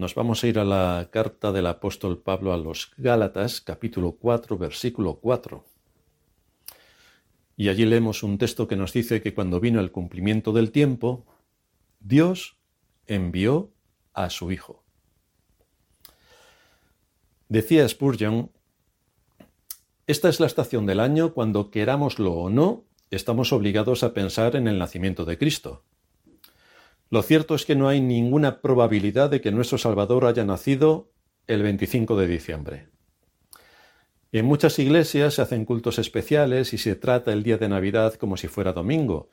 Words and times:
Nos 0.00 0.14
vamos 0.14 0.42
a 0.42 0.46
ir 0.46 0.58
a 0.58 0.64
la 0.64 1.10
carta 1.12 1.52
del 1.52 1.66
apóstol 1.66 2.22
Pablo 2.22 2.54
a 2.54 2.56
los 2.56 2.90
Gálatas, 2.96 3.60
capítulo 3.60 4.12
4, 4.12 4.56
versículo 4.56 5.16
4. 5.16 5.62
Y 7.58 7.68
allí 7.68 7.84
leemos 7.84 8.22
un 8.22 8.38
texto 8.38 8.66
que 8.66 8.76
nos 8.76 8.94
dice 8.94 9.20
que 9.20 9.34
cuando 9.34 9.60
vino 9.60 9.78
el 9.78 9.92
cumplimiento 9.92 10.54
del 10.54 10.70
tiempo, 10.70 11.26
Dios 11.98 12.56
envió 13.06 13.74
a 14.14 14.30
su 14.30 14.50
Hijo. 14.50 14.82
Decía 17.50 17.86
Spurgeon, 17.86 18.50
esta 20.06 20.30
es 20.30 20.40
la 20.40 20.46
estación 20.46 20.86
del 20.86 21.00
año 21.00 21.34
cuando, 21.34 21.70
querámoslo 21.70 22.32
o 22.32 22.48
no, 22.48 22.84
estamos 23.10 23.52
obligados 23.52 24.02
a 24.02 24.14
pensar 24.14 24.56
en 24.56 24.66
el 24.66 24.78
nacimiento 24.78 25.26
de 25.26 25.36
Cristo. 25.36 25.84
Lo 27.10 27.22
cierto 27.22 27.56
es 27.56 27.66
que 27.66 27.74
no 27.74 27.88
hay 27.88 28.00
ninguna 28.00 28.60
probabilidad 28.60 29.30
de 29.30 29.40
que 29.40 29.50
nuestro 29.50 29.78
Salvador 29.78 30.26
haya 30.26 30.44
nacido 30.44 31.10
el 31.48 31.60
25 31.62 32.16
de 32.16 32.26
diciembre. 32.28 32.88
En 34.30 34.44
muchas 34.46 34.78
iglesias 34.78 35.34
se 35.34 35.42
hacen 35.42 35.64
cultos 35.64 35.98
especiales 35.98 36.72
y 36.72 36.78
se 36.78 36.94
trata 36.94 37.32
el 37.32 37.42
día 37.42 37.58
de 37.58 37.68
Navidad 37.68 38.14
como 38.14 38.36
si 38.36 38.46
fuera 38.46 38.72
domingo. 38.72 39.28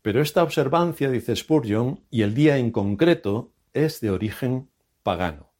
Pero 0.00 0.22
esta 0.22 0.42
observancia, 0.42 1.10
dice 1.10 1.36
Spurgeon, 1.36 2.00
y 2.10 2.22
el 2.22 2.32
día 2.32 2.56
en 2.56 2.70
concreto, 2.70 3.52
es 3.74 4.00
de 4.00 4.10
origen 4.10 4.70
pagano. 5.02 5.52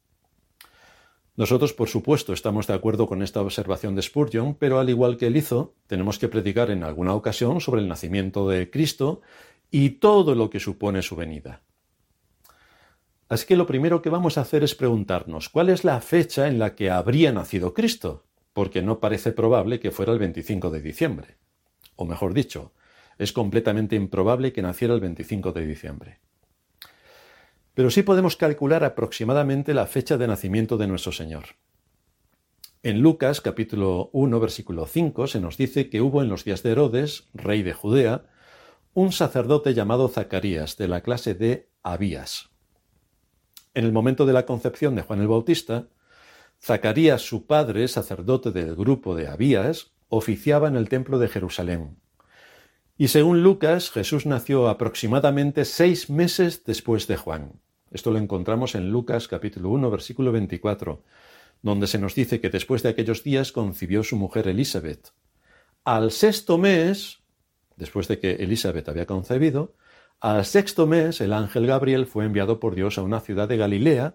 Nosotros, 1.37 1.75
por 1.75 1.89
supuesto, 1.89 2.33
estamos 2.33 2.67
de 2.67 2.75
acuerdo 2.75 3.07
con 3.07 3.23
esta 3.23 3.43
observación 3.43 3.95
de 3.95 4.03
Spurgeon, 4.03 4.55
pero 4.55 4.79
al 4.79 4.89
igual 4.89 5.19
que 5.19 5.27
él 5.27 5.37
hizo, 5.37 5.75
tenemos 5.87 6.19
que 6.19 6.29
predicar 6.29 6.71
en 6.71 6.83
alguna 6.83 7.15
ocasión 7.15 7.61
sobre 7.61 7.83
el 7.83 7.89
nacimiento 7.89 8.49
de 8.49 8.71
Cristo 8.71 9.21
y 9.73 9.91
todo 9.91 10.37
lo 10.37 10.51
que 10.51 10.61
supone 10.61 11.03
su 11.03 11.17
venida. 11.17 11.63
Así 13.29 13.47
que 13.47 13.57
lo 13.57 13.67
primero 13.67 14.03
que 14.03 14.11
vamos 14.11 14.37
a 14.37 14.43
hacer 14.43 14.63
es 14.63 14.75
preguntarnos 14.75 15.49
cuál 15.49 15.71
es 15.71 15.83
la 15.83 16.01
fecha 16.03 16.47
en 16.47 16.59
la 16.59 16.75
que 16.75 16.91
habría 16.91 17.33
nacido 17.33 17.73
Cristo 17.73 18.27
porque 18.53 18.83
no 18.83 19.01
parece 19.01 19.33
probable 19.33 19.81
que 19.81 19.91
fuera 19.91 20.13
el 20.13 20.19
25 20.19 20.69
de 20.69 20.83
diciembre. 20.83 21.39
O 21.97 22.05
mejor 22.05 22.35
dicho, 22.35 22.75
es 23.17 23.33
completamente 23.33 23.97
improbable 23.97 24.53
que 24.53 24.61
naciera 24.61 24.93
el 24.93 25.01
25 25.01 25.53
de 25.53 25.67
diciembre. 25.67 26.21
Pero 27.73 27.91
sí 27.91 28.03
podemos 28.03 28.37
calcular 28.37 28.85
aproximadamente 28.85 29.73
la 29.73 29.87
fecha 29.87 30.19
de 30.19 30.29
nacimiento 30.29 30.77
de 30.77 30.87
nuestro 30.87 31.13
Señor. 31.13 31.45
En 32.83 33.01
Lucas 33.01 33.41
capítulo 33.41 34.11
1 34.13 34.39
versículo 34.39 34.87
5 34.87 35.29
se 35.29 35.41
nos 35.41 35.57
dice 35.57 35.89
que 35.89 36.03
hubo 36.03 36.21
en 36.21 36.29
los 36.29 36.45
días 36.45 36.63
de 36.63 36.73
Herodes, 36.73 37.29
rey 37.33 37.63
de 37.63 37.73
Judea, 37.73 38.27
un 38.95 39.11
sacerdote 39.11 39.73
llamado 39.73 40.09
Zacarías, 40.09 40.77
de 40.77 40.87
la 40.87 41.01
clase 41.01 41.35
de 41.35 41.71
Abías. 41.83 42.51
En 43.73 43.87
el 43.87 43.93
momento 43.93 44.27
de 44.27 44.35
la 44.35 44.45
concepción 44.45 44.95
de 44.95 45.03
Juan 45.03 45.21
el 45.21 45.29
Bautista, 45.29 45.89
Zacarías, 46.63 47.23
su 47.23 47.47
padre, 47.47 47.89
sacerdote 47.89 48.51
del 48.51 48.77
grupo 48.77 49.15
de 49.15 49.29
Abías, 49.29 49.93
oficiaba 50.11 50.69
en 50.69 50.77
el 50.77 50.91
templo 50.91 51.19
de 51.19 51.29
Jerusalén. 51.29 51.97
Y 52.99 53.09
según 53.09 53.43
Lucas, 53.43 53.91
Jesús 53.91 54.27
nació 54.27 54.69
aproximadamente 54.69 55.65
seis 55.65 56.11
meses 56.11 56.63
después 56.65 57.07
de 57.07 57.17
Juan. 57.17 57.61
Esto 57.91 58.11
lo 58.11 58.19
encontramos 58.19 58.75
en 58.75 58.91
Lucas 58.91 59.27
capítulo 59.27 59.71
1, 59.71 59.91
versículo 59.91 60.33
24, 60.33 61.03
donde 61.63 61.87
se 61.87 61.99
nos 61.99 62.15
dice 62.15 62.43
que 62.43 62.51
después 62.51 62.83
de 62.83 62.91
aquellos 62.91 63.25
días 63.25 63.53
concibió 63.53 64.05
su 64.05 64.17
mujer 64.17 64.49
Elizabeth. 64.49 65.15
Al 65.85 66.11
sexto 66.11 66.59
mes, 66.59 67.22
después 67.83 68.07
de 68.07 68.21
que 68.21 68.35
Elizabeth 68.35 68.89
había 68.89 69.07
concebido, 69.07 69.75
al 70.21 70.45
sexto 70.45 70.87
mes 70.87 71.21
el 71.21 71.33
ángel 71.33 71.67
Gabriel 71.67 72.07
fue 72.07 72.25
enviado 72.25 72.61
por 72.61 72.77
Dios 72.77 72.97
a 72.97 73.03
una 73.03 73.19
ciudad 73.19 73.49
de 73.49 73.57
Galilea 73.57 74.15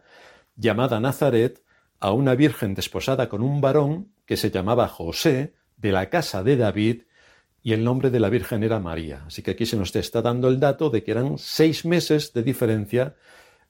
llamada 0.56 1.02
Nazaret, 1.02 1.62
a 2.00 2.14
una 2.14 2.34
virgen 2.34 2.76
desposada 2.76 3.28
con 3.28 3.42
un 3.42 3.60
varón 3.60 4.14
que 4.26 4.38
se 4.38 4.52
llamaba 4.52 4.88
José, 4.88 5.54
de 5.76 5.92
la 5.92 6.10
casa 6.10 6.44
de 6.44 6.56
David, 6.56 7.02
y 7.62 7.73
el 7.73 7.83
nombre 7.83 8.10
de 8.10 8.22
la 8.22 8.30
virgen 8.30 8.64
era 8.64 8.80
María. 8.80 9.26
Así 9.27 9.42
que 9.42 9.52
aquí 9.52 9.66
se 9.66 9.76
nos 9.76 9.94
está 9.94 10.22
dando 10.22 10.48
el 10.48 10.61
dato 10.61 10.89
de 10.89 11.04
que 11.04 11.11
eran 11.11 11.38
seis 11.38 11.83
meses 11.83 12.32
de 12.32 12.42
diferencia 12.42 13.16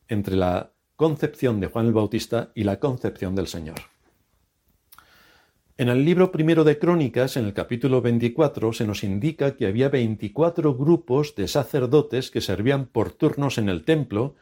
entre 0.07 0.35
la 0.35 0.73
concepción 0.95 1.59
de 1.59 1.67
Juan 1.67 1.87
el 1.87 1.93
Bautista 1.93 2.51
y 2.53 2.65
la 2.65 2.79
concepción 2.79 3.33
del 3.33 3.47
Señor. 3.47 3.96
En 5.79 5.89
el 5.89 6.05
libro 6.05 6.31
primero 6.31 6.63
de 6.63 6.79
Crónicas, 6.79 7.37
en 7.37 7.45
el 7.45 7.53
capítulo 7.53 8.01
24, 8.01 8.73
se 8.73 8.87
nos 8.87 9.03
indica 9.03 9.55
que 9.55 9.67
había 9.67 9.89
24 9.89 10.73
grupos 10.75 11.35
de 11.35 11.47
sacerdotes 11.47 12.31
que 12.31 12.41
servían 12.41 12.87
por 12.87 13.11
turnos 13.11 13.59
en 13.59 13.69
el 13.69 13.85
templo 13.85 14.33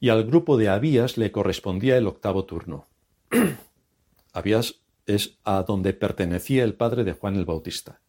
y 0.00 0.08
al 0.08 0.24
grupo 0.24 0.56
de 0.56 0.68
Abías 0.68 1.18
le 1.18 1.30
correspondía 1.30 1.96
el 1.96 2.08
octavo 2.08 2.46
turno. 2.46 2.88
Abías 4.32 4.80
es 5.06 5.38
a 5.44 5.62
donde 5.62 5.92
pertenecía 5.92 6.64
el 6.64 6.74
padre 6.74 7.04
de 7.04 7.12
Juan 7.12 7.36
el 7.36 7.44
Bautista. 7.44 8.00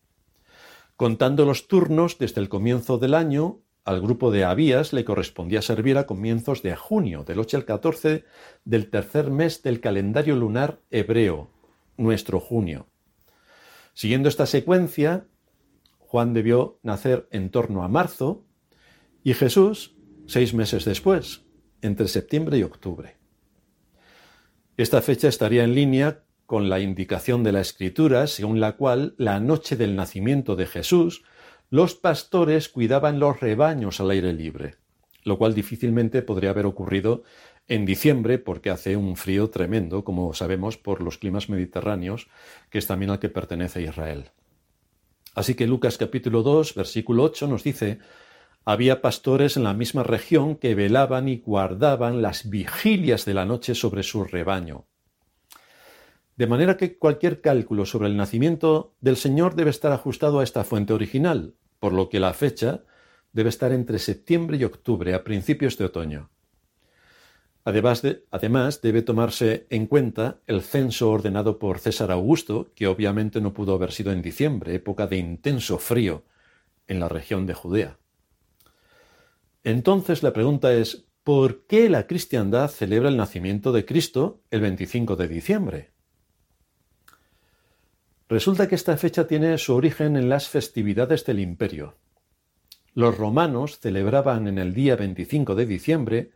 Contando 0.95 1.45
los 1.45 1.67
turnos 1.67 2.17
desde 2.17 2.41
el 2.41 2.49
comienzo 2.49 2.97
del 2.97 3.13
año, 3.13 3.59
al 3.85 4.01
grupo 4.01 4.31
de 4.31 4.45
Abías 4.45 4.93
le 4.93 5.05
correspondía 5.05 5.61
servir 5.61 5.99
a 5.99 6.07
comienzos 6.07 6.63
de 6.63 6.75
junio, 6.75 7.23
del 7.23 7.37
8 7.37 7.57
al 7.57 7.65
14 7.65 8.25
del 8.65 8.89
tercer 8.89 9.29
mes 9.29 9.61
del 9.61 9.79
calendario 9.79 10.35
lunar 10.35 10.79
hebreo, 10.89 11.51
nuestro 11.97 12.39
junio. 12.39 12.87
Siguiendo 13.93 14.29
esta 14.29 14.45
secuencia, 14.45 15.27
Juan 15.97 16.33
debió 16.33 16.79
nacer 16.83 17.27
en 17.31 17.49
torno 17.49 17.83
a 17.83 17.87
marzo 17.87 18.45
y 19.23 19.33
Jesús 19.33 19.95
seis 20.25 20.53
meses 20.53 20.85
después, 20.85 21.45
entre 21.81 22.07
septiembre 22.07 22.57
y 22.57 22.63
octubre. 22.63 23.17
Esta 24.77 25.01
fecha 25.01 25.27
estaría 25.27 25.63
en 25.63 25.73
línea 25.73 26.23
con 26.45 26.69
la 26.69 26.79
indicación 26.79 27.43
de 27.43 27.51
la 27.51 27.61
Escritura, 27.61 28.27
según 28.27 28.59
la 28.59 28.77
cual 28.77 29.15
la 29.17 29.39
noche 29.39 29.75
del 29.75 29.95
nacimiento 29.95 30.55
de 30.55 30.65
Jesús, 30.65 31.23
los 31.69 31.95
pastores 31.95 32.69
cuidaban 32.69 33.19
los 33.19 33.39
rebaños 33.41 33.99
al 33.99 34.11
aire 34.11 34.31
libre, 34.31 34.75
lo 35.23 35.37
cual 35.37 35.53
difícilmente 35.53 36.21
podría 36.21 36.51
haber 36.51 36.65
ocurrido 36.65 37.23
en 37.67 37.85
diciembre 37.85 38.37
porque 38.37 38.69
hace 38.69 38.95
un 38.95 39.15
frío 39.15 39.49
tremendo, 39.49 40.03
como 40.03 40.33
sabemos 40.33 40.77
por 40.77 41.01
los 41.01 41.17
climas 41.17 41.49
mediterráneos, 41.49 42.27
que 42.69 42.77
es 42.77 42.87
también 42.87 43.11
al 43.11 43.19
que 43.19 43.29
pertenece 43.29 43.81
Israel. 43.81 44.31
Así 45.35 45.53
que 45.55 45.67
Lucas 45.67 45.97
capítulo 45.97 46.43
2, 46.43 46.75
versículo 46.75 47.23
8 47.23 47.47
nos 47.47 47.63
dice, 47.63 47.99
había 48.65 49.01
pastores 49.01 49.55
en 49.55 49.63
la 49.63 49.73
misma 49.73 50.03
región 50.03 50.55
que 50.55 50.75
velaban 50.75 51.27
y 51.27 51.37
guardaban 51.37 52.21
las 52.21 52.49
vigilias 52.49 53.23
de 53.25 53.33
la 53.33 53.45
noche 53.45 53.75
sobre 53.75 54.03
su 54.03 54.23
rebaño. 54.23 54.85
De 56.35 56.47
manera 56.47 56.77
que 56.77 56.97
cualquier 56.97 57.41
cálculo 57.41 57.85
sobre 57.85 58.07
el 58.07 58.17
nacimiento 58.17 58.95
del 59.01 59.17
Señor 59.17 59.55
debe 59.55 59.69
estar 59.69 59.91
ajustado 59.91 60.39
a 60.39 60.43
esta 60.43 60.63
fuente 60.63 60.93
original, 60.93 61.55
por 61.79 61.93
lo 61.93 62.09
que 62.09 62.19
la 62.19 62.33
fecha 62.33 62.83
debe 63.31 63.49
estar 63.49 63.71
entre 63.71 63.99
septiembre 63.99 64.57
y 64.57 64.63
octubre, 64.63 65.13
a 65.13 65.23
principios 65.23 65.77
de 65.77 65.85
otoño. 65.85 66.29
Además, 67.67 68.81
debe 68.81 69.01
tomarse 69.01 69.67
en 69.69 69.87
cuenta 69.87 70.39
el 70.47 70.61
censo 70.61 71.11
ordenado 71.11 71.59
por 71.59 71.79
César 71.79 72.11
Augusto, 72.11 72.71
que 72.73 72.87
obviamente 72.87 73.41
no 73.41 73.53
pudo 73.53 73.73
haber 73.73 73.91
sido 73.91 74.13
en 74.13 74.21
diciembre, 74.21 74.73
época 74.73 75.05
de 75.05 75.17
intenso 75.17 75.77
frío 75.77 76.23
en 76.87 77.01
la 77.01 77.09
región 77.09 77.45
de 77.45 77.53
Judea. 77.53 77.97
Entonces 79.65 80.23
la 80.23 80.31
pregunta 80.31 80.73
es, 80.73 81.07
¿por 81.25 81.65
qué 81.65 81.89
la 81.89 82.07
cristiandad 82.07 82.69
celebra 82.69 83.09
el 83.09 83.17
nacimiento 83.17 83.73
de 83.73 83.83
Cristo 83.83 84.39
el 84.49 84.61
25 84.61 85.17
de 85.17 85.27
diciembre? 85.27 85.91
Resulta 88.29 88.69
que 88.69 88.75
esta 88.75 88.95
fecha 88.95 89.27
tiene 89.27 89.57
su 89.57 89.75
origen 89.75 90.15
en 90.15 90.29
las 90.29 90.47
festividades 90.47 91.25
del 91.25 91.41
imperio. 91.41 91.95
Los 92.93 93.17
romanos 93.17 93.79
celebraban 93.79 94.47
en 94.47 94.57
el 94.57 94.73
día 94.73 94.95
25 94.95 95.53
de 95.53 95.65
diciembre 95.65 96.31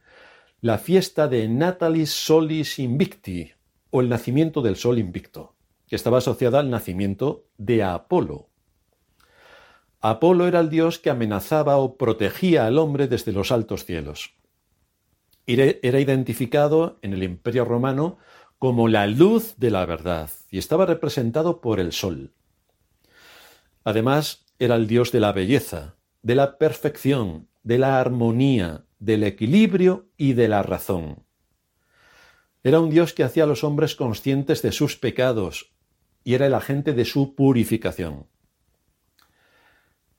la 0.61 0.77
fiesta 0.77 1.27
de 1.27 1.47
Natalis 1.47 2.11
Solis 2.11 2.79
Invicti, 2.79 3.51
o 3.89 4.01
el 4.01 4.09
nacimiento 4.09 4.61
del 4.61 4.77
sol 4.77 4.99
invicto, 4.99 5.55
que 5.87 5.95
estaba 5.95 6.19
asociada 6.19 6.59
al 6.59 6.69
nacimiento 6.69 7.45
de 7.57 7.83
Apolo, 7.83 8.51
Apolo 10.01 10.47
era 10.47 10.59
el 10.59 10.69
dios 10.69 10.97
que 10.97 11.11
amenazaba 11.11 11.77
o 11.77 11.95
protegía 11.95 12.65
al 12.65 12.79
hombre 12.79 13.07
desde 13.07 13.31
los 13.31 13.51
altos 13.51 13.85
cielos. 13.85 14.33
Era 15.45 15.99
identificado 15.99 16.97
en 17.03 17.13
el 17.13 17.21
Imperio 17.21 17.65
romano 17.65 18.17
como 18.57 18.87
la 18.87 19.05
luz 19.05 19.55
de 19.57 19.69
la 19.69 19.85
verdad 19.85 20.29
y 20.49 20.57
estaba 20.57 20.87
representado 20.87 21.61
por 21.61 21.79
el 21.79 21.91
sol. 21.91 22.33
Además, 23.83 24.45
era 24.57 24.75
el 24.75 24.87
dios 24.87 25.11
de 25.11 25.19
la 25.19 25.33
belleza, 25.33 25.95
de 26.23 26.35
la 26.35 26.57
perfección, 26.57 27.47
de 27.63 27.77
la 27.77 27.99
armonía, 27.99 28.85
del 29.01 29.23
equilibrio 29.23 30.07
y 30.15 30.33
de 30.33 30.47
la 30.47 30.61
razón. 30.61 31.25
Era 32.63 32.79
un 32.79 32.91
dios 32.91 33.13
que 33.13 33.23
hacía 33.23 33.43
a 33.43 33.47
los 33.47 33.63
hombres 33.63 33.95
conscientes 33.95 34.61
de 34.61 34.71
sus 34.71 34.95
pecados 34.95 35.73
y 36.23 36.35
era 36.35 36.45
el 36.45 36.53
agente 36.53 36.93
de 36.93 37.03
su 37.03 37.33
purificación. 37.33 38.27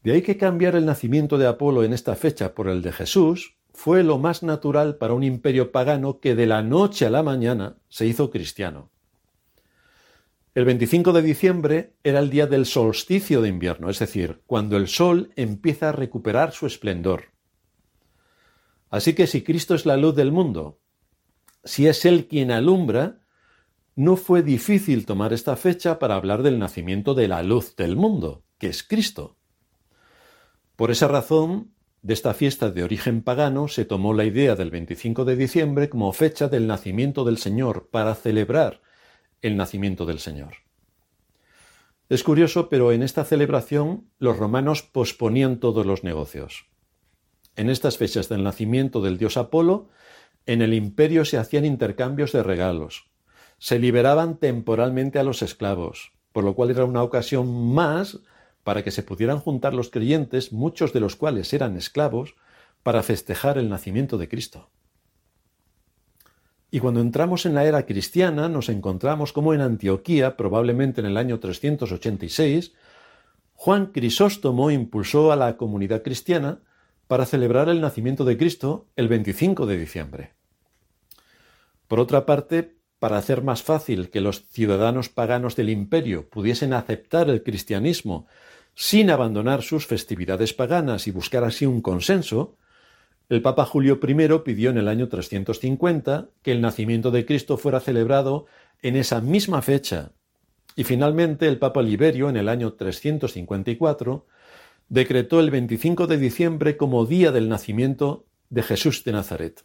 De 0.03 0.13
ahí 0.13 0.23
que 0.23 0.37
cambiar 0.37 0.75
el 0.75 0.85
nacimiento 0.85 1.39
de 1.39 1.47
Apolo 1.47 1.85
en 1.85 1.93
esta 1.93 2.17
fecha 2.17 2.55
por 2.55 2.69
el 2.69 2.83
de 2.83 2.91
Jesús 2.91 3.57
fue 3.73 4.03
lo 4.03 4.19
más 4.19 4.43
natural 4.43 4.97
para 4.97 5.15
un 5.15 5.23
imperio 5.23 5.71
pagano 5.71 6.19
que 6.19 6.35
de 6.35 6.47
la 6.47 6.63
noche 6.63 7.07
a 7.07 7.11
la 7.11 7.23
mañana 7.23 7.77
se 7.89 8.07
hizo 8.07 8.31
cristiano. 8.31 8.91
El 10.57 10.65
25 10.65 11.13
de 11.13 11.23
diciembre 11.23 11.95
era 12.03 12.19
el 12.19 12.31
día 12.31 12.49
del 12.49 12.67
solsticio 12.67 13.41
de 13.43 13.49
invierno, 13.49 13.89
es 13.89 14.01
decir, 14.01 14.43
cuando 14.47 14.77
el 14.77 14.89
sol 14.89 15.31
empieza 15.37 15.91
a 15.91 15.93
recuperar 15.93 16.53
su 16.53 16.67
esplendor. 16.67 17.32
Así 18.93 19.15
que 19.15 19.27
si 19.27 19.43
Cristo 19.43 19.75
es 19.75 19.87
la 19.87 19.97
luz 19.97 20.15
del 20.15 20.33
mundo, 20.33 20.79
si 21.65 21.87
es 21.87 22.05
Él 22.05 22.29
quien 22.29 22.51
alumbra, 22.51 23.23
no 23.97 24.17
fue 24.17 24.43
difícil 24.43 25.07
tomar 25.07 25.33
esta 25.33 25.57
fecha 25.57 25.99
para 25.99 26.15
hablar 26.15 26.43
del 26.43 26.59
nacimiento 26.59 27.15
de 27.15 27.27
la 27.27 27.43
luz 27.43 27.75
del 27.75 27.97
mundo, 27.97 28.45
que 28.59 28.67
es 28.67 28.83
Cristo. 28.83 29.39
Por 30.77 30.91
esa 30.91 31.09
razón, 31.09 31.73
de 32.03 32.13
esta 32.13 32.35
fiesta 32.35 32.71
de 32.71 32.85
origen 32.85 33.23
pagano 33.23 33.67
se 33.67 33.87
tomó 33.87 34.13
la 34.13 34.27
idea 34.27 34.57
del 34.57 34.71
25 34.71 35.25
de 35.25 35.37
diciembre 35.37 35.89
como 35.89 36.13
fecha 36.13 36.49
del 36.49 36.67
nacimiento 36.67 37.25
del 37.25 37.39
Señor, 37.39 37.89
para 37.91 38.15
celebrar 38.15 38.83
el 39.41 39.57
nacimiento 39.57 40.05
del 40.05 40.19
Señor. 40.19 40.57
Es 42.11 42.23
curioso, 42.23 42.69
pero 42.69 42.93
en 42.93 43.03
esta 43.03 43.25
celebración 43.25 44.11
los 44.19 44.37
romanos 44.37 44.83
posponían 44.83 45.61
todos 45.61 45.87
los 45.87 46.05
negocios. 46.05 46.67
En 47.57 47.69
estas 47.69 47.99
fechas 47.99 48.29
del 48.29 48.43
nacimiento 48.43 49.03
del 49.03 49.19
dios 49.19 49.37
Apolo, 49.37 49.89
en 50.47 50.63
el 50.63 50.75
imperio 50.75 51.25
se 51.25 51.39
hacían 51.39 51.65
intercambios 51.65 52.33
de 52.33 52.43
regalos, 52.43 53.07
se 53.59 53.79
liberaban 53.79 54.39
temporalmente 54.39 55.19
a 55.19 55.23
los 55.23 55.43
esclavos, 55.43 56.13
por 56.33 56.45
lo 56.45 56.55
cual 56.55 56.71
era 56.71 56.85
una 56.85 57.03
ocasión 57.03 57.73
más 57.75 58.21
para 58.65 58.83
que 58.83 58.91
se 58.91 59.03
pudieran 59.03 59.39
juntar 59.39 59.75
los 59.75 59.91
creyentes, 59.91 60.53
muchos 60.53 60.93
de 60.93 61.01
los 61.01 61.17
cuales 61.17 61.53
eran 61.53 61.77
esclavos, 61.77 62.35
para 62.83 63.03
festejar 63.03 63.59
el 63.59 63.69
nacimiento 63.69 64.19
de 64.19 64.29
Cristo. 64.29 64.71
Y 66.71 66.81
cuando 66.81 67.01
entramos 67.01 67.45
en 67.45 67.55
la 67.55 67.65
era 67.67 67.85
cristiana 67.85 68.49
nos 68.49 68.69
encontramos 68.69 69.33
como 69.33 69.53
en 69.53 69.61
Antioquía, 69.61 70.37
probablemente 70.37 71.01
en 71.01 71.07
el 71.07 71.17
año 71.17 71.39
386, 71.39 72.73
Juan 73.53 73.87
Crisóstomo 73.87 74.71
impulsó 74.71 75.33
a 75.33 75.37
la 75.37 75.57
comunidad 75.57 76.03
cristiana 76.03 76.61
para 77.13 77.27
celebrar 77.27 77.69
el 77.69 77.83
nacimiento 77.83 78.25
de 78.25 78.39
Cristo 78.39 78.87
el 78.97 79.07
25 79.07 79.67
de 79.67 79.77
diciembre. 79.77 80.33
Por 81.87 82.01
otra 82.01 82.25
parte, 82.25 82.79
para 82.99 83.19
hacer 83.19 83.43
más 83.43 83.63
fácil 83.63 84.09
que 84.09 84.23
los 84.23 84.49
ciudadanos 84.49 85.11
paganos 85.11 85.55
del 85.55 85.69
imperio 85.69 86.31
pudiesen 86.31 86.73
aceptar 86.73 87.29
el 87.29 87.43
cristianismo 87.43 88.27
sin 88.75 89.11
abandonar 89.11 89.61
sus 89.61 89.87
festividades 89.87 90.55
paganas 90.55 91.07
y 91.07 91.11
buscar 91.11 91.45
así 91.45 91.67
un 91.67 91.83
consenso, 91.83 92.57
el 93.29 93.43
Papa 93.43 93.67
Julio 93.67 94.01
I 94.03 94.39
pidió 94.39 94.71
en 94.71 94.79
el 94.79 94.89
año 94.89 95.11
350 95.11 96.31
que 96.41 96.53
el 96.53 96.63
nacimiento 96.63 97.11
de 97.11 97.27
Cristo 97.27 97.59
fuera 97.59 97.81
celebrado 97.81 98.47
en 98.81 98.97
esa 98.97 99.21
misma 99.21 99.61
fecha, 99.61 100.13
y 100.77 100.85
finalmente 100.85 101.47
el 101.47 101.59
Papa 101.59 101.83
Liberio 101.83 102.31
en 102.31 102.39
el 102.39 102.49
año 102.49 102.73
354 102.73 104.27
decretó 104.93 105.41
el 105.41 105.51
25 105.51 106.07
de 106.07 106.19
diciembre 106.19 106.77
como 106.77 107.07
día 107.07 107.33
del 107.33 107.49
nacimiento 107.49 108.27
de 108.51 108.63
Jesús 108.63 109.05
de 109.05 109.13
Nazaret. 109.13 109.65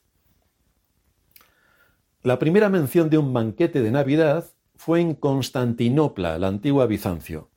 La 2.24 2.40
primera 2.40 2.70
mención 2.70 3.10
de 3.10 3.18
un 3.18 3.34
banquete 3.34 3.82
de 3.82 3.92
Navidad 3.92 4.46
fue 4.78 5.02
en 5.02 5.16
Constantinopla, 5.16 6.40
la 6.40 6.48
antigua 6.48 6.86
Bizancio, 6.86 7.50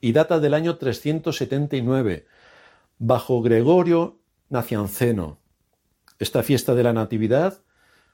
y 0.00 0.10
data 0.10 0.40
del 0.40 0.52
año 0.52 0.78
379, 0.78 2.26
bajo 2.98 3.40
Gregorio 3.40 4.18
Nacianceno. 4.48 5.38
Esta 6.18 6.42
fiesta 6.42 6.74
de 6.74 6.82
la 6.82 6.92
Natividad 6.92 7.62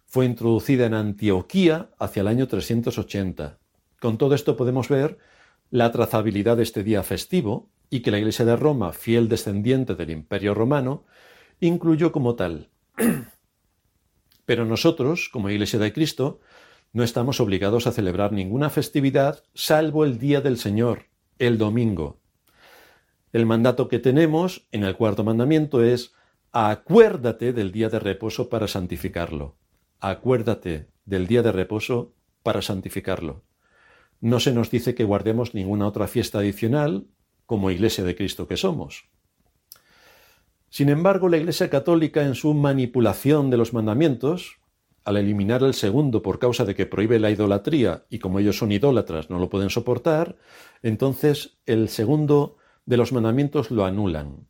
fue 0.05 0.27
introducida 0.27 0.85
en 0.85 0.93
Antioquía 0.93 1.89
hacia 1.99 2.21
el 2.21 2.29
año 2.29 2.47
380. 2.47 3.59
Con 4.03 4.19
todo 4.19 4.35
esto 4.35 4.55
podemos 4.55 4.91
ver 4.91 5.17
la 5.71 5.91
trazabilidad 5.93 6.59
de 6.59 6.65
este 6.65 6.85
día 6.85 7.03
festivo 7.03 7.71
y 7.91 8.01
que 8.01 8.11
la 8.11 8.19
Iglesia 8.19 8.45
de 8.45 8.57
Roma, 8.57 8.93
fiel 8.93 9.29
descendiente 9.29 9.95
del 9.95 10.11
Imperio 10.11 10.55
Romano, 10.55 11.05
incluyó 11.61 12.13
como 12.13 12.35
tal. 12.35 12.71
Pero 14.45 14.65
nosotros, 14.65 15.29
como 15.33 15.51
Iglesia 15.51 15.79
de 15.79 15.93
Cristo, 15.93 16.41
no 16.93 17.03
estamos 17.03 17.41
obligados 17.41 17.87
a 17.87 17.93
celebrar 17.93 18.33
ninguna 18.33 18.71
festividad 18.71 19.43
salvo 19.55 20.05
el 20.05 20.19
Día 20.19 20.41
del 20.41 20.57
Señor, 20.57 21.07
el 21.39 21.59
domingo. 21.59 22.21
El 23.33 23.45
mandato 23.45 23.89
que 23.89 23.99
tenemos 23.99 24.67
en 24.73 24.85
el 24.85 24.97
cuarto 24.97 25.25
mandamiento 25.25 25.83
es 25.83 26.15
acuérdate 26.53 27.53
del 27.53 27.71
día 27.71 27.91
de 27.91 27.99
reposo 27.99 28.49
para 28.49 28.67
santificarlo. 28.67 29.57
Acuérdate 30.01 30.89
del 31.05 31.27
día 31.27 31.43
de 31.43 31.53
reposo 31.53 32.15
para 32.43 32.63
santificarlo. 32.63 33.45
No 34.21 34.41
se 34.41 34.53
nos 34.53 34.71
dice 34.71 34.95
que 34.95 35.05
guardemos 35.05 35.53
ninguna 35.53 35.87
otra 35.87 36.07
fiesta 36.07 36.39
adicional 36.39 37.09
como 37.47 37.71
Iglesia 37.71 38.05
de 38.05 38.15
Cristo 38.15 38.47
que 38.47 38.57
somos. 38.57 39.09
Sin 40.69 40.89
embargo, 40.89 41.29
la 41.29 41.39
Iglesia 41.39 41.71
Católica 41.71 42.23
en 42.23 42.35
su 42.35 42.53
manipulación 42.53 43.51
de 43.51 43.57
los 43.57 43.73
mandamientos, 43.73 44.59
al 45.05 45.17
eliminar 45.17 45.63
el 45.63 45.75
segundo 45.75 46.21
por 46.23 46.39
causa 46.39 46.65
de 46.65 46.75
que 46.75 46.87
prohíbe 46.87 47.19
la 47.19 47.31
idolatría 47.31 48.05
y 48.11 48.19
como 48.19 48.41
ellos 48.41 48.59
son 48.59 48.73
idólatras 48.73 49.31
no 49.31 49.39
lo 49.39 49.49
pueden 49.49 49.71
soportar, 49.71 50.37
entonces 50.83 51.59
el 51.65 51.89
segundo 51.89 52.57
de 52.85 52.97
los 52.97 53.13
mandamientos 53.13 53.71
lo 53.71 53.85
anulan 53.85 54.47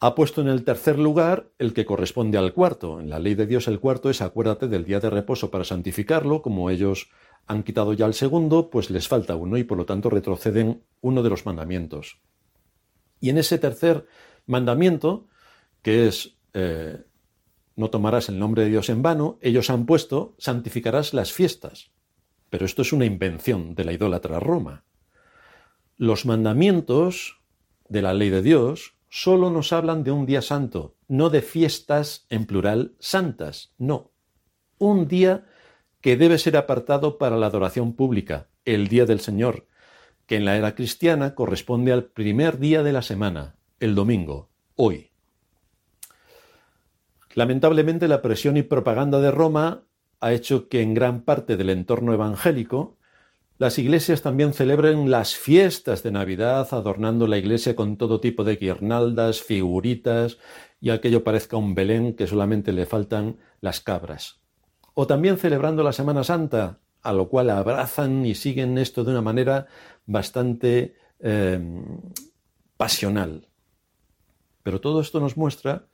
ha 0.00 0.14
puesto 0.14 0.40
en 0.40 0.48
el 0.48 0.64
tercer 0.64 0.98
lugar 0.98 1.50
el 1.58 1.72
que 1.74 1.84
corresponde 1.84 2.38
al 2.38 2.52
cuarto. 2.52 3.00
En 3.00 3.10
la 3.10 3.18
ley 3.18 3.34
de 3.34 3.46
Dios 3.46 3.66
el 3.66 3.80
cuarto 3.80 4.10
es 4.10 4.22
acuérdate 4.22 4.68
del 4.68 4.84
día 4.84 5.00
de 5.00 5.10
reposo 5.10 5.50
para 5.50 5.64
santificarlo, 5.64 6.40
como 6.40 6.70
ellos 6.70 7.10
han 7.48 7.62
quitado 7.62 7.94
ya 7.94 8.06
el 8.06 8.14
segundo, 8.14 8.70
pues 8.70 8.90
les 8.90 9.08
falta 9.08 9.34
uno 9.34 9.56
y 9.56 9.64
por 9.64 9.78
lo 9.78 9.86
tanto 9.86 10.10
retroceden 10.10 10.84
uno 11.00 11.22
de 11.22 11.30
los 11.30 11.46
mandamientos. 11.46 12.20
Y 13.20 13.30
en 13.30 13.38
ese 13.38 13.58
tercer 13.58 14.06
mandamiento, 14.46 15.26
que 15.82 16.06
es 16.06 16.36
eh, 16.52 17.02
no 17.78 17.90
tomarás 17.90 18.28
el 18.28 18.38
nombre 18.38 18.64
de 18.64 18.70
Dios 18.70 18.88
en 18.90 19.02
vano, 19.02 19.38
ellos 19.40 19.70
han 19.70 19.86
puesto 19.86 20.34
santificarás 20.38 21.14
las 21.14 21.32
fiestas. 21.32 21.90
Pero 22.50 22.66
esto 22.66 22.82
es 22.82 22.92
una 22.92 23.04
invención 23.04 23.74
de 23.74 23.84
la 23.84 23.92
idólatra 23.92 24.40
Roma. 24.40 24.84
Los 25.96 26.26
mandamientos 26.26 27.40
de 27.88 28.02
la 28.02 28.14
ley 28.14 28.30
de 28.30 28.42
Dios 28.42 28.94
solo 29.08 29.50
nos 29.50 29.72
hablan 29.72 30.04
de 30.04 30.10
un 30.10 30.26
día 30.26 30.42
santo, 30.42 30.96
no 31.06 31.30
de 31.30 31.40
fiestas 31.40 32.26
en 32.30 32.46
plural 32.46 32.94
santas, 32.98 33.72
no. 33.78 34.10
Un 34.78 35.08
día 35.08 35.46
que 36.00 36.16
debe 36.16 36.38
ser 36.38 36.56
apartado 36.56 37.18
para 37.18 37.36
la 37.36 37.46
adoración 37.46 37.94
pública, 37.94 38.48
el 38.64 38.88
día 38.88 39.04
del 39.06 39.20
Señor, 39.20 39.66
que 40.26 40.36
en 40.36 40.44
la 40.44 40.56
era 40.56 40.74
cristiana 40.74 41.34
corresponde 41.34 41.92
al 41.92 42.04
primer 42.04 42.58
día 42.58 42.82
de 42.82 42.92
la 42.92 43.02
semana, 43.02 43.56
el 43.80 43.94
domingo, 43.94 44.50
hoy. 44.76 45.10
Lamentablemente 47.34 48.08
la 48.08 48.22
presión 48.22 48.56
y 48.56 48.62
propaganda 48.62 49.20
de 49.20 49.30
Roma 49.30 49.84
ha 50.20 50.32
hecho 50.32 50.68
que 50.68 50.82
en 50.82 50.94
gran 50.94 51.22
parte 51.22 51.56
del 51.56 51.70
entorno 51.70 52.12
evangélico 52.12 52.98
las 53.58 53.78
iglesias 53.78 54.22
también 54.22 54.52
celebran 54.52 55.10
las 55.10 55.34
fiestas 55.34 56.04
de 56.04 56.12
Navidad, 56.12 56.68
adornando 56.70 57.26
la 57.26 57.38
iglesia 57.38 57.74
con 57.74 57.96
todo 57.96 58.20
tipo 58.20 58.44
de 58.44 58.54
guirnaldas, 58.54 59.42
figuritas, 59.42 60.38
y 60.80 60.90
aquello 60.90 61.24
parezca 61.24 61.56
un 61.56 61.74
Belén 61.74 62.14
que 62.14 62.28
solamente 62.28 62.72
le 62.72 62.86
faltan 62.86 63.38
las 63.60 63.80
cabras. 63.80 64.40
O 65.00 65.06
también 65.06 65.38
celebrando 65.38 65.84
la 65.84 65.92
Semana 65.92 66.24
Santa, 66.24 66.80
a 67.02 67.12
lo 67.12 67.28
cual 67.28 67.50
abrazan 67.50 68.26
y 68.26 68.34
siguen 68.34 68.78
esto 68.78 69.04
de 69.04 69.12
una 69.12 69.22
manera 69.22 69.68
bastante 70.06 70.96
em, 71.20 71.84
pasional. 72.76 73.46
Pero 74.64 74.80
todo 74.80 75.00
esto 75.00 75.20
nos 75.20 75.36
muestra 75.36 75.86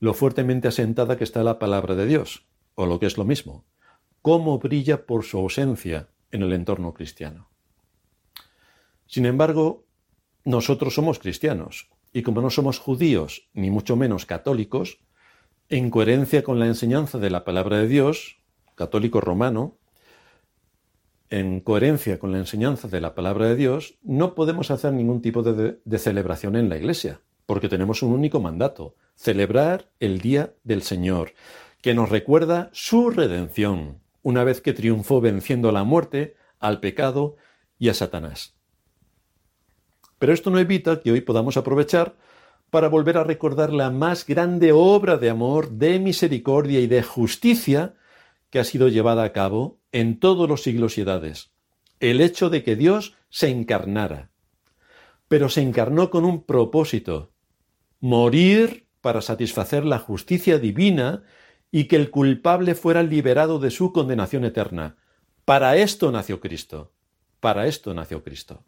lo 0.00 0.14
fuertemente 0.14 0.66
asentada 0.66 1.18
que 1.18 1.24
está 1.24 1.44
la 1.44 1.58
palabra 1.58 1.94
de 1.94 2.06
Dios, 2.06 2.46
o 2.74 2.86
lo 2.86 2.98
que 2.98 3.04
es 3.04 3.18
lo 3.18 3.26
mismo, 3.26 3.66
cómo 4.22 4.58
brilla 4.58 5.04
por 5.04 5.24
su 5.24 5.36
ausencia 5.36 6.08
en 6.30 6.40
el 6.40 6.54
entorno 6.54 6.94
cristiano. 6.94 7.50
Sin 9.04 9.26
embargo, 9.26 9.84
nosotros 10.46 10.94
somos 10.94 11.18
cristianos, 11.18 11.90
y 12.14 12.22
como 12.22 12.40
no 12.40 12.48
somos 12.48 12.78
judíos, 12.78 13.50
ni 13.52 13.70
mucho 13.70 13.94
menos 13.94 14.24
católicos, 14.24 15.00
en 15.68 15.90
coherencia 15.90 16.42
con 16.42 16.58
la 16.58 16.66
enseñanza 16.66 17.18
de 17.18 17.30
la 17.30 17.44
palabra 17.44 17.78
de 17.78 17.88
Dios, 17.88 18.38
católico 18.74 19.20
romano, 19.20 19.76
en 21.30 21.60
coherencia 21.60 22.18
con 22.18 22.32
la 22.32 22.38
enseñanza 22.38 22.88
de 22.88 23.00
la 23.00 23.14
palabra 23.14 23.48
de 23.48 23.56
Dios, 23.56 23.98
no 24.02 24.34
podemos 24.34 24.70
hacer 24.70 24.92
ningún 24.94 25.20
tipo 25.20 25.42
de, 25.42 25.78
de, 25.84 25.98
celebración 25.98 26.56
en 26.56 26.70
la 26.70 26.78
iglesia, 26.78 27.20
porque 27.44 27.68
tenemos 27.68 28.02
un 28.02 28.12
único 28.12 28.40
mandato, 28.40 28.94
celebrar 29.14 29.90
el 30.00 30.20
día 30.20 30.54
del 30.64 30.82
Señor, 30.82 31.34
que 31.82 31.92
nos 31.92 32.08
recuerda 32.08 32.70
su 32.72 33.10
redención, 33.10 34.00
una 34.22 34.44
vez 34.44 34.62
que 34.62 34.72
triunfó 34.72 35.20
venciendo 35.20 35.68
a 35.68 35.72
la 35.72 35.84
muerte, 35.84 36.34
al 36.60 36.80
pecado 36.80 37.36
y 37.78 37.90
a 37.90 37.94
Satanás. 37.94 38.54
Pero 40.18 40.32
esto 40.32 40.50
no 40.50 40.58
evita 40.58 41.00
que 41.00 41.12
hoy 41.12 41.20
podamos 41.20 41.56
aprovechar 41.56 42.16
para 42.70 42.88
volver 42.88 43.16
a 43.16 43.24
recordar 43.24 43.72
la 43.72 43.90
más 43.90 44.26
grande 44.26 44.72
obra 44.72 45.16
de 45.16 45.30
amor, 45.30 45.70
de 45.70 45.98
misericordia 45.98 46.80
y 46.80 46.86
de 46.86 47.02
justicia 47.02 47.94
que 48.50 48.58
ha 48.58 48.64
sido 48.64 48.88
llevada 48.88 49.24
a 49.24 49.32
cabo 49.32 49.78
en 49.92 50.18
todos 50.18 50.48
los 50.48 50.62
siglos 50.62 50.98
y 50.98 51.02
edades. 51.02 51.50
El 52.00 52.20
hecho 52.20 52.50
de 52.50 52.62
que 52.62 52.76
Dios 52.76 53.16
se 53.30 53.48
encarnara. 53.48 54.30
Pero 55.28 55.48
se 55.48 55.62
encarnó 55.62 56.10
con 56.10 56.24
un 56.24 56.44
propósito, 56.44 57.32
morir 58.00 58.86
para 59.00 59.20
satisfacer 59.20 59.84
la 59.84 59.98
justicia 59.98 60.58
divina 60.58 61.24
y 61.70 61.84
que 61.84 61.96
el 61.96 62.10
culpable 62.10 62.74
fuera 62.74 63.02
liberado 63.02 63.58
de 63.58 63.70
su 63.70 63.92
condenación 63.92 64.44
eterna. 64.44 64.96
Para 65.44 65.76
esto 65.76 66.10
nació 66.10 66.40
Cristo. 66.40 66.92
Para 67.40 67.66
esto 67.66 67.94
nació 67.94 68.22
Cristo. 68.22 68.64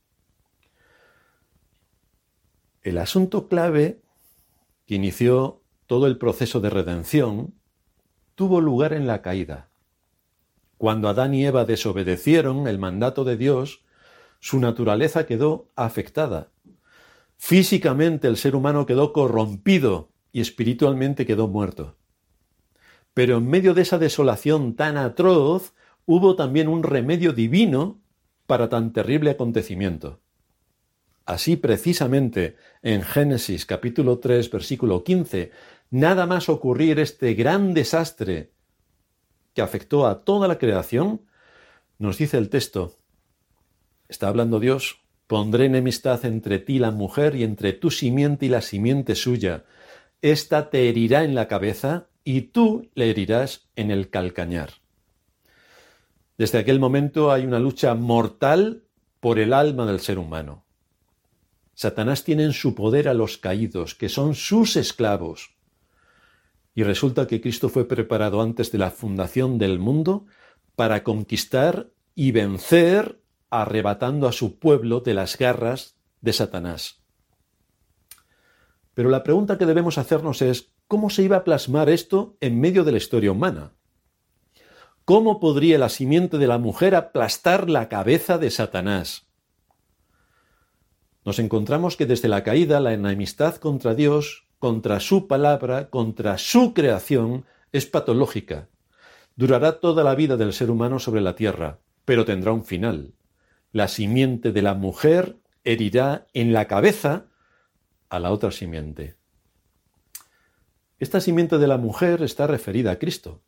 El 2.82 2.96
asunto 2.96 3.46
clave 3.46 4.00
que 4.86 4.94
inició 4.94 5.60
todo 5.86 6.06
el 6.06 6.16
proceso 6.16 6.60
de 6.60 6.70
redención 6.70 7.52
tuvo 8.34 8.62
lugar 8.62 8.94
en 8.94 9.06
la 9.06 9.20
caída. 9.20 9.68
Cuando 10.78 11.10
Adán 11.10 11.34
y 11.34 11.44
Eva 11.44 11.66
desobedecieron 11.66 12.66
el 12.66 12.78
mandato 12.78 13.24
de 13.24 13.36
Dios, 13.36 13.82
su 14.38 14.60
naturaleza 14.60 15.26
quedó 15.26 15.68
afectada. 15.76 16.48
Físicamente 17.36 18.28
el 18.28 18.38
ser 18.38 18.56
humano 18.56 18.86
quedó 18.86 19.12
corrompido 19.12 20.08
y 20.32 20.40
espiritualmente 20.40 21.26
quedó 21.26 21.48
muerto. 21.48 21.96
Pero 23.12 23.36
en 23.36 23.46
medio 23.46 23.74
de 23.74 23.82
esa 23.82 23.98
desolación 23.98 24.74
tan 24.74 24.96
atroz 24.96 25.74
hubo 26.06 26.34
también 26.34 26.66
un 26.66 26.82
remedio 26.82 27.34
divino 27.34 28.00
para 28.46 28.70
tan 28.70 28.94
terrible 28.94 29.32
acontecimiento. 29.32 30.20
Así 31.30 31.54
precisamente 31.54 32.56
en 32.82 33.02
Génesis 33.02 33.64
capítulo 33.64 34.18
3 34.18 34.50
versículo 34.50 35.04
15, 35.04 35.52
nada 35.90 36.26
más 36.26 36.48
ocurrir 36.48 36.98
este 36.98 37.34
gran 37.34 37.72
desastre 37.72 38.50
que 39.54 39.62
afectó 39.62 40.08
a 40.08 40.24
toda 40.24 40.48
la 40.48 40.58
creación, 40.58 41.20
nos 41.98 42.18
dice 42.18 42.36
el 42.36 42.48
texto, 42.48 42.96
está 44.08 44.26
hablando 44.26 44.58
Dios, 44.58 45.02
pondré 45.28 45.66
enemistad 45.66 46.24
entre 46.24 46.58
ti 46.58 46.80
la 46.80 46.90
mujer 46.90 47.36
y 47.36 47.44
entre 47.44 47.74
tu 47.74 47.92
simiente 47.92 48.46
y 48.46 48.48
la 48.48 48.60
simiente 48.60 49.14
suya, 49.14 49.66
ésta 50.22 50.68
te 50.68 50.88
herirá 50.88 51.22
en 51.22 51.36
la 51.36 51.46
cabeza 51.46 52.08
y 52.24 52.40
tú 52.40 52.90
le 52.96 53.08
herirás 53.08 53.68
en 53.76 53.92
el 53.92 54.10
calcañar. 54.10 54.70
Desde 56.36 56.58
aquel 56.58 56.80
momento 56.80 57.30
hay 57.30 57.46
una 57.46 57.60
lucha 57.60 57.94
mortal 57.94 58.82
por 59.20 59.38
el 59.38 59.52
alma 59.52 59.86
del 59.86 60.00
ser 60.00 60.18
humano. 60.18 60.64
Satanás 61.80 62.24
tiene 62.24 62.44
en 62.44 62.52
su 62.52 62.74
poder 62.74 63.08
a 63.08 63.14
los 63.14 63.38
caídos, 63.38 63.94
que 63.94 64.10
son 64.10 64.34
sus 64.34 64.76
esclavos. 64.76 65.56
Y 66.74 66.82
resulta 66.82 67.26
que 67.26 67.40
Cristo 67.40 67.70
fue 67.70 67.88
preparado 67.88 68.42
antes 68.42 68.70
de 68.70 68.76
la 68.76 68.90
fundación 68.90 69.56
del 69.56 69.78
mundo 69.78 70.26
para 70.76 71.02
conquistar 71.02 71.88
y 72.14 72.32
vencer 72.32 73.22
arrebatando 73.48 74.28
a 74.28 74.32
su 74.32 74.58
pueblo 74.58 75.00
de 75.00 75.14
las 75.14 75.38
garras 75.38 75.96
de 76.20 76.34
Satanás. 76.34 77.02
Pero 78.92 79.08
la 79.08 79.22
pregunta 79.22 79.56
que 79.56 79.64
debemos 79.64 79.96
hacernos 79.96 80.42
es, 80.42 80.74
¿cómo 80.86 81.08
se 81.08 81.22
iba 81.22 81.38
a 81.38 81.44
plasmar 81.44 81.88
esto 81.88 82.36
en 82.42 82.60
medio 82.60 82.84
de 82.84 82.92
la 82.92 82.98
historia 82.98 83.32
humana? 83.32 83.72
¿Cómo 85.06 85.40
podría 85.40 85.78
la 85.78 85.88
simiente 85.88 86.36
de 86.36 86.46
la 86.46 86.58
mujer 86.58 86.94
aplastar 86.94 87.70
la 87.70 87.88
cabeza 87.88 88.36
de 88.36 88.50
Satanás? 88.50 89.29
Nos 91.24 91.38
encontramos 91.38 91.96
que 91.96 92.06
desde 92.06 92.28
la 92.28 92.42
caída 92.42 92.80
la 92.80 92.92
enemistad 92.92 93.56
contra 93.56 93.94
Dios, 93.94 94.46
contra 94.58 95.00
su 95.00 95.26
palabra, 95.26 95.90
contra 95.90 96.38
su 96.38 96.72
creación, 96.74 97.44
es 97.72 97.86
patológica. 97.86 98.68
Durará 99.36 99.80
toda 99.80 100.02
la 100.02 100.14
vida 100.14 100.36
del 100.36 100.52
ser 100.52 100.70
humano 100.70 100.98
sobre 100.98 101.20
la 101.20 101.36
tierra, 101.36 101.78
pero 102.04 102.24
tendrá 102.24 102.52
un 102.52 102.64
final. 102.64 103.14
La 103.72 103.88
simiente 103.88 104.52
de 104.52 104.62
la 104.62 104.74
mujer 104.74 105.36
herirá 105.64 106.26
en 106.34 106.52
la 106.52 106.66
cabeza 106.66 107.26
a 108.08 108.18
la 108.18 108.32
otra 108.32 108.50
simiente. 108.50 109.16
Esta 110.98 111.20
simiente 111.20 111.58
de 111.58 111.66
la 111.66 111.78
mujer 111.78 112.22
está 112.22 112.46
referida 112.46 112.90
a 112.90 112.98
Cristo. 112.98 113.42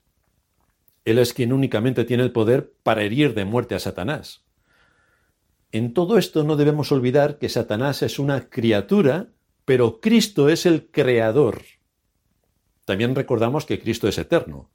Él 1.04 1.18
es 1.18 1.34
quien 1.34 1.52
únicamente 1.52 2.04
tiene 2.04 2.22
el 2.22 2.32
poder 2.32 2.72
para 2.82 3.02
herir 3.02 3.34
de 3.34 3.44
muerte 3.44 3.74
a 3.74 3.78
Satanás. 3.80 4.44
En 5.72 5.94
todo 5.94 6.18
esto 6.18 6.44
no 6.44 6.56
debemos 6.56 6.92
olvidar 6.92 7.38
que 7.38 7.48
Satanás 7.48 8.02
es 8.02 8.18
una 8.18 8.50
criatura, 8.50 9.28
pero 9.64 10.00
Cristo 10.00 10.50
es 10.50 10.66
el 10.66 10.90
creador. 10.90 11.62
También 12.84 13.14
recordamos 13.14 13.64
que 13.64 13.80
Cristo 13.80 14.06
es 14.06 14.18
eterno, 14.18 14.70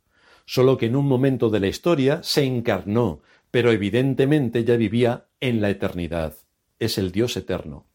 solo 0.47 0.79
que 0.79 0.87
en 0.87 0.95
un 0.95 1.05
momento 1.05 1.51
de 1.51 1.59
la 1.59 1.67
historia 1.67 2.23
se 2.23 2.45
encarnó, 2.45 3.21
pero 3.51 3.71
evidentemente 3.71 4.63
ya 4.63 4.75
vivía 4.75 5.27
en 5.39 5.61
la 5.61 5.69
eternidad. 5.69 6.35
Es 6.79 6.97
el 6.97 7.11
Dios 7.11 7.37
eterno. 7.37 7.85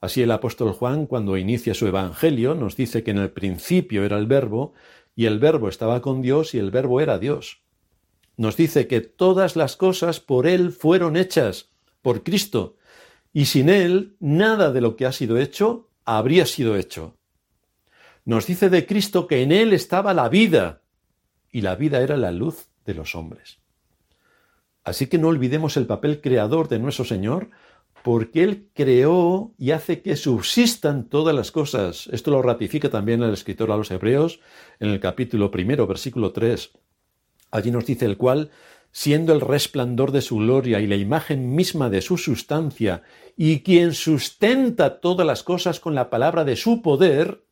Así 0.00 0.20
el 0.20 0.32
apóstol 0.32 0.72
Juan, 0.72 1.06
cuando 1.06 1.36
inicia 1.36 1.74
su 1.74 1.86
Evangelio, 1.86 2.56
nos 2.56 2.74
dice 2.74 3.04
que 3.04 3.12
en 3.12 3.18
el 3.18 3.30
principio 3.30 4.04
era 4.04 4.18
el 4.18 4.26
verbo, 4.26 4.74
y 5.14 5.26
el 5.26 5.38
verbo 5.38 5.68
estaba 5.68 6.02
con 6.02 6.22
Dios, 6.22 6.54
y 6.54 6.58
el 6.58 6.72
verbo 6.72 7.00
era 7.00 7.20
Dios. 7.20 7.62
Nos 8.36 8.56
dice 8.56 8.88
que 8.88 9.00
todas 9.00 9.54
las 9.54 9.76
cosas 9.76 10.18
por 10.18 10.48
Él 10.48 10.72
fueron 10.72 11.16
hechas, 11.16 11.73
por 12.04 12.22
Cristo, 12.22 12.76
y 13.32 13.46
sin 13.46 13.70
Él 13.70 14.14
nada 14.20 14.72
de 14.72 14.82
lo 14.82 14.94
que 14.94 15.06
ha 15.06 15.12
sido 15.12 15.38
hecho 15.38 15.88
habría 16.04 16.44
sido 16.44 16.76
hecho. 16.76 17.16
Nos 18.26 18.46
dice 18.46 18.68
de 18.68 18.84
Cristo 18.84 19.26
que 19.26 19.42
en 19.42 19.52
Él 19.52 19.72
estaba 19.72 20.12
la 20.12 20.28
vida, 20.28 20.82
y 21.50 21.62
la 21.62 21.76
vida 21.76 22.02
era 22.02 22.18
la 22.18 22.30
luz 22.30 22.68
de 22.84 22.92
los 22.92 23.14
hombres. 23.14 23.58
Así 24.84 25.06
que 25.06 25.16
no 25.16 25.28
olvidemos 25.28 25.78
el 25.78 25.86
papel 25.86 26.20
creador 26.20 26.68
de 26.68 26.78
nuestro 26.78 27.06
Señor, 27.06 27.48
porque 28.02 28.42
Él 28.42 28.68
creó 28.74 29.54
y 29.56 29.70
hace 29.70 30.02
que 30.02 30.16
subsistan 30.16 31.08
todas 31.08 31.34
las 31.34 31.50
cosas. 31.50 32.06
Esto 32.12 32.30
lo 32.30 32.42
ratifica 32.42 32.90
también 32.90 33.22
el 33.22 33.32
escritor 33.32 33.72
a 33.72 33.78
los 33.78 33.90
Hebreos 33.90 34.40
en 34.78 34.90
el 34.90 35.00
capítulo 35.00 35.50
primero, 35.50 35.86
versículo 35.86 36.32
3. 36.32 36.70
Allí 37.50 37.70
nos 37.70 37.86
dice 37.86 38.04
el 38.04 38.18
cual, 38.18 38.50
siendo 38.96 39.32
el 39.32 39.40
resplandor 39.40 40.12
de 40.12 40.22
su 40.22 40.36
gloria 40.36 40.78
y 40.78 40.86
la 40.86 40.94
imagen 40.94 41.52
misma 41.56 41.90
de 41.90 42.00
su 42.00 42.16
sustancia, 42.16 43.02
y 43.36 43.64
quien 43.64 43.92
sustenta 43.92 45.00
todas 45.00 45.26
las 45.26 45.42
cosas 45.42 45.80
con 45.80 45.96
la 45.96 46.10
palabra 46.10 46.44
de 46.44 46.54
su 46.54 46.80
poder, 46.80 47.42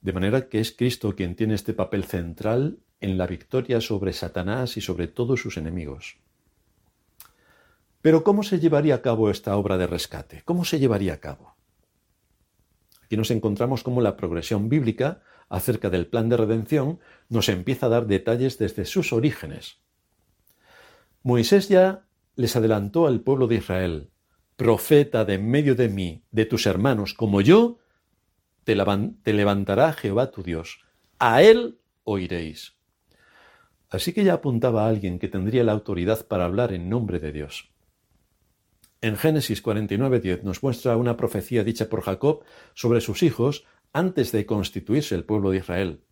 de 0.00 0.12
manera 0.12 0.48
que 0.48 0.58
es 0.58 0.72
Cristo 0.72 1.14
quien 1.14 1.36
tiene 1.36 1.54
este 1.54 1.72
papel 1.72 2.02
central 2.02 2.80
en 3.00 3.16
la 3.16 3.28
victoria 3.28 3.80
sobre 3.80 4.12
Satanás 4.12 4.76
y 4.76 4.80
sobre 4.80 5.06
todos 5.06 5.40
sus 5.40 5.56
enemigos. 5.56 6.16
Pero 8.02 8.24
¿cómo 8.24 8.42
se 8.42 8.58
llevaría 8.58 8.96
a 8.96 9.02
cabo 9.02 9.30
esta 9.30 9.56
obra 9.56 9.78
de 9.78 9.86
rescate? 9.86 10.42
¿Cómo 10.44 10.64
se 10.64 10.80
llevaría 10.80 11.14
a 11.14 11.20
cabo? 11.20 11.54
Aquí 13.04 13.16
nos 13.16 13.30
encontramos 13.30 13.84
como 13.84 14.00
la 14.00 14.16
progresión 14.16 14.68
bíblica 14.68 15.22
acerca 15.48 15.90
del 15.90 16.06
plan 16.06 16.28
de 16.28 16.36
redención 16.36 16.98
nos 17.28 17.48
empieza 17.48 17.86
a 17.86 17.90
dar 17.90 18.06
detalles 18.06 18.58
desde 18.58 18.84
sus 18.84 19.12
orígenes. 19.12 19.78
Moisés 21.22 21.68
ya 21.68 22.06
les 22.36 22.54
adelantó 22.56 23.06
al 23.06 23.20
pueblo 23.20 23.46
de 23.46 23.56
Israel, 23.56 24.10
profeta 24.56 25.24
de 25.24 25.34
en 25.34 25.50
medio 25.50 25.74
de 25.74 25.88
mí, 25.88 26.24
de 26.30 26.46
tus 26.46 26.66
hermanos, 26.66 27.14
como 27.14 27.40
yo, 27.40 27.78
te, 28.64 28.74
levantará 29.32 29.92
Jehová 29.92 30.30
tu 30.30 30.42
Dios. 30.42 30.84
A 31.18 31.42
él 31.42 31.78
oiréis. 32.04 32.76
Así 33.88 34.12
que 34.12 34.24
ya 34.24 34.34
apuntaba 34.34 34.84
a 34.84 34.88
alguien 34.88 35.18
que 35.18 35.28
tendría 35.28 35.62
la 35.62 35.72
autoridad 35.72 36.26
para 36.26 36.44
hablar 36.44 36.72
en 36.72 36.88
nombre 36.88 37.20
de 37.20 37.32
Dios. 37.32 37.70
En 39.00 39.16
Génesis 39.16 39.62
49.10 39.62 40.42
nos 40.42 40.62
muestra 40.62 40.96
una 40.96 41.16
profecía 41.16 41.62
dicha 41.62 41.88
por 41.88 42.02
Jacob 42.02 42.42
sobre 42.74 43.00
sus 43.00 43.22
hijos 43.22 43.64
antes 43.96 44.30
de 44.30 44.44
constituirse 44.44 45.14
el 45.14 45.24
pueblo 45.24 45.50
de 45.50 45.56
Israel. 45.56 46.02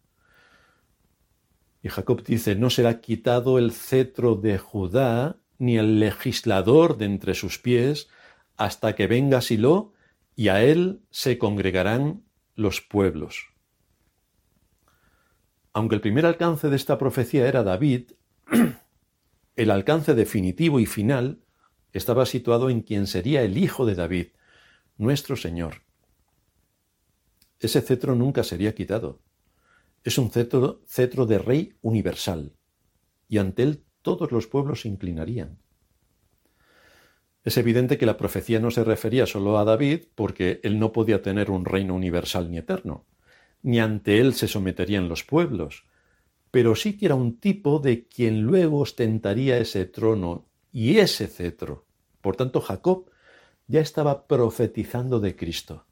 Y 1.83 1.91
Jacob 1.91 2.25
dice, 2.25 2.57
no 2.57 2.71
será 2.71 3.03
quitado 3.03 3.59
el 3.59 3.73
cetro 3.73 4.37
de 4.37 4.57
Judá, 4.57 5.37
ni 5.59 5.77
el 5.77 6.01
legislador 6.01 6.97
de 6.97 7.05
entre 7.05 7.35
sus 7.35 7.59
pies, 7.59 8.09
hasta 8.57 8.95
que 8.95 9.07
venga 9.07 9.43
Silo, 9.43 9.93
y 10.35 10.49
a 10.49 10.65
él 10.65 11.03
se 11.11 11.37
congregarán 11.37 12.25
los 12.55 12.81
pueblos. 12.81 13.51
Aunque 15.75 15.97
el 15.97 16.01
primer 16.01 16.25
alcance 16.25 16.71
de 16.71 16.77
esta 16.77 16.97
profecía 16.97 17.47
era 17.47 17.63
David, 17.63 18.13
el 19.57 19.71
alcance 19.71 20.15
definitivo 20.15 20.81
y 20.81 20.87
final 20.87 21.45
estaba 21.93 22.25
situado 22.25 22.71
en 22.71 22.81
quien 22.81 23.07
sería 23.07 23.43
el 23.43 23.59
hijo 23.59 23.85
de 23.85 23.95
David, 23.95 24.29
nuestro 24.97 25.37
Señor. 25.37 25.85
Ese 27.65 27.81
cetro 27.81 28.15
nunca 28.15 28.45
sería 28.45 28.75
quitado. 28.75 29.23
Es 30.03 30.19
un 30.19 30.31
cetro, 30.31 30.83
cetro 30.87 31.25
de 31.25 31.39
rey 31.39 31.73
universal, 31.81 32.53
y 33.27 33.39
ante 33.39 33.63
él 33.63 33.85
todos 34.03 34.33
los 34.33 34.47
pueblos 34.47 34.83
se 34.83 34.89
inclinarían. 34.89 35.57
Es 37.43 37.57
evidente 37.57 37.97
que 37.97 38.05
la 38.05 38.19
profecía 38.19 38.61
no 38.61 38.71
se 38.71 38.85
refería 38.85 39.25
solo 39.25 39.59
a 39.59 39.65
David 39.65 40.05
porque 40.15 40.61
él 40.63 40.79
no 40.79 40.93
podía 40.93 41.23
tener 41.23 41.51
un 41.51 41.65
reino 41.65 41.95
universal 41.95 42.51
ni 42.51 42.59
eterno, 42.59 43.07
ni 43.63 43.81
ante 43.81 44.21
él 44.21 44.35
se 44.35 44.47
someterían 44.47 45.09
los 45.09 45.25
pueblos, 45.25 45.87
pero 46.51 46.77
sí 46.77 46.99
que 46.99 47.07
era 47.07 47.15
un 47.15 47.41
tipo 47.41 47.79
de 47.79 48.07
quien 48.07 48.43
luego 48.43 48.81
ostentaría 48.81 49.57
ese 49.57 49.87
trono 49.87 50.51
y 50.71 50.99
ese 50.99 51.29
cetro. 51.29 51.87
Por 52.21 52.37
tanto, 52.37 52.61
Jacob 52.61 53.11
ya 53.69 53.81
estaba 53.81 54.27
profetizando 54.27 55.19
de 55.19 55.35
Cristo. 55.35 55.87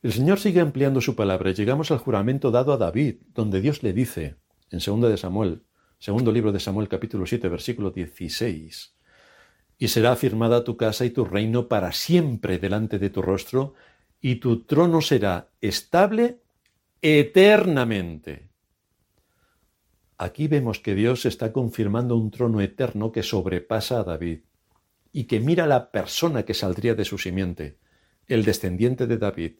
El 0.00 0.12
Señor 0.12 0.38
sigue 0.38 0.60
ampliando 0.60 1.00
su 1.00 1.16
palabra. 1.16 1.50
Llegamos 1.50 1.90
al 1.90 1.98
juramento 1.98 2.52
dado 2.52 2.72
a 2.72 2.76
David, 2.76 3.16
donde 3.34 3.60
Dios 3.60 3.82
le 3.82 3.92
dice, 3.92 4.36
en 4.70 4.78
2 4.78 5.10
de 5.10 5.16
Samuel, 5.16 5.62
segundo 5.98 6.30
libro 6.30 6.52
de 6.52 6.60
Samuel 6.60 6.88
capítulo 6.88 7.26
7, 7.26 7.48
versículo 7.48 7.90
16, 7.90 8.94
y 9.76 9.88
será 9.88 10.12
afirmada 10.12 10.62
tu 10.62 10.76
casa 10.76 11.04
y 11.04 11.10
tu 11.10 11.24
reino 11.24 11.66
para 11.66 11.90
siempre 11.90 12.58
delante 12.58 13.00
de 13.00 13.10
tu 13.10 13.22
rostro, 13.22 13.74
y 14.20 14.36
tu 14.36 14.62
trono 14.62 15.00
será 15.00 15.48
estable 15.60 16.42
eternamente. 17.02 18.50
Aquí 20.16 20.46
vemos 20.46 20.78
que 20.78 20.94
Dios 20.94 21.26
está 21.26 21.52
confirmando 21.52 22.16
un 22.16 22.30
trono 22.30 22.60
eterno 22.60 23.10
que 23.10 23.24
sobrepasa 23.24 23.98
a 23.98 24.04
David 24.04 24.42
y 25.12 25.24
que 25.24 25.40
mira 25.40 25.66
la 25.66 25.90
persona 25.90 26.44
que 26.44 26.54
saldría 26.54 26.94
de 26.94 27.04
su 27.04 27.18
simiente, 27.18 27.78
el 28.28 28.44
descendiente 28.44 29.08
de 29.08 29.18
David, 29.18 29.54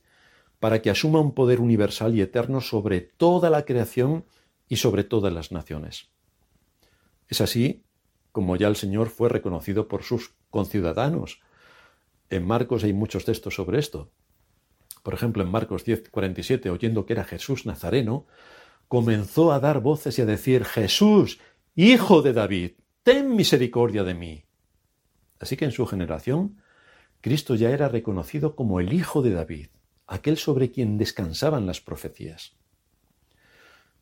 para 0.61 0.83
que 0.83 0.91
asuma 0.91 1.21
un 1.21 1.35
poder 1.35 1.61
universal 1.61 2.15
y 2.15 2.21
eterno 2.21 2.61
sobre 2.61 3.01
toda 3.01 3.51
la 3.51 3.65
creación 3.65 4.25
y 4.69 4.77
sobre 4.77 5.05
todas 5.05 5.33
las 5.33 5.53
naciones. 5.53 6.11
Es 7.29 7.41
así 7.41 7.85
como 8.33 8.57
ya 8.57 8.69
el 8.69 8.77
Señor 8.77 9.09
fue 9.09 9.29
reconocido 9.29 9.89
por 9.89 10.03
sus 10.03 10.35
conciudadanos. 10.51 11.41
En 12.31 12.47
Marcos 12.47 12.85
hay 12.85 12.93
muchos 12.93 13.25
textos 13.25 13.55
sobre 13.55 13.79
esto. 13.79 14.13
Por 15.03 15.15
ejemplo, 15.15 15.43
en 15.43 15.51
Marcos 15.51 15.85
10, 15.85 16.11
47, 16.11 16.71
oyendo 16.71 17.07
que 17.07 17.15
era 17.15 17.25
Jesús 17.25 17.67
Nazareno, 17.67 18.27
comenzó 18.89 19.53
a 19.53 19.61
dar 19.61 19.81
voces 19.81 20.19
y 20.19 20.23
a 20.23 20.27
decir, 20.27 20.65
Jesús, 20.65 21.41
hijo 21.75 22.23
de 22.23 22.33
David, 22.33 22.73
ten 23.03 23.35
misericordia 23.35 24.05
de 24.05 24.15
mí. 24.15 24.45
Así 25.41 25.57
que 25.57 25.65
en 25.65 25.73
su 25.73 25.87
generación, 25.87 26.61
Cristo 27.21 27.55
ya 27.55 27.71
era 27.71 27.89
reconocido 27.89 28.55
como 28.55 28.81
el 28.81 28.93
Hijo 28.93 29.23
de 29.23 29.31
David, 29.31 29.69
aquel 30.09 30.37
sobre 30.37 30.73
quien 30.73 30.99
descansaban 30.99 31.67
las 31.67 31.81
profecías. 31.81 32.57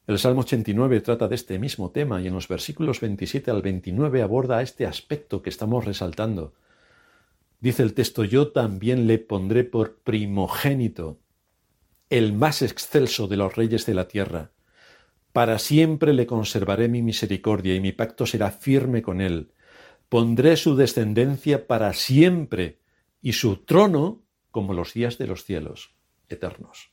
El 0.07 0.19
Salmo 0.19 0.41
89 0.41 1.01
trata 1.01 1.27
de 1.27 1.35
este 1.35 1.59
mismo 1.59 1.91
tema 1.91 2.23
y 2.23 2.29
en 2.29 2.35
los 2.35 2.47
versículos 2.47 3.01
27 3.01 3.51
al 3.51 3.61
29 3.61 4.23
aborda 4.23 4.63
este 4.63 4.87
aspecto 4.87 5.43
que 5.43 5.51
estamos 5.51 5.85
resaltando. 5.85 6.55
Dice 7.61 7.83
el 7.83 7.93
texto, 7.93 8.23
yo 8.23 8.53
también 8.53 9.09
le 9.09 9.19
pondré 9.19 9.65
por 9.65 9.97
primogénito, 9.97 11.19
el 12.09 12.33
más 12.33 12.63
excelso 12.63 13.27
de 13.27 13.37
los 13.37 13.57
reyes 13.57 13.85
de 13.85 13.95
la 13.95 14.07
tierra. 14.07 14.53
Para 15.33 15.59
siempre 15.59 16.15
le 16.15 16.27
conservaré 16.27 16.89
mi 16.89 17.03
misericordia 17.03 17.75
y 17.75 17.81
mi 17.81 17.91
pacto 17.93 18.27
será 18.27 18.53
firme 18.53 19.03
con 19.03 19.21
él 19.21 19.51
Pondré 20.09 20.57
su 20.57 20.77
descendencia 20.77 21.67
para 21.67 21.93
siempre 21.93 22.79
y 23.21 23.33
su 23.33 23.57
trono 23.65 24.23
como 24.53 24.73
los 24.73 24.95
días 24.95 25.19
de 25.19 25.27
los 25.27 25.45
cielos 25.45 25.96
eternos. 26.29 26.93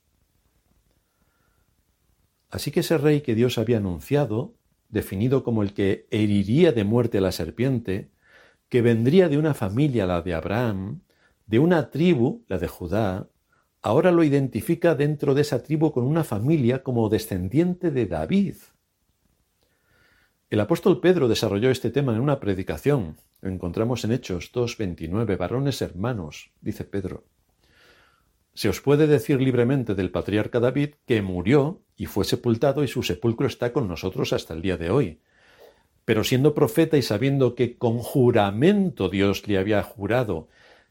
Así 2.50 2.72
que 2.72 2.82
ese 2.82 2.98
rey 2.98 3.22
que 3.22 3.36
Dios 3.36 3.58
había 3.58 3.78
anunciado, 3.78 4.54
definido 4.90 5.44
como 5.44 5.64
el 5.64 5.74
que 5.74 6.08
heriría 6.12 6.72
de 6.72 6.84
muerte 6.84 7.18
a 7.18 7.22
la 7.22 7.32
serpiente, 7.32 8.12
que 8.70 8.82
vendría 8.82 9.28
de 9.28 9.38
una 9.38 9.54
familia, 9.54 10.06
la 10.06 10.22
de 10.22 10.34
Abraham, 10.34 11.02
de 11.48 11.60
una 11.60 11.90
tribu, 11.90 12.44
la 12.48 12.60
de 12.60 12.68
Judá, 12.68 13.28
ahora 13.82 14.12
lo 14.12 14.24
identifica 14.24 14.96
dentro 14.96 15.34
de 15.34 15.42
esa 15.42 15.64
tribu 15.64 15.92
con 15.92 16.06
una 16.06 16.24
familia 16.24 16.84
como 16.84 17.10
descendiente 17.10 17.92
de 17.92 18.06
David. 18.06 18.56
El 20.50 20.60
apóstol 20.60 21.00
Pedro 21.00 21.28
desarrolló 21.28 21.72
este 21.72 21.90
tema 21.90 22.14
en 22.14 22.22
una 22.22 22.40
predicación. 22.40 23.18
Lo 23.42 23.50
encontramos 23.50 24.06
en 24.06 24.12
Hechos 24.12 24.54
2.29. 24.54 25.38
Varones 25.38 25.82
hermanos, 25.82 26.52
dice 26.62 26.84
Pedro. 26.84 27.24
Se 28.54 28.70
os 28.70 28.82
puede 28.82 29.08
decir 29.08 29.42
libremente 29.42 29.96
del 29.96 30.12
patriarca 30.12 30.60
David 30.60 30.96
que 31.08 31.22
murió 31.22 31.82
y 31.96 32.06
fue 32.06 32.24
sepultado 32.24 32.84
y 32.84 32.88
su 32.88 33.02
sepulcro 33.02 33.48
está 33.48 33.74
con 33.74 33.88
nosotros 33.88 34.32
hasta 34.32 34.54
el 34.54 34.62
día 34.62 34.78
de 34.78 34.92
hoy. 34.92 35.22
Pero 36.06 36.24
siendo 36.24 36.54
profeta 36.54 36.98
y 36.98 37.02
sabiendo 37.02 37.56
que 37.56 37.78
con 37.78 37.98
juramento 37.98 39.10
Dios 39.10 39.48
le 39.48 39.58
había 39.58 39.82
jurado 39.82 40.50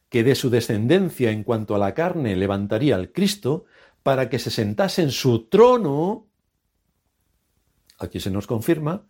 que 0.08 0.24
de 0.24 0.34
su 0.34 0.50
descendencia 0.50 1.30
en 1.30 1.44
cuanto 1.44 1.74
a 1.74 1.78
la 1.78 1.94
carne 1.94 2.36
levantaría 2.36 2.96
al 2.96 3.12
Cristo 3.12 3.64
para 4.02 4.28
que 4.28 4.38
se 4.38 4.50
sentase 4.50 5.02
en 5.02 5.10
su 5.10 5.46
trono, 5.46 6.26
aquí 7.98 8.18
se 8.18 8.30
nos 8.30 8.46
confirma 8.46 9.06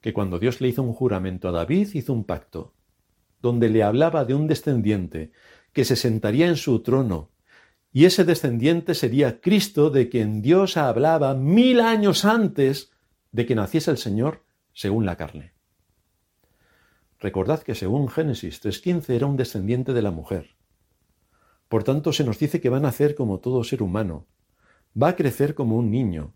que 0.00 0.12
cuando 0.12 0.38
Dios 0.38 0.60
le 0.60 0.68
hizo 0.68 0.82
un 0.82 0.92
juramento 0.92 1.48
a 1.48 1.52
David, 1.52 1.88
hizo 1.94 2.12
un 2.12 2.24
pacto, 2.24 2.74
donde 3.40 3.68
le 3.68 3.82
hablaba 3.82 4.24
de 4.24 4.34
un 4.34 4.46
descendiente 4.46 5.32
que 5.72 5.84
se 5.84 5.96
sentaría 5.96 6.46
en 6.46 6.56
su 6.56 6.80
trono, 6.80 7.31
y 7.92 8.06
ese 8.06 8.24
descendiente 8.24 8.94
sería 8.94 9.40
Cristo 9.40 9.90
de 9.90 10.08
quien 10.08 10.40
Dios 10.40 10.76
hablaba 10.76 11.34
mil 11.34 11.80
años 11.80 12.24
antes 12.24 12.90
de 13.32 13.44
que 13.46 13.54
naciese 13.54 13.90
el 13.90 13.98
Señor 13.98 14.44
según 14.72 15.04
la 15.04 15.16
carne. 15.16 15.52
Recordad 17.20 17.62
que 17.62 17.74
según 17.74 18.08
Génesis 18.08 18.64
3.15 18.64 19.10
era 19.10 19.26
un 19.26 19.36
descendiente 19.36 19.92
de 19.92 20.02
la 20.02 20.10
mujer. 20.10 20.56
Por 21.68 21.84
tanto, 21.84 22.12
se 22.12 22.24
nos 22.24 22.38
dice 22.38 22.60
que 22.60 22.68
va 22.68 22.78
a 22.78 22.80
nacer 22.80 23.14
como 23.14 23.40
todo 23.40 23.62
ser 23.62 23.82
humano, 23.82 24.26
va 25.00 25.08
a 25.08 25.16
crecer 25.16 25.54
como 25.54 25.76
un 25.76 25.90
niño. 25.90 26.34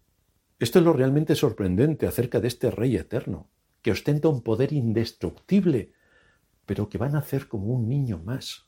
Esto 0.59 0.79
es 0.79 0.85
lo 0.85 0.93
realmente 0.93 1.35
sorprendente 1.35 2.07
acerca 2.07 2.41
de 2.41 2.49
este 2.49 2.71
Rey 2.71 2.97
eterno 2.97 3.51
que 3.83 3.93
ostenta 3.93 4.29
un 4.29 4.43
poder 4.43 4.73
indestructible, 4.73 5.93
pero 6.65 6.89
que 6.89 6.99
van 6.99 7.15
a 7.15 7.21
hacer 7.21 7.47
como 7.47 7.67
un 7.67 7.89
niño 7.89 8.19
más. 8.19 8.66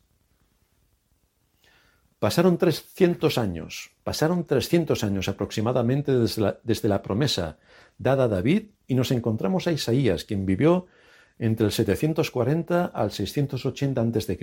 Pasaron 2.18 2.58
300 2.58 3.38
años, 3.38 3.90
pasaron 4.02 4.44
300 4.44 5.04
años 5.04 5.28
aproximadamente 5.28 6.12
desde 6.12 6.88
la, 6.88 7.02
promesa 7.02 7.58
dada 7.96 8.24
a 8.24 8.28
David 8.28 8.70
y 8.88 8.96
nos 8.96 9.12
encontramos 9.12 9.68
a 9.68 9.72
Isaías, 9.72 10.24
quien 10.24 10.44
vivió 10.44 10.86
entre 11.38 11.66
el 11.66 11.72
740 11.72 12.86
al 12.86 13.12
680 13.12 14.00
a.C. 14.00 14.38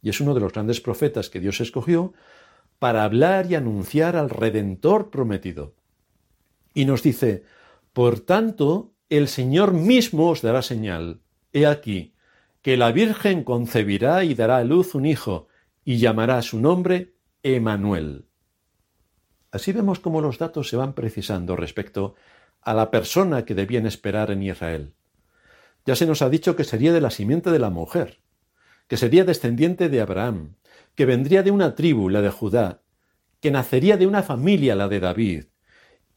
Y 0.00 0.10
es 0.10 0.20
uno 0.20 0.32
de 0.32 0.40
los 0.40 0.52
grandes 0.52 0.80
profetas 0.80 1.28
que 1.28 1.40
Dios 1.40 1.60
escogió 1.60 2.12
para 2.78 3.02
hablar 3.02 3.50
y 3.50 3.56
anunciar 3.56 4.14
al 4.14 4.30
Redentor 4.30 5.10
prometido. 5.10 5.74
Y 6.72 6.84
nos 6.84 7.02
dice, 7.02 7.42
por 7.92 8.20
tanto, 8.20 8.92
el 9.08 9.26
Señor 9.26 9.72
mismo 9.72 10.30
os 10.30 10.42
dará 10.42 10.62
señal. 10.62 11.20
He 11.52 11.66
aquí, 11.66 12.14
que 12.62 12.76
la 12.76 12.92
Virgen 12.92 13.42
concebirá 13.42 14.22
y 14.22 14.34
dará 14.34 14.58
a 14.58 14.64
luz 14.64 14.94
un 14.94 15.06
hijo, 15.06 15.48
y 15.88 15.96
llamará 15.96 16.42
su 16.42 16.60
nombre 16.60 17.14
Emanuel. 17.42 18.26
Así 19.50 19.72
vemos 19.72 20.00
cómo 20.00 20.20
los 20.20 20.36
datos 20.36 20.68
se 20.68 20.76
van 20.76 20.92
precisando 20.92 21.56
respecto 21.56 22.14
a 22.60 22.74
la 22.74 22.90
persona 22.90 23.46
que 23.46 23.54
debían 23.54 23.86
esperar 23.86 24.30
en 24.30 24.42
Israel. 24.42 24.92
Ya 25.86 25.96
se 25.96 26.04
nos 26.04 26.20
ha 26.20 26.28
dicho 26.28 26.56
que 26.56 26.64
sería 26.64 26.92
de 26.92 27.00
la 27.00 27.08
simiente 27.08 27.50
de 27.50 27.58
la 27.58 27.70
mujer, 27.70 28.20
que 28.86 28.98
sería 28.98 29.24
descendiente 29.24 29.88
de 29.88 30.02
Abraham, 30.02 30.56
que 30.94 31.06
vendría 31.06 31.42
de 31.42 31.52
una 31.52 31.74
tribu, 31.74 32.10
la 32.10 32.20
de 32.20 32.28
Judá, 32.28 32.82
que 33.40 33.50
nacería 33.50 33.96
de 33.96 34.06
una 34.06 34.22
familia, 34.22 34.76
la 34.76 34.88
de 34.88 35.00
David, 35.00 35.44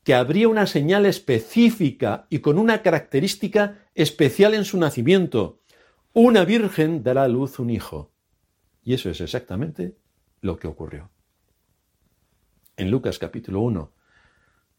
que 0.04 0.16
habría 0.16 0.50
una 0.50 0.68
señal 0.68 1.06
específica 1.06 2.28
y 2.30 2.40
con 2.40 2.60
una 2.60 2.82
característica 2.82 3.86
especial 3.96 4.54
en 4.54 4.66
su 4.66 4.78
nacimiento. 4.78 5.62
Una 6.12 6.44
virgen 6.44 7.04
dará 7.04 7.24
a 7.24 7.30
luz 7.30 7.58
un 7.58 7.70
hijo. 7.70 8.12
Y 8.84 8.94
eso 8.94 9.10
es 9.10 9.22
exactamente 9.22 9.96
lo 10.42 10.58
que 10.58 10.68
ocurrió. 10.68 11.10
En 12.78 12.90
Lucas 12.90 13.20
capítulo 13.20 13.62
1, 13.62 13.92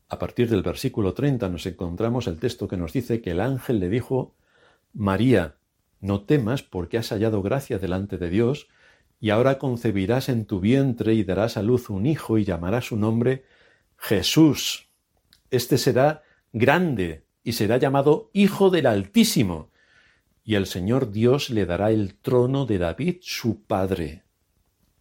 a 0.08 0.18
partir 0.18 0.50
del 0.50 0.62
versículo 0.62 1.14
30, 1.14 1.48
nos 1.48 1.64
encontramos 1.66 2.26
el 2.26 2.38
texto 2.38 2.68
que 2.68 2.76
nos 2.76 2.92
dice 2.92 3.22
que 3.22 3.30
el 3.30 3.40
ángel 3.40 3.80
le 3.80 3.88
dijo, 3.88 4.34
María, 4.92 5.56
no 6.00 6.24
temas 6.24 6.62
porque 6.62 6.98
has 6.98 7.08
hallado 7.10 7.42
gracia 7.42 7.78
delante 7.78 8.18
de 8.18 8.28
Dios, 8.28 8.68
y 9.20 9.30
ahora 9.30 9.58
concebirás 9.58 10.28
en 10.28 10.44
tu 10.46 10.60
vientre 10.60 11.14
y 11.14 11.24
darás 11.24 11.56
a 11.56 11.62
luz 11.62 11.88
un 11.88 12.06
hijo 12.06 12.38
y 12.38 12.44
llamarás 12.44 12.86
su 12.86 12.96
nombre 12.96 13.44
Jesús. 13.96 14.88
Este 15.50 15.78
será 15.78 16.22
grande 16.52 17.24
y 17.44 17.52
será 17.52 17.76
llamado 17.78 18.30
Hijo 18.32 18.68
del 18.68 18.86
Altísimo, 18.86 19.70
y 20.44 20.56
el 20.56 20.66
Señor 20.66 21.12
Dios 21.12 21.50
le 21.50 21.66
dará 21.66 21.90
el 21.90 22.14
trono 22.14 22.66
de 22.66 22.78
David 22.78 23.18
su 23.22 23.62
padre, 23.62 24.24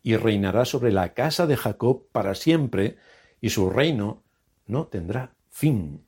y 0.04 0.16
reinará 0.16 0.66
sobre 0.66 0.92
la 0.92 1.14
casa 1.14 1.48
de 1.48 1.58
Jacob 1.58 2.08
para 2.12 2.36
siempre, 2.36 2.98
y 3.40 3.50
su 3.50 3.70
reino 3.70 4.24
no 4.68 4.88
tendrá 4.88 5.36
fin. 5.50 6.06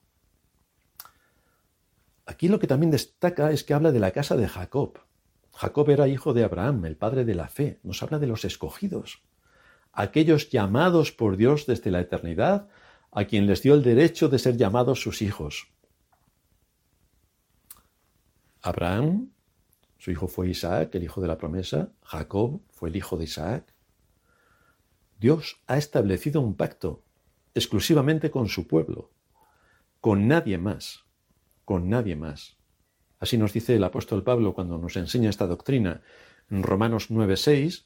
Aquí 2.25 2.47
lo 2.47 2.59
que 2.59 2.67
también 2.67 2.91
destaca 2.91 3.51
es 3.51 3.63
que 3.63 3.73
habla 3.73 3.91
de 3.91 3.99
la 3.99 4.11
casa 4.11 4.35
de 4.35 4.47
Jacob. 4.47 4.99
Jacob 5.53 5.89
era 5.89 6.07
hijo 6.07 6.33
de 6.33 6.43
Abraham, 6.43 6.85
el 6.85 6.95
padre 6.95 7.25
de 7.25 7.35
la 7.35 7.47
fe. 7.47 7.79
Nos 7.83 8.01
habla 8.01 8.17
de 8.19 8.27
los 8.27 8.45
escogidos, 8.45 9.21
aquellos 9.91 10.49
llamados 10.49 11.11
por 11.11 11.37
Dios 11.37 11.65
desde 11.65 11.91
la 11.91 11.99
eternidad, 11.99 12.69
a 13.11 13.25
quien 13.25 13.45
les 13.45 13.61
dio 13.61 13.73
el 13.75 13.83
derecho 13.83 14.29
de 14.29 14.39
ser 14.39 14.57
llamados 14.57 15.01
sus 15.01 15.21
hijos. 15.21 15.67
Abraham, 18.63 19.29
su 19.97 20.09
hijo 20.09 20.27
fue 20.27 20.49
Isaac, 20.49 20.95
el 20.95 21.03
hijo 21.03 21.21
de 21.21 21.27
la 21.27 21.37
promesa, 21.37 21.91
Jacob 22.03 22.61
fue 22.71 22.89
el 22.89 22.95
hijo 22.95 23.17
de 23.17 23.25
Isaac. 23.25 23.73
Dios 25.19 25.61
ha 25.67 25.77
establecido 25.77 26.41
un 26.41 26.55
pacto 26.55 27.03
exclusivamente 27.53 28.31
con 28.31 28.47
su 28.47 28.65
pueblo, 28.65 29.11
con 29.99 30.27
nadie 30.27 30.57
más, 30.57 31.03
con 31.65 31.89
nadie 31.89 32.15
más. 32.15 32.57
Así 33.19 33.37
nos 33.37 33.53
dice 33.53 33.75
el 33.75 33.83
apóstol 33.83 34.23
Pablo 34.23 34.53
cuando 34.53 34.77
nos 34.77 34.95
enseña 34.95 35.29
esta 35.29 35.47
doctrina 35.47 36.01
en 36.49 36.63
Romanos 36.63 37.11
9:6, 37.11 37.85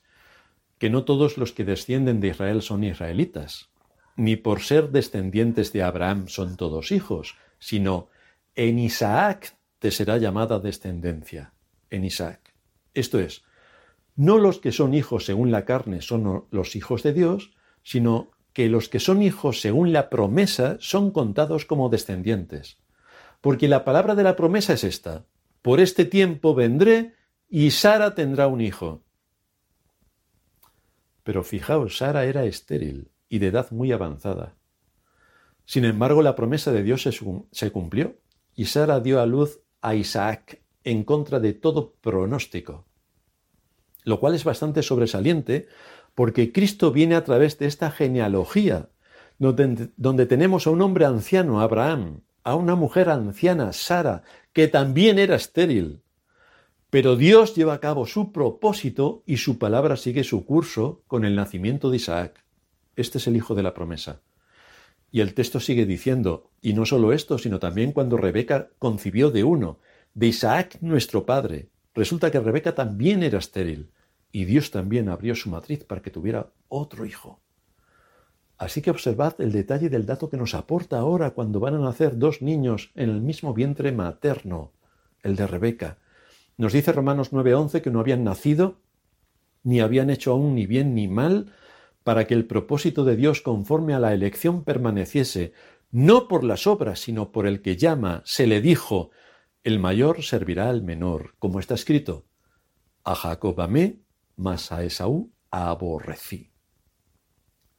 que 0.77 0.91
no 0.91 1.05
todos 1.05 1.37
los 1.37 1.53
que 1.53 1.65
descienden 1.65 2.19
de 2.19 2.29
Israel 2.29 2.61
son 2.61 2.83
israelitas, 2.83 3.69
ni 4.15 4.35
por 4.35 4.61
ser 4.61 4.91
descendientes 4.91 5.73
de 5.73 5.81
Abraham 5.83 6.27
son 6.27 6.55
todos 6.55 6.91
hijos, 6.91 7.35
sino 7.57 8.09
en 8.55 8.77
Isaac 8.79 9.56
te 9.79 9.91
será 9.91 10.17
llamada 10.17 10.59
descendencia, 10.59 11.53
en 11.89 12.03
Isaac. 12.03 12.53
Esto 12.93 13.19
es, 13.19 13.43
no 14.15 14.39
los 14.39 14.59
que 14.59 14.71
son 14.71 14.93
hijos 14.93 15.25
según 15.25 15.51
la 15.51 15.65
carne 15.65 16.01
son 16.01 16.45
los 16.49 16.75
hijos 16.75 17.03
de 17.03 17.13
Dios, 17.13 17.53
sino 17.83 18.31
que 18.53 18.69
los 18.69 18.89
que 18.89 18.99
son 18.99 19.21
hijos 19.21 19.61
según 19.61 19.93
la 19.93 20.09
promesa 20.09 20.77
son 20.79 21.11
contados 21.11 21.65
como 21.65 21.89
descendientes. 21.89 22.77
Porque 23.39 23.67
la 23.67 23.85
palabra 23.85 24.15
de 24.15 24.23
la 24.23 24.35
promesa 24.35 24.73
es 24.73 24.83
esta, 24.83 25.25
por 25.61 25.79
este 25.79 26.05
tiempo 26.05 26.55
vendré 26.55 27.13
y 27.47 27.69
Sara 27.69 28.15
tendrá 28.15 28.47
un 28.47 28.61
hijo. 28.61 29.03
Pero 31.23 31.43
fijaos, 31.43 31.97
Sara 31.97 32.25
era 32.25 32.45
estéril 32.45 33.11
y 33.29 33.37
de 33.37 33.47
edad 33.47 33.69
muy 33.69 33.91
avanzada. 33.91 34.55
Sin 35.65 35.85
embargo, 35.85 36.23
la 36.23 36.35
promesa 36.35 36.71
de 36.71 36.81
Dios 36.81 37.07
se 37.51 37.71
cumplió 37.71 38.17
y 38.55 38.65
Sara 38.65 38.99
dio 38.99 39.21
a 39.21 39.27
luz 39.27 39.59
a 39.81 39.95
Isaac 39.95 40.61
en 40.83 41.03
contra 41.03 41.39
de 41.39 41.53
todo 41.53 41.93
pronóstico. 42.01 42.85
Lo 44.03 44.19
cual 44.19 44.35
es 44.35 44.43
bastante 44.43 44.83
sobresaliente 44.83 45.67
porque 46.15 46.51
Cristo 46.51 46.91
viene 46.91 47.15
a 47.15 47.23
través 47.23 47.59
de 47.59 47.67
esta 47.67 47.91
genealogía, 47.91 48.89
donde, 49.37 49.89
donde, 49.97 50.25
tenemos 50.25 50.65
a 50.65 50.71
un 50.71 50.81
hombre 50.81 51.05
anciano, 51.05 51.61
Abraham, 51.61 52.21
a 52.43 52.55
una 52.55 52.75
mujer 52.75 53.09
anciana, 53.09 53.73
Sara, 53.73 54.23
que 54.53 54.67
también 54.67 55.19
era 55.19 55.35
estéril, 55.35 56.01
pero 56.89 57.17
Dios 57.17 57.53
lleva 57.53 57.73
a 57.73 57.79
cabo 57.79 58.05
su 58.05 58.31
propósito 58.31 59.23
y 59.25 59.37
su 59.37 59.59
palabra 59.59 59.97
sigue 59.97 60.23
su 60.23 60.45
curso 60.45 61.03
con 61.07 61.25
el 61.25 61.35
nacimiento 61.35 61.89
de 61.89 61.97
Isaac. 61.97 62.45
Este 62.95 63.17
es 63.17 63.27
el 63.27 63.35
hijo 63.35 63.55
de 63.55 63.63
la 63.63 63.73
promesa. 63.73 64.21
Y 65.11 65.21
el 65.21 65.33
texto 65.33 65.59
sigue 65.59 65.85
diciendo, 65.85 66.51
y 66.61 66.73
no 66.73 66.85
solo 66.85 67.13
esto, 67.13 67.37
sino 67.37 67.59
también 67.59 67.91
cuando 67.91 68.17
Rebeca 68.17 68.69
concibió 68.79 69.31
de 69.31 69.43
uno, 69.43 69.79
de 70.13 70.27
Isaac 70.27 70.77
nuestro 70.81 71.25
padre. 71.25 71.69
Resulta 71.93 72.31
que 72.31 72.39
Rebeca 72.39 72.75
también 72.75 73.23
era 73.23 73.39
estéril, 73.39 73.91
y 74.31 74.45
Dios 74.45 74.71
también 74.71 75.09
abrió 75.09 75.35
su 75.35 75.49
matriz 75.49 75.83
para 75.83 76.01
que 76.01 76.11
tuviera 76.11 76.51
otro 76.67 77.05
hijo. 77.05 77.39
Así 78.57 78.81
que 78.81 78.91
observad 78.91 79.35
el 79.39 79.51
detalle 79.51 79.89
del 79.89 80.05
dato 80.05 80.29
que 80.29 80.37
nos 80.37 80.55
aporta 80.55 80.99
ahora 80.99 81.31
cuando 81.31 81.59
van 81.59 81.75
a 81.75 81.79
nacer 81.79 82.17
dos 82.17 82.41
niños 82.41 82.91
en 82.95 83.09
el 83.09 83.21
mismo 83.21 83.53
vientre 83.53 83.91
materno, 83.91 84.71
el 85.21 85.35
de 85.35 85.47
Rebeca, 85.47 85.97
nos 86.57 86.73
dice 86.73 86.91
Romanos 86.91 87.31
9:11 87.31 87.81
que 87.81 87.91
no 87.91 87.99
habían 87.99 88.23
nacido, 88.23 88.79
ni 89.63 89.79
habían 89.79 90.09
hecho 90.09 90.31
aún 90.31 90.55
ni 90.55 90.65
bien 90.65 90.95
ni 90.95 91.07
mal, 91.07 91.53
para 92.07 92.25
que 92.25 92.35
el 92.35 92.45
propósito 92.45 93.03
de 93.03 93.17
Dios 93.17 93.41
conforme 93.41 93.93
a 93.93 93.99
la 93.99 94.13
elección 94.13 94.63
permaneciese, 94.63 95.51
no 95.91 96.29
por 96.29 96.45
las 96.45 96.65
obras, 96.65 97.01
sino 97.01 97.33
por 97.33 97.45
el 97.45 97.61
que 97.61 97.75
llama, 97.75 98.21
se 98.23 98.47
le 98.47 98.61
dijo, 98.61 99.11
el 99.65 99.77
mayor 99.79 100.23
servirá 100.23 100.69
al 100.69 100.83
menor, 100.83 101.35
como 101.37 101.59
está 101.59 101.73
escrito, 101.73 102.25
a 103.03 103.13
Jacob 103.13 103.59
amé, 103.59 103.99
mas 104.37 104.71
a 104.71 104.85
Esaú 104.85 105.33
aborrecí. 105.51 106.53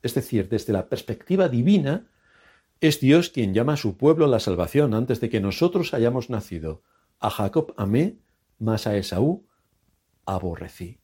Es 0.03 0.13
decir, 0.13 0.51
desde 0.51 0.75
la 0.75 0.91
perspectiva 0.91 1.49
divina, 1.49 2.11
es 2.83 3.01
Dios 3.01 3.31
quien 3.31 3.55
llama 3.55 3.73
a 3.73 3.79
su 3.79 3.97
pueblo 3.97 4.27
a 4.27 4.29
la 4.29 4.41
salvación 4.41 4.93
antes 4.93 5.21
de 5.21 5.31
que 5.31 5.41
nosotros 5.41 5.95
hayamos 5.95 6.29
nacido. 6.29 6.83
A 7.19 7.31
Jacob 7.31 7.73
amé, 7.79 8.19
mas 8.59 8.87
a 8.87 8.95
Esaú 8.95 9.47
aborrecí. 10.27 11.01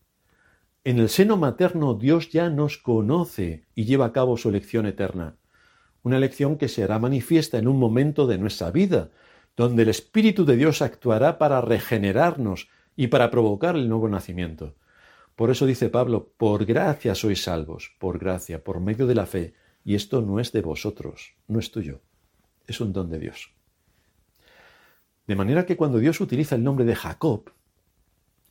En 0.87 0.99
el 0.99 1.09
seno 1.09 1.39
materno 1.39 1.95
Dios 1.95 2.29
ya 2.29 2.51
nos 2.51 2.77
conoce 2.77 3.65
y 3.75 3.87
lleva 3.87 4.05
a 4.05 4.13
cabo 4.13 4.37
su 4.37 4.51
elección 4.51 4.85
eterna, 4.85 5.37
una 6.03 6.19
elección 6.19 6.59
que 6.59 6.69
se 6.69 6.85
hará 6.85 6.99
manifiesta 6.99 7.57
en 7.57 7.69
un 7.69 7.79
momento 7.79 8.27
de 8.27 8.37
nuestra 8.37 8.71
vida, 8.71 9.09
donde 9.57 9.85
el 9.85 9.89
Espíritu 9.89 10.45
de 10.45 10.57
Dios 10.57 10.83
actuará 10.83 11.39
para 11.39 11.63
regenerarnos 11.63 12.69
y 12.97 13.07
para 13.07 13.31
provocar 13.31 13.77
el 13.77 13.89
nuevo 13.89 14.11
nacimiento. 14.11 14.75
Por 15.37 15.51
eso 15.51 15.65
dice 15.65 15.89
Pablo, 15.89 16.31
por 16.37 16.67
gracia 16.67 17.15
sois 17.15 17.43
salvos, 17.43 17.93
por 17.99 18.19
gracia, 18.19 18.63
por 18.63 18.79
medio 18.79 19.07
de 19.07 19.15
la 19.15 19.25
fe, 19.25 19.55
y 19.87 19.95
esto 19.95 20.21
no 20.21 20.39
es 20.39 20.53
de 20.53 20.61
vosotros, 20.61 21.33
no 21.49 21.61
es 21.61 21.71
tuyo, 21.71 22.03
es 22.67 22.79
un 22.83 22.93
don 22.93 23.09
de 23.09 23.21
Dios. 23.21 23.55
De 25.27 25.35
manera 25.35 25.65
que 25.65 25.79
cuando 25.79 25.99
Dios 25.99 26.21
utiliza 26.21 26.57
el 26.57 26.63
nombre 26.63 26.85
de 26.85 26.95
Jacob, 26.95 27.53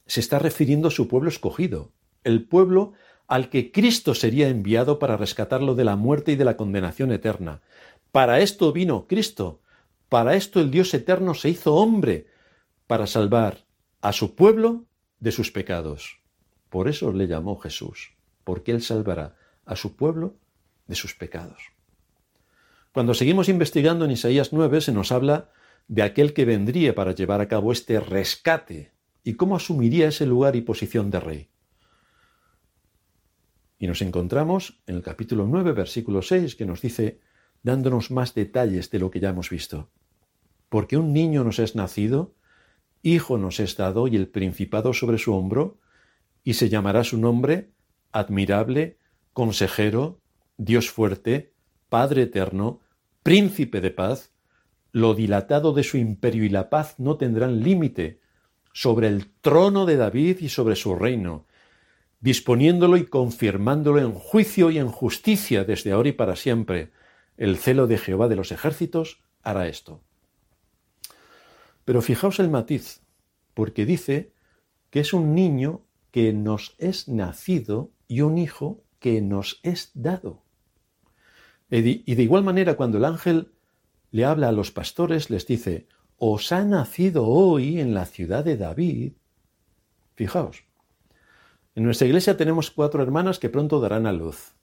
se 0.07 0.19
está 0.19 0.39
refiriendo 0.39 0.87
a 0.87 0.91
su 0.91 1.07
pueblo 1.07 1.29
escogido, 1.29 1.91
el 2.23 2.43
pueblo 2.43 2.93
al 3.27 3.49
que 3.49 3.71
Cristo 3.71 4.13
sería 4.13 4.49
enviado 4.49 4.99
para 4.99 5.17
rescatarlo 5.17 5.75
de 5.75 5.85
la 5.85 5.95
muerte 5.95 6.33
y 6.33 6.35
de 6.35 6.45
la 6.45 6.57
condenación 6.57 7.11
eterna. 7.11 7.61
Para 8.11 8.39
esto 8.41 8.71
vino 8.71 9.07
Cristo, 9.07 9.61
para 10.09 10.35
esto 10.35 10.59
el 10.59 10.69
Dios 10.69 10.93
eterno 10.93 11.33
se 11.33 11.49
hizo 11.49 11.75
hombre, 11.75 12.27
para 12.87 13.07
salvar 13.07 13.65
a 14.01 14.11
su 14.13 14.35
pueblo 14.35 14.85
de 15.19 15.31
sus 15.31 15.51
pecados. 15.51 16.19
Por 16.69 16.87
eso 16.87 17.11
le 17.13 17.27
llamó 17.27 17.57
Jesús, 17.57 18.11
porque 18.43 18.71
Él 18.71 18.81
salvará 18.81 19.35
a 19.65 19.75
su 19.75 19.95
pueblo 19.95 20.35
de 20.87 20.95
sus 20.95 21.15
pecados. 21.15 21.73
Cuando 22.91 23.13
seguimos 23.13 23.49
investigando 23.49 24.05
en 24.05 24.11
Isaías 24.11 24.53
9 24.53 24.81
se 24.81 24.91
nos 24.91 25.11
habla 25.11 25.49
de 25.87 26.03
aquel 26.03 26.33
que 26.33 26.45
vendría 26.45 26.93
para 26.93 27.13
llevar 27.13 27.41
a 27.41 27.47
cabo 27.47 27.71
este 27.71 27.99
rescate 27.99 28.91
y 29.23 29.33
cómo 29.33 29.55
asumiría 29.55 30.09
ese 30.09 30.25
lugar 30.25 30.55
y 30.55 30.61
posición 30.61 31.09
de 31.09 31.19
rey. 31.19 31.49
Y 33.83 33.87
nos 33.87 34.01
encontramos 34.01 34.81
en 34.87 34.95
el 34.95 35.01
capítulo 35.01 35.45
9, 35.45 35.73
versículo 35.73 36.21
6, 36.21 36.55
que 36.55 36.65
nos 36.65 36.81
dice, 36.81 37.19
dándonos 37.63 38.11
más 38.11 38.33
detalles 38.33 38.89
de 38.89 38.97
lo 38.97 39.11
que 39.11 39.19
ya 39.19 39.31
hemos 39.31 39.49
visto. 39.49 39.89
Porque 40.69 40.95
un 40.95 41.11
niño 41.11 41.43
nos 41.43 41.59
es 41.59 41.75
nacido, 41.75 42.33
hijo 43.01 43.37
nos 43.37 43.59
es 43.59 43.75
dado 43.75 44.07
y 44.07 44.15
el 44.15 44.29
principado 44.29 44.93
sobre 44.93 45.17
su 45.17 45.33
hombro, 45.33 45.81
y 46.45 46.53
se 46.53 46.69
llamará 46.69 47.03
su 47.03 47.17
nombre 47.17 47.71
admirable, 48.13 48.99
consejero, 49.33 50.21
Dios 50.55 50.89
fuerte, 50.89 51.51
Padre 51.89 52.21
eterno, 52.21 52.79
príncipe 53.21 53.81
de 53.81 53.91
paz, 53.91 54.31
lo 54.93 55.13
dilatado 55.13 55.73
de 55.73 55.83
su 55.83 55.97
imperio 55.97 56.45
y 56.45 56.49
la 56.49 56.69
paz 56.69 57.01
no 57.01 57.17
tendrán 57.17 57.59
límite 57.59 58.21
sobre 58.71 59.09
el 59.09 59.29
trono 59.41 59.85
de 59.85 59.97
David 59.97 60.37
y 60.39 60.47
sobre 60.47 60.77
su 60.77 60.95
reino, 60.95 61.47
disponiéndolo 62.23 62.95
y 62.95 63.05
confirmándolo 63.05 63.99
en 63.99 64.13
juicio 64.13 64.71
y 64.71 64.77
en 64.77 64.87
justicia 64.87 65.65
desde 65.65 65.91
ahora 65.91 66.07
y 66.07 66.13
para 66.13 66.37
siempre. 66.37 66.93
El 67.35 67.57
celo 67.57 67.85
de 67.85 67.97
Jehová 67.97 68.29
de 68.29 68.37
los 68.37 68.53
ejércitos 68.53 69.21
hará 69.41 69.67
esto. 69.67 70.01
Pero 71.83 72.01
fijaos 72.01 72.39
el 72.39 72.49
matiz, 72.49 73.01
porque 73.53 73.85
dice 73.85 74.31
que 74.89 75.01
es 75.01 75.11
un 75.11 75.35
niño 75.35 75.81
que 76.11 76.31
nos 76.31 76.75
es 76.77 77.09
nacido 77.09 77.91
y 78.07 78.21
un 78.21 78.37
hijo 78.37 78.81
que 78.99 79.21
nos 79.21 79.59
es 79.61 79.91
dado. 79.93 80.43
Y 81.69 82.15
de 82.15 82.23
igual 82.23 82.45
manera, 82.45 82.77
cuando 82.77 82.99
el 82.99 83.05
ángel 83.05 83.51
le 84.11 84.23
habla 84.23 84.47
a 84.47 84.53
los 84.53 84.71
pastores, 84.71 85.29
les 85.29 85.45
dice, 85.45 85.87
os 86.17 86.53
ha 86.53 86.63
nacido 86.63 87.27
hoy 87.27 87.81
en 87.81 87.93
la 87.93 88.05
ciudad 88.05 88.45
de 88.45 88.55
David. 88.55 89.13
Fijaos, 90.15 90.63
en 91.75 91.83
nuestra 91.83 92.07
iglesia 92.07 92.37
tenemos 92.37 92.71
cuatro 92.71 93.01
hermanas 93.01 93.39
que 93.39 93.49
pronto 93.49 93.79
darán 93.79 94.05
a 94.05 94.11
luz. 94.11 94.53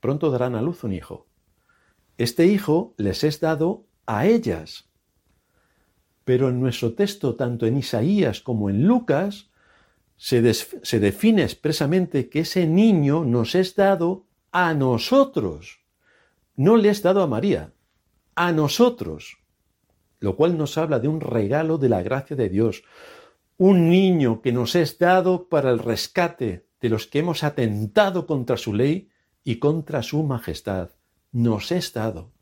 Pronto 0.00 0.30
darán 0.30 0.54
a 0.54 0.62
luz 0.62 0.84
un 0.84 0.92
hijo. 0.92 1.26
Este 2.18 2.46
hijo 2.46 2.94
les 2.96 3.24
es 3.24 3.40
dado 3.40 3.86
a 4.06 4.26
ellas. 4.26 4.88
Pero 6.24 6.48
en 6.48 6.60
nuestro 6.60 6.94
texto, 6.94 7.34
tanto 7.34 7.66
en 7.66 7.76
Isaías 7.76 8.40
como 8.40 8.70
en 8.70 8.86
Lucas, 8.86 9.50
se, 10.16 10.40
define 10.40 11.42
expresamente 11.42 12.28
que 12.28 12.40
ese 12.40 12.66
niño 12.66 13.24
nos 13.24 13.54
es 13.54 13.74
dado 13.74 14.26
a 14.50 14.72
nosotros. 14.74 15.80
No 16.56 16.76
le 16.76 16.88
es 16.88 17.02
dado 17.02 17.22
a 17.22 17.26
María, 17.26 17.72
a 18.34 18.52
nosotros, 18.52 19.38
lo 20.20 20.36
cual 20.36 20.56
nos 20.56 20.78
habla 20.78 20.98
de 20.98 21.08
un 21.08 21.20
regalo 21.20 21.76
de 21.76 21.90
la 21.90 22.02
gracia 22.02 22.34
de 22.34 22.48
Dios, 22.48 22.82
un 23.58 23.88
niño 23.88 24.42
que 24.42 24.52
nos 24.52 24.74
es 24.74 24.98
dado 24.98 25.48
para 25.48 25.70
el 25.70 25.78
rescate 25.78 26.66
de 26.80 26.88
los 26.88 27.06
que 27.06 27.20
hemos 27.20 27.42
atentado 27.42 28.26
contra 28.26 28.56
su 28.56 28.74
ley 28.74 29.08
y 29.44 29.56
contra 29.56 30.02
su 30.02 30.22
majestad. 30.22 30.90
Nos 31.32 31.72
es 31.72 31.92
dado. 31.92 32.32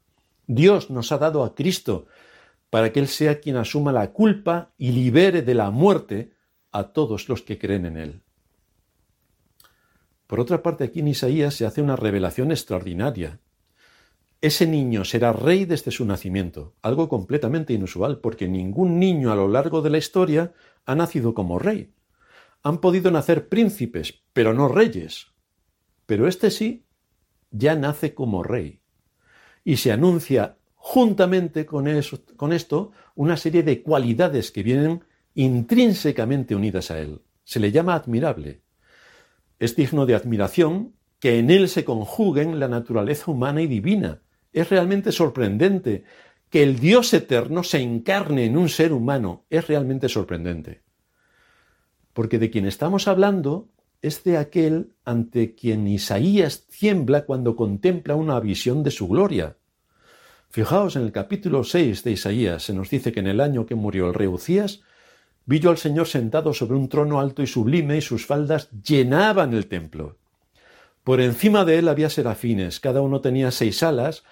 Dios 0.46 0.90
nos 0.90 1.12
ha 1.12 1.18
dado 1.18 1.44
a 1.44 1.55
Cristo 1.55 2.07
para 2.70 2.92
que 2.92 3.00
Él 3.00 3.09
sea 3.09 3.40
quien 3.40 3.57
asuma 3.57 3.92
la 3.92 4.12
culpa 4.12 4.72
y 4.77 4.90
libere 4.92 5.42
de 5.42 5.55
la 5.55 5.70
muerte 5.70 6.33
a 6.72 6.92
todos 6.92 7.29
los 7.29 7.42
que 7.42 7.59
creen 7.59 7.87
en 7.87 7.96
Él. 7.96 8.22
Por 10.27 10.40
otra 10.40 10.62
parte, 10.62 10.85
aquí 10.85 11.00
en 11.00 11.09
Isaías 11.09 11.55
se 11.55 11.66
hace 11.66 11.83
una 11.83 11.96
revelación 11.96 12.50
extraordinaria. 12.50 13.38
Ese 14.44 14.66
niño 14.66 15.07
será 15.07 15.33
rey 15.33 15.64
desde 15.64 15.90
su 15.90 16.04
nacimiento, 16.04 16.74
algo 16.83 17.09
completamente 17.09 17.72
inusual, 17.72 18.20
porque 18.20 18.46
ningún 18.46 18.98
niño 18.98 19.33
a 19.33 19.37
lo 19.37 19.48
largo 19.48 19.80
de 19.80 19.88
la 19.88 19.96
historia 19.96 20.52
ha 20.85 20.94
nacido 20.94 21.33
como 21.33 21.59
rey. 21.59 21.94
Han 22.62 22.76
podido 22.76 23.11
nacer 23.11 23.48
príncipes, 23.48 24.22
pero 24.35 24.52
no 24.52 24.68
reyes. 24.68 25.28
Pero 26.04 26.28
este 26.28 26.50
sí, 26.50 26.85
ya 27.52 27.74
nace 27.74 28.12
como 28.12 28.42
rey. 28.42 28.83
Y 29.64 29.78
se 29.78 29.92
anuncia 29.92 30.59
juntamente 30.74 31.64
con, 31.64 31.87
con 32.37 32.52
esto 32.52 32.92
una 33.14 33.38
serie 33.38 33.62
de 33.62 33.83
cualidades 33.83 34.50
que 34.50 34.62
vienen 34.62 35.04
intrínsecamente 35.33 36.54
unidas 36.54 36.90
a 36.90 36.98
él. 36.98 37.22
Se 37.44 37.61
le 37.61 37.72
llama 37.72 37.94
admirable. 37.94 38.61
Es 39.59 39.74
digno 39.74 40.04
de 40.04 40.16
admiración 40.16 40.96
que 41.18 41.38
en 41.38 41.48
él 41.48 41.70
se 41.70 41.87
conjuguen 41.87 42.61
la 42.61 42.68
naturaleza 42.68 43.30
humana 43.30 43.62
y 43.62 43.66
divina, 43.66 44.20
es 44.54 44.70
realmente 44.70 45.12
sorprendente 45.12 46.04
que 46.48 46.62
el 46.62 46.78
Dios 46.78 47.12
eterno 47.12 47.64
se 47.64 47.80
encarne 47.80 48.44
en 48.44 48.56
un 48.56 48.68
ser 48.68 48.92
humano. 48.92 49.44
Es 49.50 49.66
realmente 49.66 50.08
sorprendente. 50.08 50.82
Porque 52.12 52.38
de 52.38 52.50
quien 52.50 52.64
estamos 52.64 53.08
hablando 53.08 53.68
es 54.00 54.22
de 54.22 54.38
aquel 54.38 54.92
ante 55.04 55.56
quien 55.56 55.88
Isaías 55.88 56.68
tiembla 56.68 57.24
cuando 57.24 57.56
contempla 57.56 58.14
una 58.14 58.38
visión 58.38 58.84
de 58.84 58.92
su 58.92 59.08
gloria. 59.08 59.56
Fijaos 60.50 60.94
en 60.94 61.02
el 61.02 61.10
capítulo 61.10 61.64
6 61.64 62.04
de 62.04 62.12
Isaías, 62.12 62.62
se 62.62 62.72
nos 62.72 62.88
dice 62.88 63.10
que 63.10 63.18
en 63.18 63.26
el 63.26 63.40
año 63.40 63.66
que 63.66 63.74
murió 63.74 64.06
el 64.06 64.14
rey 64.14 64.28
Ucías, 64.28 64.82
vi 65.46 65.58
yo 65.58 65.70
al 65.70 65.78
Señor 65.78 66.06
sentado 66.06 66.52
sobre 66.52 66.76
un 66.76 66.88
trono 66.88 67.18
alto 67.18 67.42
y 67.42 67.48
sublime 67.48 67.96
y 67.96 68.02
sus 68.02 68.24
faldas 68.24 68.70
llenaban 68.70 69.52
el 69.52 69.66
templo. 69.66 70.18
Por 71.02 71.20
encima 71.20 71.64
de 71.64 71.78
él 71.78 71.88
había 71.88 72.08
serafines, 72.08 72.78
cada 72.78 73.00
uno 73.00 73.20
tenía 73.20 73.50
seis 73.50 73.82
alas, 73.82 74.22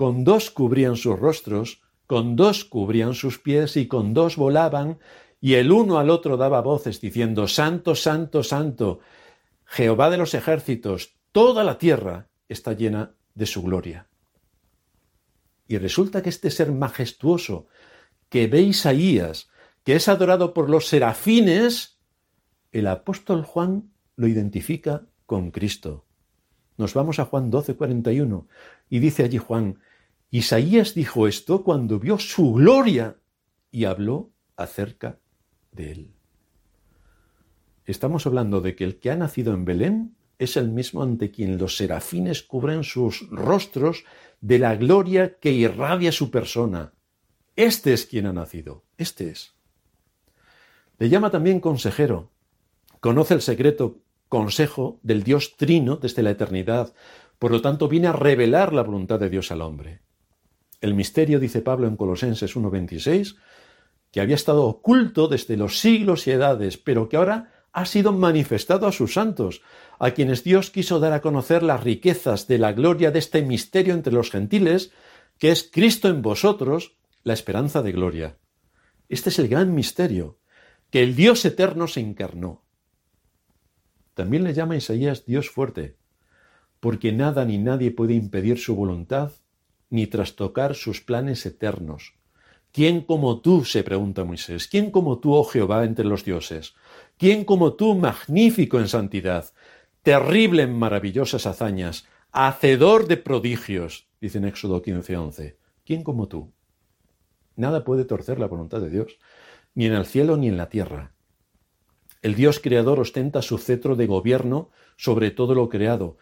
con 0.00 0.24
dos 0.24 0.50
cubrían 0.50 0.96
sus 0.96 1.20
rostros, 1.20 1.82
con 2.06 2.34
dos 2.34 2.64
cubrían 2.64 3.12
sus 3.12 3.38
pies 3.38 3.76
y 3.76 3.86
con 3.86 4.14
dos 4.14 4.36
volaban, 4.36 4.98
y 5.42 5.56
el 5.56 5.70
uno 5.70 5.98
al 5.98 6.08
otro 6.08 6.38
daba 6.38 6.62
voces 6.62 7.02
diciendo, 7.02 7.46
Santo, 7.46 7.94
Santo, 7.94 8.42
Santo, 8.42 9.00
Jehová 9.66 10.08
de 10.08 10.16
los 10.16 10.32
ejércitos, 10.32 11.18
toda 11.32 11.64
la 11.64 11.76
tierra 11.76 12.30
está 12.48 12.72
llena 12.72 13.14
de 13.34 13.44
su 13.44 13.62
gloria. 13.62 14.08
Y 15.68 15.76
resulta 15.76 16.22
que 16.22 16.30
este 16.30 16.50
ser 16.50 16.72
majestuoso 16.72 17.66
que 18.30 18.46
ve 18.46 18.62
Isaías, 18.62 19.50
que 19.84 19.96
es 19.96 20.08
adorado 20.08 20.54
por 20.54 20.70
los 20.70 20.86
serafines, 20.86 21.98
el 22.72 22.86
apóstol 22.86 23.44
Juan 23.44 23.92
lo 24.16 24.28
identifica 24.28 25.04
con 25.26 25.50
Cristo. 25.50 26.06
Nos 26.78 26.94
vamos 26.94 27.18
a 27.18 27.26
Juan 27.26 27.50
12, 27.50 27.76
41, 27.76 28.48
y 28.88 28.98
dice 29.00 29.24
allí 29.24 29.36
Juan, 29.36 29.78
Isaías 30.30 30.94
dijo 30.94 31.26
esto 31.26 31.64
cuando 31.64 31.98
vio 31.98 32.18
su 32.18 32.52
gloria 32.52 33.16
y 33.72 33.84
habló 33.84 34.30
acerca 34.56 35.18
de 35.72 35.92
él. 35.92 36.14
Estamos 37.84 38.26
hablando 38.26 38.60
de 38.60 38.76
que 38.76 38.84
el 38.84 39.00
que 39.00 39.10
ha 39.10 39.16
nacido 39.16 39.52
en 39.52 39.64
Belén 39.64 40.14
es 40.38 40.56
el 40.56 40.68
mismo 40.68 41.02
ante 41.02 41.32
quien 41.32 41.58
los 41.58 41.76
serafines 41.76 42.42
cubren 42.42 42.84
sus 42.84 43.28
rostros 43.30 44.04
de 44.40 44.60
la 44.60 44.76
gloria 44.76 45.38
que 45.38 45.50
irradia 45.50 46.12
su 46.12 46.30
persona. 46.30 46.92
Este 47.56 47.92
es 47.92 48.06
quien 48.06 48.26
ha 48.26 48.32
nacido, 48.32 48.84
este 48.96 49.30
es. 49.30 49.54
Le 50.98 51.08
llama 51.08 51.30
también 51.30 51.58
consejero. 51.58 52.30
Conoce 53.00 53.34
el 53.34 53.42
secreto 53.42 53.98
consejo 54.28 55.00
del 55.02 55.24
Dios 55.24 55.56
trino 55.56 55.96
desde 55.96 56.22
la 56.22 56.30
eternidad. 56.30 56.94
Por 57.38 57.50
lo 57.50 57.60
tanto, 57.60 57.88
viene 57.88 58.06
a 58.06 58.12
revelar 58.12 58.72
la 58.72 58.82
voluntad 58.82 59.18
de 59.18 59.28
Dios 59.28 59.50
al 59.50 59.62
hombre. 59.62 60.00
El 60.80 60.94
misterio, 60.94 61.40
dice 61.40 61.60
Pablo 61.60 61.86
en 61.86 61.96
Colosenses 61.96 62.56
1.26, 62.56 63.36
que 64.10 64.20
había 64.20 64.34
estado 64.34 64.64
oculto 64.64 65.28
desde 65.28 65.56
los 65.56 65.78
siglos 65.78 66.26
y 66.26 66.32
edades, 66.32 66.78
pero 66.78 67.08
que 67.08 67.16
ahora 67.16 67.52
ha 67.72 67.86
sido 67.86 68.12
manifestado 68.12 68.86
a 68.86 68.92
sus 68.92 69.14
santos, 69.14 69.62
a 69.98 70.10
quienes 70.10 70.42
Dios 70.42 70.70
quiso 70.70 70.98
dar 70.98 71.12
a 71.12 71.20
conocer 71.20 71.62
las 71.62 71.84
riquezas 71.84 72.48
de 72.48 72.58
la 72.58 72.72
gloria 72.72 73.10
de 73.10 73.20
este 73.20 73.42
misterio 73.42 73.94
entre 73.94 74.12
los 74.12 74.30
gentiles, 74.30 74.90
que 75.38 75.50
es 75.50 75.68
Cristo 75.70 76.08
en 76.08 76.22
vosotros, 76.22 76.96
la 77.22 77.34
esperanza 77.34 77.82
de 77.82 77.92
gloria. 77.92 78.38
Este 79.08 79.28
es 79.28 79.38
el 79.38 79.48
gran 79.48 79.74
misterio, 79.74 80.38
que 80.90 81.02
el 81.02 81.14
Dios 81.14 81.44
eterno 81.44 81.86
se 81.86 82.00
encarnó. 82.00 82.64
También 84.14 84.42
le 84.42 84.54
llama 84.54 84.76
Isaías 84.76 85.24
Dios 85.24 85.50
fuerte, 85.50 85.96
porque 86.80 87.12
nada 87.12 87.44
ni 87.44 87.58
nadie 87.58 87.90
puede 87.90 88.14
impedir 88.14 88.58
su 88.58 88.74
voluntad 88.74 89.32
ni 89.90 90.06
trastocar 90.06 90.74
sus 90.74 91.00
planes 91.00 91.44
eternos. 91.44 92.14
¿Quién 92.72 93.00
como 93.00 93.40
tú? 93.40 93.64
se 93.64 93.82
pregunta 93.82 94.24
Moisés. 94.24 94.68
¿Quién 94.68 94.90
como 94.90 95.18
tú, 95.18 95.34
oh 95.34 95.44
Jehová, 95.44 95.84
entre 95.84 96.04
los 96.04 96.24
dioses? 96.24 96.74
¿Quién 97.18 97.44
como 97.44 97.74
tú, 97.74 97.96
magnífico 97.96 98.78
en 98.78 98.88
santidad, 98.88 99.52
terrible 100.02 100.62
en 100.62 100.78
maravillosas 100.78 101.46
hazañas, 101.46 102.06
hacedor 102.30 103.08
de 103.08 103.16
prodigios? 103.16 104.06
dice 104.20 104.38
en 104.38 104.44
Éxodo 104.44 104.82
15:11. 104.82 105.56
¿Quién 105.84 106.04
como 106.04 106.28
tú? 106.28 106.52
Nada 107.56 107.84
puede 107.84 108.04
torcer 108.04 108.38
la 108.38 108.46
voluntad 108.46 108.80
de 108.80 108.90
Dios, 108.90 109.18
ni 109.74 109.86
en 109.86 109.92
el 109.92 110.06
cielo 110.06 110.36
ni 110.36 110.46
en 110.48 110.56
la 110.56 110.68
tierra. 110.68 111.12
El 112.22 112.34
Dios 112.34 112.60
creador 112.60 113.00
ostenta 113.00 113.42
su 113.42 113.58
cetro 113.58 113.96
de 113.96 114.06
gobierno 114.06 114.70
sobre 114.96 115.30
todo 115.30 115.54
lo 115.54 115.70
creado, 115.70 116.18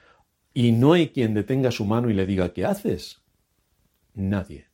y 0.55 0.71
no 0.73 0.93
hay 0.93 1.09
quien 1.09 1.35
detenga 1.35 1.73
su 1.73 1.85
mano 1.85 2.11
y 2.11 2.15
le 2.15 2.27
diga 2.27 2.53
¿qué 2.53 2.65
haces? 2.65 3.21
Nadie. 4.19 4.67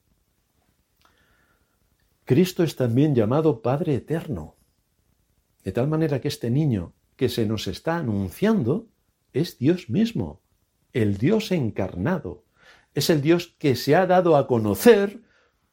Cristo 2.24 2.62
es 2.62 2.74
también 2.74 3.14
llamado 3.14 3.60
Padre 3.60 3.94
Eterno, 3.94 4.56
de 5.62 5.72
tal 5.72 5.88
manera 5.88 6.20
que 6.20 6.28
este 6.28 6.50
niño 6.50 6.94
que 7.16 7.28
se 7.28 7.46
nos 7.46 7.66
está 7.66 7.96
anunciando 7.96 8.88
es 9.32 9.58
Dios 9.58 9.90
mismo, 9.90 10.40
el 10.92 11.18
Dios 11.18 11.52
encarnado, 11.52 12.44
es 12.94 13.10
el 13.10 13.20
Dios 13.20 13.54
que 13.58 13.76
se 13.76 13.94
ha 13.96 14.06
dado 14.06 14.36
a 14.36 14.46
conocer 14.46 15.22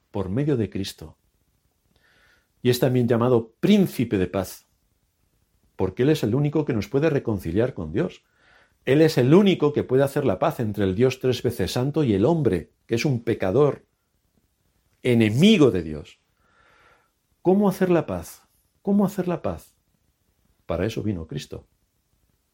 por 0.10 0.30
medio 0.30 0.58
de 0.58 0.70
Cristo. 0.70 1.18
Y 2.62 2.70
es 2.70 2.80
también 2.80 3.08
llamado 3.08 3.54
Príncipe 3.60 4.18
de 4.18 4.28
Paz, 4.28 4.68
porque 5.76 6.04
Él 6.04 6.10
es 6.10 6.24
el 6.24 6.36
único 6.36 6.66
que 6.66 6.74
nos 6.74 6.88
puede 6.88 7.10
reconciliar 7.10 7.74
con 7.74 7.92
Dios. 7.92 8.24
Él 8.86 9.02
es 9.02 9.18
el 9.18 9.34
único 9.34 9.74
que 9.74 9.84
puede 9.84 10.04
hacer 10.04 10.26
la 10.26 10.40
paz 10.40 10.60
entre 10.60 10.84
el 10.84 10.96
Dios 10.96 11.20
tres 11.20 11.44
veces 11.44 11.72
santo 11.72 12.04
y 12.04 12.14
el 12.14 12.26
hombre, 12.26 12.72
es 12.96 13.06
un 13.06 13.24
pecador, 13.24 13.86
enemigo 15.02 15.72
de 15.72 15.82
Dios. 15.82 16.20
¿Cómo 17.42 17.70
hacer 17.70 17.90
la 17.90 18.06
paz? 18.06 18.44
¿Cómo 18.82 19.06
hacer 19.06 19.30
la 19.30 19.42
paz? 19.42 19.74
Para 20.66 20.86
eso 20.86 21.02
vino 21.02 21.26
Cristo, 21.26 21.70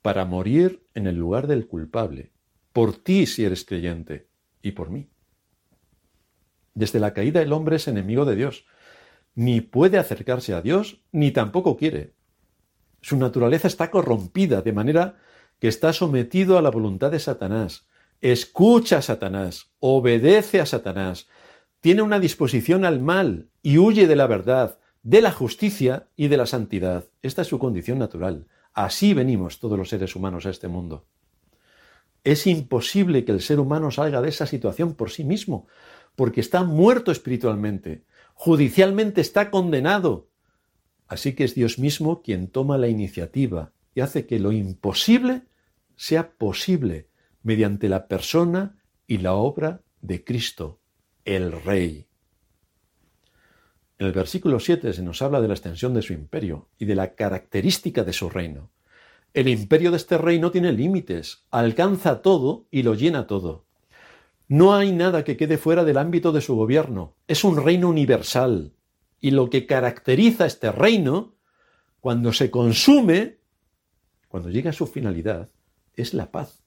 para 0.04 0.26
morir 0.26 0.86
en 0.94 1.08
el 1.08 1.16
lugar 1.16 1.48
del 1.48 1.68
culpable, 1.68 2.32
por 2.72 2.96
ti 2.98 3.26
si 3.26 3.46
eres 3.46 3.66
creyente 3.66 4.30
y 4.62 4.74
por 4.74 4.92
mí. 4.92 5.10
Desde 6.76 7.00
la 7.00 7.16
caída 7.16 7.42
el 7.42 7.52
hombre 7.52 7.78
es 7.78 7.88
enemigo 7.88 8.24
de 8.24 8.36
Dios, 8.36 8.68
ni 9.34 9.62
puede 9.62 9.98
acercarse 9.98 10.54
a 10.54 10.62
Dios, 10.62 11.04
ni 11.12 11.32
tampoco 11.32 11.78
quiere. 11.78 12.14
Su 13.02 13.18
naturaleza 13.18 13.68
está 13.68 13.90
corrompida, 13.90 14.62
de 14.62 14.74
manera 14.74 15.18
que 15.60 15.68
está 15.68 15.94
sometido 15.94 16.60
a 16.60 16.62
la 16.62 16.70
voluntad 16.70 17.10
de 17.10 17.20
Satanás, 17.20 17.88
escucha 18.22 19.00
a 19.00 19.02
Satanás, 19.02 19.72
obedece 19.80 20.60
a 20.60 20.66
Satanás, 20.66 21.28
tiene 21.82 22.02
una 22.02 22.20
disposición 22.20 22.86
al 22.86 23.00
mal 23.00 23.50
y 23.62 23.78
huye 23.78 24.08
de 24.08 24.16
la 24.16 24.28
verdad, 24.28 24.80
de 25.04 25.22
la 25.22 25.32
justicia 25.32 26.10
y 26.16 26.28
de 26.28 26.38
la 26.38 26.46
santidad. 26.46 27.06
Esta 27.22 27.44
es 27.44 27.48
su 27.48 27.60
condición 27.60 28.00
natural. 28.00 28.48
Así 28.74 29.14
venimos 29.14 29.60
todos 29.60 29.78
los 29.78 29.90
seres 29.90 30.16
humanos 30.16 30.46
a 30.46 30.50
este 30.50 30.68
mundo. 30.68 31.06
Es 32.24 32.46
imposible 32.46 33.24
que 33.24 33.32
el 33.32 33.42
ser 33.42 33.60
humano 33.60 33.90
salga 33.90 34.22
de 34.22 34.30
esa 34.30 34.46
situación 34.46 34.96
por 34.96 35.12
sí 35.12 35.24
mismo, 35.24 35.68
porque 36.16 36.42
está 36.42 36.64
muerto 36.64 37.12
espiritualmente, 37.12 38.04
judicialmente 38.34 39.22
está 39.22 39.50
condenado. 39.50 40.28
Así 41.08 41.34
que 41.34 41.46
es 41.46 41.56
Dios 41.56 41.80
mismo 41.80 42.22
quien 42.22 42.48
toma 42.50 42.78
la 42.78 42.90
iniciativa 42.90 43.72
y 43.96 44.02
hace 44.02 44.26
que 44.26 44.40
lo 44.40 44.52
imposible 44.52 45.44
sea 45.96 46.32
posible 46.32 47.08
mediante 47.48 47.88
la 47.88 48.10
persona 48.10 48.76
y 49.08 49.20
la 49.20 49.36
obra 49.36 49.82
de 50.02 50.26
Cristo, 50.26 50.82
el 51.24 51.54
Rey. 51.54 52.06
En 53.98 54.08
el 54.08 54.12
versículo 54.12 54.60
7 54.60 54.92
se 54.92 55.02
nos 55.02 55.22
habla 55.22 55.40
de 55.40 55.48
la 55.48 55.54
extensión 55.54 55.94
de 55.94 56.02
su 56.02 56.12
imperio 56.12 56.68
y 56.78 56.84
de 56.84 56.96
la 56.96 57.16
característica 57.16 58.04
de 58.04 58.12
su 58.12 58.30
reino. 58.30 58.70
El 59.34 59.48
imperio 59.48 59.92
de 59.92 59.98
este 59.98 60.18
reino 60.18 60.52
tiene 60.52 60.74
límites, 60.74 61.46
alcanza 61.50 62.22
todo 62.22 62.68
y 62.70 62.84
lo 62.84 62.96
llena 62.96 63.28
todo. 63.28 63.64
No 64.50 64.76
hay 64.76 64.92
nada 64.92 65.24
que 65.24 65.38
quede 65.38 65.58
fuera 65.58 65.86
del 65.86 66.00
ámbito 66.00 66.34
de 66.34 66.42
su 66.42 66.54
gobierno. 66.58 67.16
Es 67.30 67.46
un 67.46 67.64
reino 67.64 67.88
universal. 67.88 68.74
Y 69.22 69.32
lo 69.32 69.50
que 69.50 69.66
caracteriza 69.66 70.46
este 70.46 70.70
reino, 70.74 71.38
cuando 72.02 72.34
se 72.34 72.52
consume, 72.52 73.38
cuando 74.28 74.50
llega 74.50 74.72
a 74.72 74.74
su 74.74 74.86
finalidad, 74.86 75.50
es 75.94 76.14
la 76.14 76.30
paz. 76.30 76.67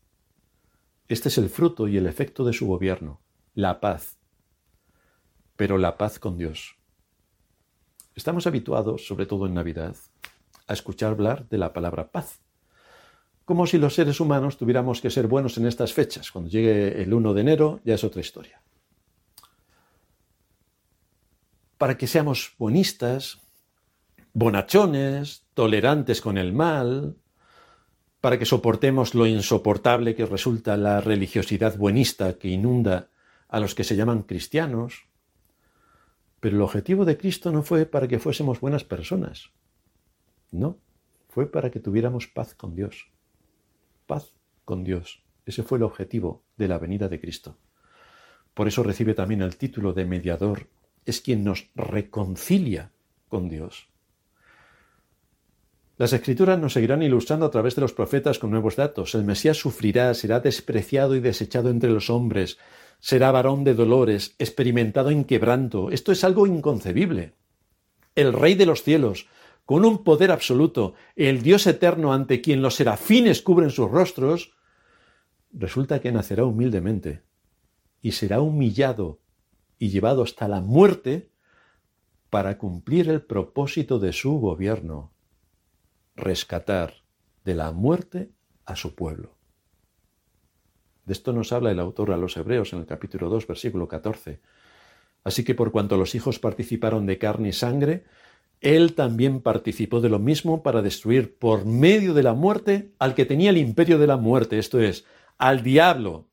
Este 1.10 1.28
es 1.28 1.36
el 1.38 1.50
fruto 1.50 1.88
y 1.88 1.96
el 1.96 2.06
efecto 2.06 2.44
de 2.44 2.52
su 2.52 2.66
gobierno, 2.66 3.20
la 3.54 3.80
paz. 3.80 4.16
Pero 5.56 5.76
la 5.76 5.98
paz 5.98 6.18
con 6.18 6.38
Dios. 6.38 6.76
Estamos 8.14 8.46
habituados, 8.46 9.06
sobre 9.06 9.26
todo 9.26 9.46
en 9.46 9.54
Navidad, 9.54 9.96
a 10.68 10.72
escuchar 10.72 11.10
hablar 11.10 11.48
de 11.48 11.58
la 11.58 11.72
palabra 11.72 12.10
paz 12.10 12.40
como 13.50 13.66
si 13.66 13.78
los 13.78 13.96
seres 13.96 14.20
humanos 14.20 14.56
tuviéramos 14.56 15.00
que 15.00 15.10
ser 15.10 15.26
buenos 15.26 15.58
en 15.58 15.66
estas 15.66 15.92
fechas. 15.92 16.30
Cuando 16.30 16.48
llegue 16.48 17.02
el 17.02 17.12
1 17.12 17.34
de 17.34 17.40
enero 17.40 17.80
ya 17.84 17.96
es 17.96 18.04
otra 18.04 18.20
historia. 18.20 18.62
Para 21.76 21.98
que 21.98 22.06
seamos 22.06 22.54
buenistas, 22.60 23.40
bonachones, 24.32 25.48
tolerantes 25.54 26.20
con 26.20 26.38
el 26.38 26.52
mal, 26.52 27.16
para 28.20 28.38
que 28.38 28.44
soportemos 28.44 29.14
lo 29.14 29.26
insoportable 29.26 30.14
que 30.14 30.26
resulta 30.26 30.76
la 30.76 31.00
religiosidad 31.00 31.76
buenista 31.76 32.38
que 32.38 32.48
inunda 32.48 33.08
a 33.48 33.60
los 33.60 33.74
que 33.74 33.84
se 33.84 33.96
llaman 33.96 34.22
cristianos. 34.22 35.06
Pero 36.40 36.56
el 36.56 36.62
objetivo 36.62 37.04
de 37.04 37.16
Cristo 37.16 37.52
no 37.52 37.62
fue 37.62 37.86
para 37.86 38.08
que 38.08 38.18
fuésemos 38.18 38.60
buenas 38.60 38.84
personas, 38.84 39.50
no, 40.50 40.78
fue 41.28 41.50
para 41.50 41.70
que 41.70 41.80
tuviéramos 41.80 42.26
paz 42.26 42.54
con 42.54 42.74
Dios 42.74 43.10
paz 44.10 44.34
con 44.64 44.82
Dios. 44.82 45.22
Ese 45.46 45.62
fue 45.62 45.78
el 45.78 45.84
objetivo 45.84 46.42
de 46.56 46.66
la 46.66 46.78
venida 46.78 47.08
de 47.08 47.20
Cristo. 47.20 47.56
Por 48.54 48.66
eso 48.66 48.82
recibe 48.82 49.14
también 49.14 49.40
el 49.40 49.56
título 49.56 49.92
de 49.92 50.04
mediador. 50.04 50.66
Es 51.06 51.20
quien 51.20 51.44
nos 51.44 51.70
reconcilia 51.76 52.90
con 53.28 53.48
Dios. 53.48 53.89
Las 56.00 56.14
escrituras 56.14 56.58
nos 56.58 56.72
seguirán 56.72 57.02
ilustrando 57.02 57.44
a 57.44 57.50
través 57.50 57.74
de 57.74 57.82
los 57.82 57.92
profetas 57.92 58.38
con 58.38 58.50
nuevos 58.50 58.74
datos. 58.74 59.14
El 59.14 59.22
Mesías 59.22 59.58
sufrirá, 59.58 60.14
será 60.14 60.40
despreciado 60.40 61.14
y 61.14 61.20
desechado 61.20 61.68
entre 61.68 61.90
los 61.90 62.08
hombres, 62.08 62.56
será 63.00 63.30
varón 63.32 63.64
de 63.64 63.74
dolores, 63.74 64.34
experimentado 64.38 65.10
en 65.10 65.24
quebranto. 65.24 65.90
Esto 65.90 66.10
es 66.10 66.24
algo 66.24 66.46
inconcebible. 66.46 67.34
El 68.14 68.32
Rey 68.32 68.54
de 68.54 68.64
los 68.64 68.82
cielos, 68.82 69.28
con 69.66 69.84
un 69.84 70.02
poder 70.02 70.30
absoluto, 70.30 70.94
el 71.16 71.42
Dios 71.42 71.66
eterno 71.66 72.14
ante 72.14 72.40
quien 72.40 72.62
los 72.62 72.76
serafines 72.76 73.42
cubren 73.42 73.68
sus 73.68 73.90
rostros, 73.90 74.54
resulta 75.52 76.00
que 76.00 76.12
nacerá 76.12 76.46
humildemente 76.46 77.24
y 78.00 78.12
será 78.12 78.40
humillado 78.40 79.20
y 79.78 79.90
llevado 79.90 80.22
hasta 80.22 80.48
la 80.48 80.62
muerte 80.62 81.30
para 82.30 82.56
cumplir 82.56 83.10
el 83.10 83.20
propósito 83.20 83.98
de 83.98 84.14
su 84.14 84.38
gobierno, 84.38 85.12
rescatar 86.16 86.94
de 87.44 87.54
la 87.54 87.72
muerte 87.72 88.30
a 88.66 88.76
su 88.76 88.94
pueblo. 88.94 89.36
De 91.04 91.12
esto 91.12 91.32
nos 91.32 91.52
habla 91.52 91.70
el 91.70 91.80
autor 91.80 92.12
a 92.12 92.16
los 92.16 92.36
Hebreos 92.36 92.72
en 92.72 92.80
el 92.80 92.86
capítulo 92.86 93.28
2, 93.28 93.46
versículo 93.46 93.88
14. 93.88 94.40
Así 95.24 95.44
que 95.44 95.54
por 95.54 95.72
cuanto 95.72 95.96
los 95.96 96.14
hijos 96.14 96.38
participaron 96.38 97.06
de 97.06 97.18
carne 97.18 97.48
y 97.48 97.52
sangre, 97.52 98.04
él 98.60 98.94
también 98.94 99.40
participó 99.40 100.00
de 100.00 100.10
lo 100.10 100.18
mismo 100.18 100.62
para 100.62 100.82
destruir 100.82 101.38
por 101.38 101.64
medio 101.64 102.14
de 102.14 102.22
la 102.22 102.34
muerte 102.34 102.94
al 102.98 103.14
que 103.14 103.24
tenía 103.24 103.50
el 103.50 103.56
imperio 103.56 103.98
de 103.98 104.06
la 104.06 104.18
muerte, 104.18 104.58
esto 104.58 104.80
es, 104.80 105.06
al 105.38 105.62
diablo. 105.62 106.28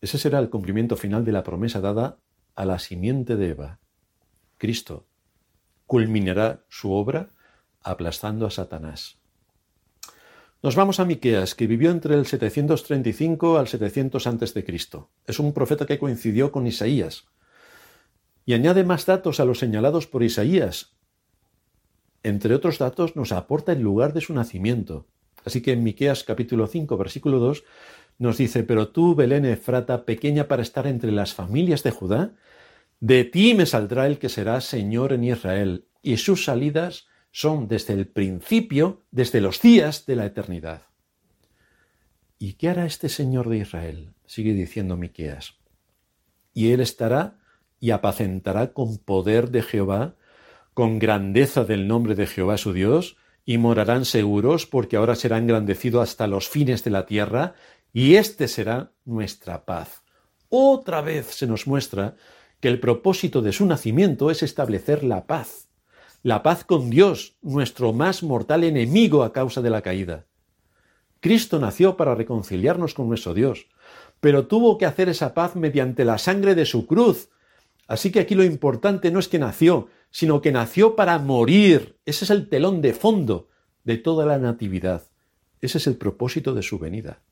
Ese 0.00 0.18
será 0.18 0.38
el 0.38 0.50
cumplimiento 0.50 0.96
final 0.96 1.24
de 1.24 1.32
la 1.32 1.42
promesa 1.42 1.80
dada 1.80 2.20
a 2.54 2.64
la 2.64 2.78
simiente 2.78 3.36
de 3.36 3.50
Eva. 3.50 3.80
Cristo 4.56 5.08
culminará 5.86 6.64
su 6.68 6.92
obra 6.92 7.30
aplastando 7.86 8.46
a 8.46 8.50
Satanás. 8.50 9.18
Nos 10.62 10.74
vamos 10.74 10.98
a 10.98 11.04
Miqueas, 11.04 11.54
que 11.54 11.66
vivió 11.66 11.90
entre 11.90 12.14
el 12.14 12.26
735 12.26 13.58
al 13.58 13.68
700 13.68 14.26
a.C. 14.26 14.64
Es 15.26 15.38
un 15.38 15.52
profeta 15.52 15.86
que 15.86 15.98
coincidió 15.98 16.50
con 16.50 16.66
Isaías 16.66 17.26
y 18.44 18.54
añade 18.54 18.84
más 18.84 19.06
datos 19.06 19.38
a 19.38 19.44
los 19.44 19.58
señalados 19.58 20.06
por 20.06 20.22
Isaías. 20.22 20.96
Entre 22.22 22.54
otros 22.54 22.78
datos 22.78 23.14
nos 23.14 23.32
aporta 23.32 23.72
el 23.72 23.80
lugar 23.80 24.12
de 24.12 24.20
su 24.20 24.34
nacimiento. 24.34 25.06
Así 25.44 25.60
que 25.62 25.72
en 25.72 25.84
Miqueas 25.84 26.24
capítulo 26.24 26.66
5 26.66 26.96
versículo 26.96 27.38
2 27.38 27.64
nos 28.18 28.38
dice, 28.38 28.62
pero 28.62 28.88
tú, 28.88 29.14
Belén 29.14 29.44
Efrata, 29.44 30.04
pequeña 30.04 30.48
para 30.48 30.62
estar 30.62 30.86
entre 30.86 31.12
las 31.12 31.34
familias 31.34 31.82
de 31.82 31.90
Judá, 31.90 32.32
de 32.98 33.24
ti 33.24 33.54
me 33.54 33.66
saldrá 33.66 34.06
el 34.06 34.18
que 34.18 34.30
será 34.30 34.60
Señor 34.60 35.12
en 35.12 35.24
Israel, 35.24 35.84
y 36.02 36.16
sus 36.16 36.44
salidas 36.44 37.06
son 37.36 37.68
desde 37.68 37.92
el 37.92 38.06
principio, 38.06 39.02
desde 39.10 39.42
los 39.42 39.60
días 39.60 40.06
de 40.06 40.16
la 40.16 40.24
eternidad. 40.24 40.86
¿Y 42.38 42.54
qué 42.54 42.70
hará 42.70 42.86
este 42.86 43.10
Señor 43.10 43.50
de 43.50 43.58
Israel? 43.58 44.14
Sigue 44.24 44.54
diciendo 44.54 44.96
Miqueas. 44.96 45.52
Y 46.54 46.72
él 46.72 46.80
estará 46.80 47.38
y 47.78 47.90
apacentará 47.90 48.72
con 48.72 48.96
poder 48.96 49.50
de 49.50 49.60
Jehová, 49.60 50.16
con 50.72 50.98
grandeza 50.98 51.64
del 51.64 51.86
nombre 51.86 52.14
de 52.14 52.26
Jehová 52.26 52.56
su 52.56 52.72
Dios, 52.72 53.18
y 53.44 53.58
morarán 53.58 54.06
seguros, 54.06 54.64
porque 54.64 54.96
ahora 54.96 55.14
será 55.14 55.36
engrandecido 55.36 56.00
hasta 56.00 56.26
los 56.26 56.48
fines 56.48 56.84
de 56.84 56.90
la 56.90 57.04
tierra, 57.04 57.52
y 57.92 58.14
éste 58.14 58.48
será 58.48 58.92
nuestra 59.04 59.66
paz. 59.66 60.04
Otra 60.48 61.02
vez 61.02 61.26
se 61.26 61.46
nos 61.46 61.66
muestra 61.66 62.16
que 62.60 62.68
el 62.68 62.80
propósito 62.80 63.42
de 63.42 63.52
su 63.52 63.66
nacimiento 63.66 64.30
es 64.30 64.42
establecer 64.42 65.04
la 65.04 65.26
paz, 65.26 65.65
la 66.26 66.42
paz 66.42 66.64
con 66.64 66.90
Dios, 66.90 67.36
nuestro 67.40 67.92
más 67.92 68.24
mortal 68.24 68.64
enemigo 68.64 69.22
a 69.22 69.32
causa 69.32 69.62
de 69.62 69.70
la 69.70 69.82
caída. 69.82 70.26
Cristo 71.20 71.60
nació 71.60 71.96
para 71.96 72.16
reconciliarnos 72.16 72.94
con 72.94 73.06
nuestro 73.06 73.32
Dios, 73.32 73.68
pero 74.18 74.48
tuvo 74.48 74.76
que 74.76 74.86
hacer 74.86 75.08
esa 75.08 75.34
paz 75.34 75.54
mediante 75.54 76.04
la 76.04 76.18
sangre 76.18 76.56
de 76.56 76.66
su 76.66 76.88
cruz, 76.88 77.28
Así 77.86 78.10
que 78.10 78.18
aquí 78.18 78.34
lo 78.34 78.42
importante 78.42 79.12
no 79.12 79.20
es 79.20 79.28
que 79.28 79.38
nació, 79.38 79.86
sino 80.10 80.42
que 80.42 80.50
nació 80.50 80.96
para 80.96 81.20
morir. 81.20 82.00
Ese 82.04 82.24
es 82.24 82.30
el 82.32 82.48
telón 82.48 82.82
de 82.82 82.92
fondo 82.92 83.48
de 83.84 83.96
toda 83.96 84.26
la 84.26 84.38
natividad. 84.38 85.04
Ese 85.60 85.78
es 85.78 85.86
el 85.86 85.96
propósito 85.96 86.52
de 86.54 86.64
su 86.64 86.80
venida. 86.80 87.22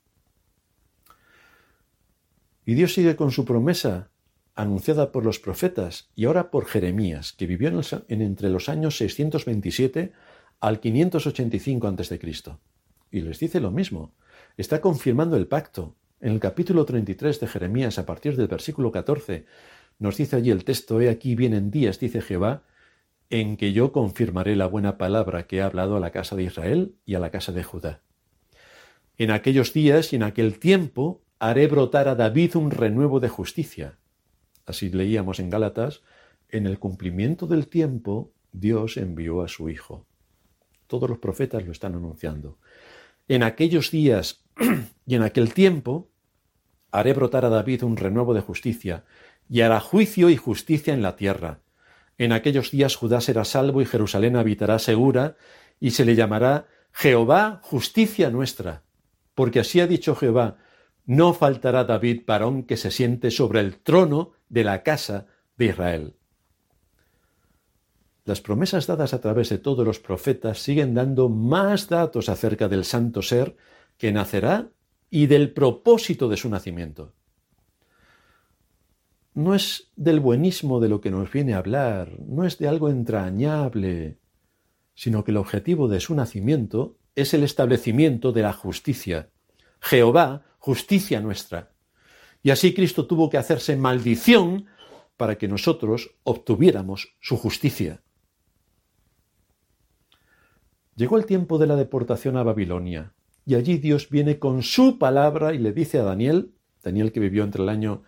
Y 2.64 2.74
Dios 2.74 2.94
sigue 2.94 3.16
con 3.16 3.32
su 3.32 3.44
promesa 3.44 4.12
anunciada 4.54 5.12
por 5.12 5.24
los 5.24 5.38
profetas 5.38 6.10
y 6.14 6.26
ahora 6.26 6.50
por 6.50 6.66
Jeremías, 6.66 7.32
que 7.32 7.46
vivió 7.46 7.68
en, 8.08 8.22
entre 8.22 8.48
los 8.50 8.68
años 8.68 8.96
627 8.96 10.12
al 10.60 10.80
585 10.80 11.86
a.C. 11.86 12.20
Y 13.10 13.20
les 13.20 13.38
dice 13.38 13.60
lo 13.60 13.70
mismo. 13.70 14.14
Está 14.56 14.80
confirmando 14.80 15.36
el 15.36 15.46
pacto. 15.46 15.96
En 16.20 16.32
el 16.32 16.40
capítulo 16.40 16.84
33 16.84 17.40
de 17.40 17.46
Jeremías, 17.46 17.98
a 17.98 18.06
partir 18.06 18.36
del 18.36 18.46
versículo 18.46 18.90
14, 18.92 19.44
nos 19.98 20.16
dice 20.16 20.36
allí 20.36 20.50
el 20.50 20.64
texto, 20.64 21.00
he 21.00 21.10
aquí 21.10 21.34
vienen 21.34 21.70
días, 21.70 22.00
dice 22.00 22.22
Jehová, 22.22 22.62
en 23.30 23.56
que 23.56 23.72
yo 23.72 23.92
confirmaré 23.92 24.56
la 24.56 24.66
buena 24.66 24.96
palabra 24.96 25.46
que 25.46 25.56
he 25.56 25.62
hablado 25.62 25.96
a 25.96 26.00
la 26.00 26.12
casa 26.12 26.36
de 26.36 26.44
Israel 26.44 26.94
y 27.04 27.14
a 27.14 27.18
la 27.18 27.30
casa 27.30 27.52
de 27.52 27.64
Judá. 27.64 28.00
En 29.16 29.30
aquellos 29.30 29.72
días 29.72 30.12
y 30.12 30.16
en 30.16 30.22
aquel 30.22 30.58
tiempo 30.58 31.22
haré 31.38 31.66
brotar 31.66 32.08
a 32.08 32.14
David 32.14 32.56
un 32.56 32.70
renuevo 32.70 33.20
de 33.20 33.28
justicia. 33.28 33.98
Así 34.66 34.90
leíamos 34.90 35.38
en 35.40 35.50
Gálatas, 35.50 36.02
en 36.48 36.66
el 36.66 36.78
cumplimiento 36.78 37.46
del 37.46 37.68
tiempo 37.68 38.32
Dios 38.52 38.96
envió 38.96 39.42
a 39.42 39.48
su 39.48 39.68
Hijo. 39.68 40.06
Todos 40.86 41.08
los 41.08 41.18
profetas 41.18 41.64
lo 41.64 41.72
están 41.72 41.94
anunciando. 41.94 42.58
En 43.28 43.42
aquellos 43.42 43.90
días 43.90 44.44
y 45.06 45.14
en 45.14 45.22
aquel 45.22 45.52
tiempo 45.52 46.08
haré 46.90 47.12
brotar 47.12 47.44
a 47.44 47.48
David 47.48 47.82
un 47.82 47.96
renuevo 47.96 48.34
de 48.34 48.40
justicia 48.40 49.04
y 49.48 49.62
hará 49.62 49.80
juicio 49.80 50.30
y 50.30 50.36
justicia 50.36 50.94
en 50.94 51.02
la 51.02 51.16
tierra. 51.16 51.60
En 52.18 52.32
aquellos 52.32 52.70
días 52.70 52.96
Judá 52.96 53.20
será 53.20 53.44
salvo 53.44 53.82
y 53.82 53.86
Jerusalén 53.86 54.36
habitará 54.36 54.78
segura, 54.78 55.36
y 55.80 55.90
se 55.90 56.04
le 56.04 56.14
llamará 56.14 56.68
Jehová 56.92 57.60
justicia 57.62 58.30
nuestra. 58.30 58.84
Porque 59.34 59.60
así 59.60 59.80
ha 59.80 59.86
dicho 59.86 60.14
Jehová, 60.14 60.58
no 61.06 61.34
faltará 61.34 61.84
David 61.84 62.22
varón 62.26 62.62
que 62.62 62.76
se 62.76 62.90
siente 62.90 63.30
sobre 63.30 63.60
el 63.60 63.78
trono 63.78 64.32
de 64.54 64.64
la 64.64 64.84
casa 64.84 65.26
de 65.58 65.66
Israel. 65.66 66.14
Las 68.24 68.40
promesas 68.40 68.86
dadas 68.86 69.12
a 69.12 69.20
través 69.20 69.48
de 69.50 69.58
todos 69.58 69.84
los 69.84 69.98
profetas 69.98 70.60
siguen 70.60 70.94
dando 70.94 71.28
más 71.28 71.88
datos 71.88 72.28
acerca 72.28 72.68
del 72.68 72.84
santo 72.84 73.20
ser 73.20 73.56
que 73.98 74.12
nacerá 74.12 74.70
y 75.10 75.26
del 75.26 75.52
propósito 75.52 76.28
de 76.28 76.36
su 76.36 76.48
nacimiento. 76.48 77.12
no 79.34 79.56
es 79.56 79.90
del 79.96 80.20
buenismo 80.20 80.78
de 80.78 80.88
lo 80.88 81.00
que 81.00 81.10
nos 81.10 81.30
viene 81.32 81.54
a 81.54 81.58
hablar, 81.58 82.20
no 82.20 82.44
es 82.44 82.56
de 82.58 82.68
algo 82.68 82.88
entrañable, 82.88 84.20
sino 84.94 85.24
que 85.24 85.32
el 85.32 85.38
objetivo 85.38 85.88
de 85.88 85.98
su 85.98 86.14
nacimiento 86.14 86.96
es 87.16 87.34
el 87.34 87.42
establecimiento 87.42 88.30
de 88.30 88.42
la 88.42 88.52
justicia. 88.52 89.30
Jehová, 89.80 90.44
justicia 90.60 91.20
nuestra. 91.20 91.73
Y 92.44 92.50
así 92.50 92.74
Cristo 92.74 93.06
tuvo 93.06 93.30
que 93.30 93.38
hacerse 93.38 93.74
maldición 93.74 94.66
para 95.16 95.38
que 95.38 95.48
nosotros 95.48 96.14
obtuviéramos 96.24 97.16
su 97.18 97.38
justicia. 97.38 98.02
Llegó 100.94 101.16
el 101.16 101.24
tiempo 101.24 101.58
de 101.58 101.66
la 101.66 101.74
deportación 101.74 102.36
a 102.36 102.42
Babilonia, 102.42 103.14
y 103.46 103.54
allí 103.54 103.78
Dios 103.78 104.10
viene 104.10 104.38
con 104.38 104.62
su 104.62 104.98
palabra 104.98 105.54
y 105.54 105.58
le 105.58 105.72
dice 105.72 105.98
a 105.98 106.02
Daniel, 106.02 106.52
Daniel 106.82 107.12
que 107.12 107.20
vivió 107.20 107.44
entre 107.44 107.62
el 107.62 107.70
año 107.70 108.02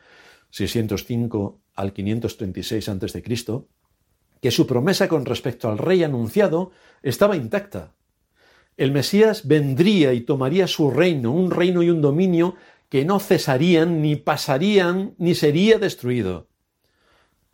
605 0.50 1.58
al 1.74 1.94
536 1.94 2.88
a.C., 2.90 3.22
que 4.42 4.50
su 4.50 4.66
promesa 4.66 5.08
con 5.08 5.24
respecto 5.24 5.70
al 5.70 5.78
rey 5.78 6.04
anunciado 6.04 6.72
estaba 7.02 7.36
intacta. 7.36 7.94
El 8.76 8.92
Mesías 8.92 9.48
vendría 9.48 10.12
y 10.12 10.20
tomaría 10.20 10.66
su 10.66 10.90
reino, 10.90 11.32
un 11.32 11.50
reino 11.50 11.82
y 11.82 11.88
un 11.88 12.02
dominio 12.02 12.56
que 12.88 13.04
no 13.04 13.18
cesarían, 13.18 14.00
ni 14.02 14.16
pasarían, 14.16 15.14
ni 15.18 15.34
sería 15.34 15.78
destruido. 15.78 16.48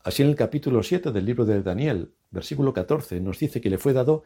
Así 0.04 0.22
en 0.22 0.28
el 0.28 0.36
capítulo 0.36 0.82
7 0.82 1.12
del 1.12 1.24
libro 1.24 1.44
de 1.44 1.62
Daniel, 1.62 2.12
versículo 2.30 2.72
14, 2.72 3.20
nos 3.20 3.38
dice 3.38 3.60
que 3.60 3.70
le 3.70 3.78
fue 3.78 3.92
dado 3.92 4.24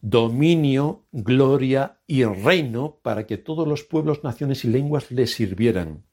dominio, 0.00 1.06
gloria 1.12 2.00
y 2.06 2.24
reino 2.24 2.98
para 3.02 3.24
que 3.24 3.38
todos 3.38 3.68
los 3.68 3.84
pueblos, 3.84 4.24
naciones 4.24 4.64
y 4.64 4.68
lenguas 4.68 5.10
le 5.12 5.26
sirvieran. 5.26 6.04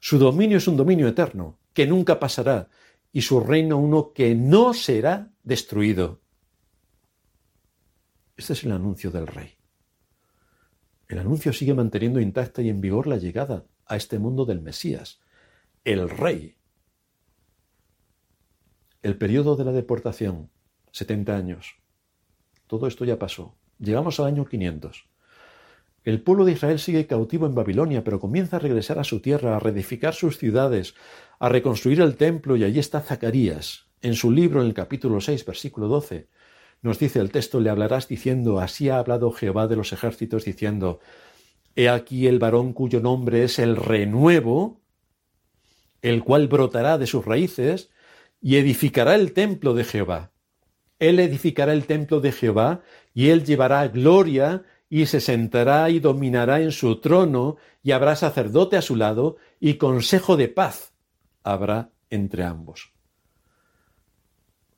Su 0.00 0.18
dominio 0.18 0.58
es 0.58 0.66
un 0.66 0.76
dominio 0.76 1.06
eterno, 1.06 1.58
que 1.74 1.86
nunca 1.86 2.18
pasará, 2.18 2.70
y 3.12 3.20
su 3.20 3.40
reino 3.40 3.76
uno 3.76 4.12
que 4.12 4.34
no 4.34 4.72
será 4.72 5.30
destruido. 5.42 6.20
Este 8.36 8.54
es 8.54 8.64
el 8.64 8.72
anuncio 8.72 9.10
del 9.10 9.26
rey. 9.26 9.50
El 11.06 11.18
anuncio 11.18 11.52
sigue 11.52 11.74
manteniendo 11.74 12.18
intacta 12.18 12.62
y 12.62 12.70
en 12.70 12.80
vigor 12.80 13.06
la 13.06 13.18
llegada 13.18 13.66
a 13.86 13.96
este 13.96 14.18
mundo 14.18 14.44
del 14.44 14.60
Mesías, 14.60 15.20
el 15.84 16.08
rey. 16.08 16.56
El 19.02 19.18
periodo 19.18 19.56
de 19.56 19.64
la 19.64 19.72
deportación, 19.72 20.50
70 20.92 21.36
años. 21.36 21.76
Todo 22.66 22.86
esto 22.86 23.04
ya 23.04 23.18
pasó. 23.18 23.56
Llegamos 23.78 24.18
al 24.18 24.26
año 24.26 24.46
500. 24.46 25.06
El 26.04 26.22
pueblo 26.22 26.44
de 26.44 26.52
Israel 26.52 26.78
sigue 26.78 27.06
cautivo 27.06 27.46
en 27.46 27.54
Babilonia, 27.54 28.04
pero 28.04 28.20
comienza 28.20 28.56
a 28.56 28.60
regresar 28.60 28.98
a 28.98 29.04
su 29.04 29.20
tierra, 29.20 29.56
a 29.56 29.58
reedificar 29.58 30.14
sus 30.14 30.38
ciudades, 30.38 30.94
a 31.38 31.48
reconstruir 31.48 32.00
el 32.00 32.16
templo, 32.16 32.56
y 32.56 32.64
allí 32.64 32.78
está 32.78 33.00
Zacarías. 33.00 33.86
En 34.02 34.14
su 34.14 34.30
libro, 34.30 34.60
en 34.60 34.66
el 34.66 34.74
capítulo 34.74 35.20
6, 35.20 35.46
versículo 35.46 35.88
12, 35.88 36.28
nos 36.82 36.98
dice 36.98 37.20
el 37.20 37.30
texto, 37.30 37.60
le 37.60 37.70
hablarás 37.70 38.06
diciendo, 38.06 38.60
así 38.60 38.90
ha 38.90 38.98
hablado 38.98 39.32
Jehová 39.32 39.66
de 39.66 39.76
los 39.76 39.94
ejércitos, 39.94 40.44
diciendo, 40.44 41.00
He 41.76 41.88
aquí 41.88 42.26
el 42.26 42.38
varón 42.38 42.72
cuyo 42.72 43.00
nombre 43.00 43.44
es 43.44 43.58
el 43.58 43.76
renuevo, 43.76 44.80
el 46.02 46.22
cual 46.22 46.48
brotará 46.48 46.98
de 46.98 47.06
sus 47.06 47.24
raíces, 47.24 47.90
y 48.40 48.56
edificará 48.56 49.14
el 49.14 49.32
templo 49.32 49.74
de 49.74 49.84
Jehová. 49.84 50.32
Él 50.98 51.18
edificará 51.18 51.72
el 51.72 51.86
templo 51.86 52.20
de 52.20 52.32
Jehová, 52.32 52.82
y 53.12 53.28
él 53.30 53.44
llevará 53.44 53.88
gloria 53.88 54.64
y 54.88 55.06
se 55.06 55.20
sentará 55.20 55.90
y 55.90 55.98
dominará 55.98 56.60
en 56.60 56.70
su 56.70 57.00
trono, 57.00 57.56
y 57.82 57.92
habrá 57.92 58.14
sacerdote 58.16 58.76
a 58.76 58.82
su 58.82 58.96
lado, 58.96 59.36
y 59.58 59.74
consejo 59.74 60.36
de 60.36 60.48
paz 60.48 60.92
habrá 61.42 61.90
entre 62.10 62.44
ambos. 62.44 62.92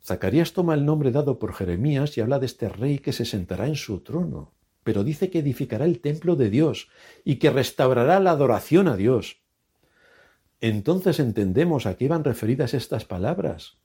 Zacarías 0.02 0.52
toma 0.52 0.74
el 0.74 0.84
nombre 0.84 1.10
dado 1.10 1.38
por 1.38 1.52
Jeremías 1.52 2.16
y 2.16 2.20
habla 2.20 2.38
de 2.38 2.46
este 2.46 2.68
rey 2.68 3.00
que 3.00 3.12
se 3.12 3.24
sentará 3.24 3.66
en 3.66 3.74
su 3.74 4.00
trono, 4.00 4.52
pero 4.86 5.02
dice 5.02 5.30
que 5.30 5.40
edificará 5.40 5.84
el 5.84 5.98
templo 5.98 6.36
de 6.36 6.48
Dios 6.48 6.88
y 7.24 7.40
que 7.40 7.50
restaurará 7.50 8.20
la 8.20 8.30
adoración 8.30 8.86
a 8.86 8.94
Dios. 8.94 9.42
Entonces 10.60 11.18
entendemos 11.18 11.86
a 11.86 11.96
qué 11.96 12.04
iban 12.04 12.22
referidas 12.22 12.72
estas 12.72 13.04
palabras, 13.04 13.78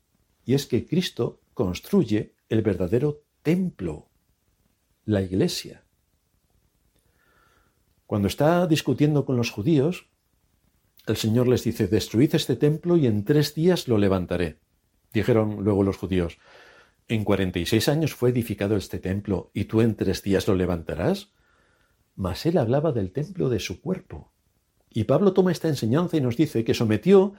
y 0.45 0.54
es 0.54 0.68
que 0.68 0.86
Cristo 0.86 1.41
construye 1.56 2.36
el 2.49 2.62
verdadero 2.62 3.24
templo, 3.41 4.10
la 5.04 5.24
iglesia. 5.24 5.84
Cuando 8.06 8.28
está 8.28 8.68
discutiendo 8.68 9.26
con 9.26 9.38
los 9.38 9.49
judíos, 9.49 10.08
el 11.08 11.18
Señor 11.18 11.47
les 11.47 11.64
dice, 11.64 11.88
destruid 11.88 12.36
este 12.36 12.56
templo 12.56 12.95
y 12.95 13.08
en 13.08 13.26
tres 13.26 13.56
días 13.56 13.88
lo 13.88 13.97
levantaré. 13.97 14.60
Dijeron 15.14 15.64
luego 15.64 15.82
los 15.82 15.97
judíos, 15.97 16.38
en 17.08 17.24
cuarenta 17.24 17.60
y 17.60 17.66
seis 17.66 17.89
años 17.89 18.14
fue 18.14 18.30
edificado 18.30 18.76
este 18.76 18.99
templo 18.99 19.52
y 19.54 19.66
tú 19.66 19.82
en 19.82 19.95
tres 19.95 20.24
días 20.24 20.47
lo 20.47 20.56
levantarás. 20.56 21.32
Mas 22.16 22.45
él 22.45 22.58
hablaba 22.58 22.91
del 22.91 23.12
templo 23.12 23.49
de 23.49 23.60
su 23.60 23.82
cuerpo. 23.82 24.32
Y 24.89 25.06
Pablo 25.06 25.34
toma 25.34 25.52
esta 25.52 25.68
enseñanza 25.68 26.18
y 26.18 26.22
nos 26.22 26.38
dice 26.38 26.64
que 26.64 26.74
sometió 26.74 27.34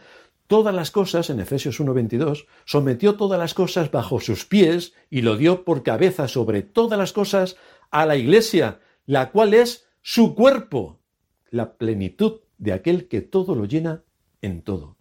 todas 0.47 0.75
las 0.75 0.91
cosas, 0.91 1.31
en 1.31 1.41
Efesios 1.41 1.81
1.22, 1.81 2.47
sometió 2.65 3.17
todas 3.17 3.39
las 3.39 3.55
cosas 3.55 3.91
bajo 3.91 4.21
sus 4.21 4.45
pies 4.45 4.95
y 5.11 5.23
lo 5.23 5.37
dio 5.37 5.65
por 5.65 5.83
cabeza 5.83 6.29
sobre 6.29 6.63
todas 6.63 6.99
las 6.99 7.13
cosas 7.13 7.57
a 7.91 8.07
la 8.07 8.17
iglesia, 8.17 8.81
la 9.07 9.31
cual 9.31 9.55
es 9.55 9.87
su 10.01 10.35
cuerpo, 10.35 11.01
la 11.51 11.77
plenitud 11.77 12.41
de 12.59 12.73
aquel 12.73 13.09
que 13.09 13.21
todo 13.21 13.55
lo 13.55 13.67
llena 13.67 14.05
en 14.41 14.63
todo. 14.63 14.97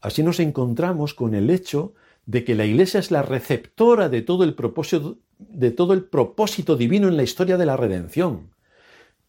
Así 0.00 0.22
nos 0.22 0.40
encontramos 0.40 1.14
con 1.14 1.34
el 1.34 1.50
hecho 1.50 1.94
de 2.28 2.44
que 2.44 2.54
la 2.54 2.66
Iglesia 2.66 3.00
es 3.00 3.10
la 3.10 3.22
receptora 3.22 4.10
de 4.10 4.20
todo 4.20 4.44
el 4.44 4.54
propósito, 4.54 5.16
de 5.38 5.70
todo 5.70 5.94
el 5.94 6.04
propósito 6.04 6.76
divino 6.76 7.08
en 7.08 7.16
la 7.16 7.22
historia 7.22 7.56
de 7.56 7.64
la 7.64 7.78
redención. 7.78 8.54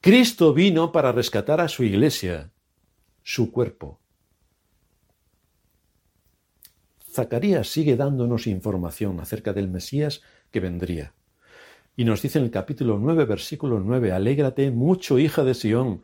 Cristo 0.02 0.54
vino 0.54 0.92
para 0.92 1.14
rescatar 1.14 1.62
a 1.62 1.70
su 1.70 1.86
Iglesia, 1.86 2.52
su 3.24 3.54
cuerpo. 3.54 4.02
Zacarías 7.10 7.70
sigue 7.70 7.96
dándonos 7.96 8.48
información 8.48 9.22
acerca 9.22 9.54
del 9.54 9.70
Mesías 9.70 10.22
que 10.52 10.60
vendría. 10.60 11.14
Y 11.96 12.04
nos 12.04 12.22
dice 12.22 12.40
en 12.40 12.46
el 12.46 12.52
capítulo 12.52 13.00
9, 13.00 13.24
versículo 13.24 13.80
9, 13.80 14.12
Alégrate 14.12 14.72
mucho, 14.72 15.20
hija 15.20 15.46
de 15.46 15.54
Sión, 15.54 16.04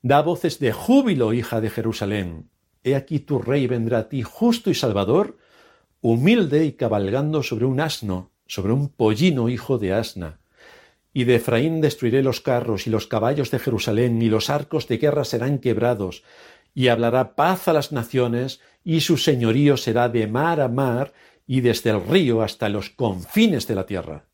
da 0.00 0.22
voces 0.22 0.60
de 0.60 0.70
júbilo, 0.70 1.32
hija 1.32 1.60
de 1.60 1.70
Jerusalén. 1.70 2.50
He 2.84 2.94
aquí 2.94 3.18
tu 3.18 3.40
rey 3.40 3.66
vendrá 3.66 3.98
a 3.98 4.08
ti 4.08 4.22
justo 4.22 4.70
y 4.70 4.74
salvador, 4.74 5.38
humilde 6.00 6.64
y 6.64 6.72
cabalgando 6.72 7.42
sobre 7.42 7.64
un 7.64 7.80
asno, 7.80 8.30
sobre 8.46 8.72
un 8.72 8.88
pollino 8.88 9.48
hijo 9.48 9.78
de 9.78 9.92
asna. 9.92 10.40
Y 11.12 11.24
de 11.24 11.36
Efraín 11.36 11.80
destruiré 11.80 12.22
los 12.22 12.40
carros 12.40 12.86
y 12.86 12.90
los 12.90 13.06
caballos 13.06 13.50
de 13.50 13.58
Jerusalén, 13.58 14.20
y 14.20 14.28
los 14.28 14.50
arcos 14.50 14.86
de 14.88 14.98
guerra 14.98 15.24
serán 15.24 15.58
quebrados, 15.58 16.22
y 16.74 16.88
hablará 16.88 17.34
paz 17.34 17.68
a 17.68 17.72
las 17.72 17.90
naciones, 17.92 18.60
y 18.84 19.00
su 19.00 19.16
señorío 19.16 19.76
será 19.76 20.08
de 20.08 20.26
mar 20.26 20.60
a 20.60 20.68
mar, 20.68 21.14
y 21.46 21.60
desde 21.60 21.90
el 21.90 22.04
río 22.06 22.42
hasta 22.42 22.68
los 22.68 22.90
confines 22.90 23.66
de 23.66 23.74
la 23.74 23.86
tierra. 23.86 24.26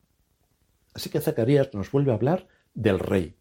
Así 0.94 1.08
que 1.08 1.20
Zacarías 1.20 1.72
nos 1.72 1.90
vuelve 1.90 2.10
a 2.10 2.14
hablar 2.14 2.48
del 2.74 2.98
rey, 2.98 3.36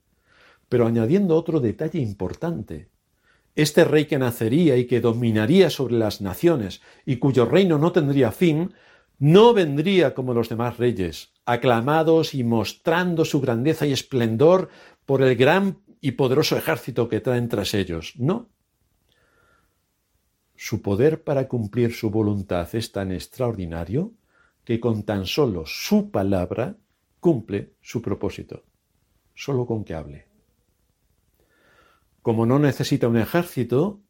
pero 0.69 0.85
añadiendo 0.85 1.35
otro 1.35 1.59
detalle 1.59 1.99
importante. 1.99 2.89
Este 3.55 3.83
rey 3.83 4.05
que 4.05 4.17
nacería 4.17 4.77
y 4.77 4.85
que 4.85 5.01
dominaría 5.01 5.69
sobre 5.69 5.95
las 5.95 6.21
naciones 6.21 6.81
y 7.05 7.17
cuyo 7.17 7.45
reino 7.45 7.77
no 7.77 7.91
tendría 7.91 8.31
fin, 8.31 8.73
no 9.19 9.53
vendría 9.53 10.13
como 10.13 10.33
los 10.33 10.49
demás 10.49 10.77
reyes, 10.77 11.33
aclamados 11.45 12.33
y 12.33 12.43
mostrando 12.43 13.25
su 13.25 13.41
grandeza 13.41 13.85
y 13.85 13.91
esplendor 13.91 14.69
por 15.05 15.21
el 15.21 15.35
gran 15.35 15.79
y 15.99 16.13
poderoso 16.13 16.57
ejército 16.57 17.07
que 17.07 17.19
traen 17.19 17.47
tras 17.47 17.73
ellos. 17.73 18.13
No. 18.17 18.49
Su 20.55 20.81
poder 20.81 21.23
para 21.23 21.47
cumplir 21.47 21.93
su 21.93 22.09
voluntad 22.09 22.67
es 22.73 22.91
tan 22.91 23.11
extraordinario 23.11 24.13
que 24.63 24.79
con 24.79 25.03
tan 25.03 25.25
solo 25.25 25.65
su 25.65 26.11
palabra 26.11 26.77
cumple 27.19 27.73
su 27.81 28.01
propósito, 28.01 28.63
solo 29.33 29.65
con 29.65 29.83
que 29.83 29.93
hable. 29.93 30.30
Como 32.21 32.45
no 32.45 32.59
necesita 32.59 33.07
un 33.07 33.17
ejército, 33.17 34.01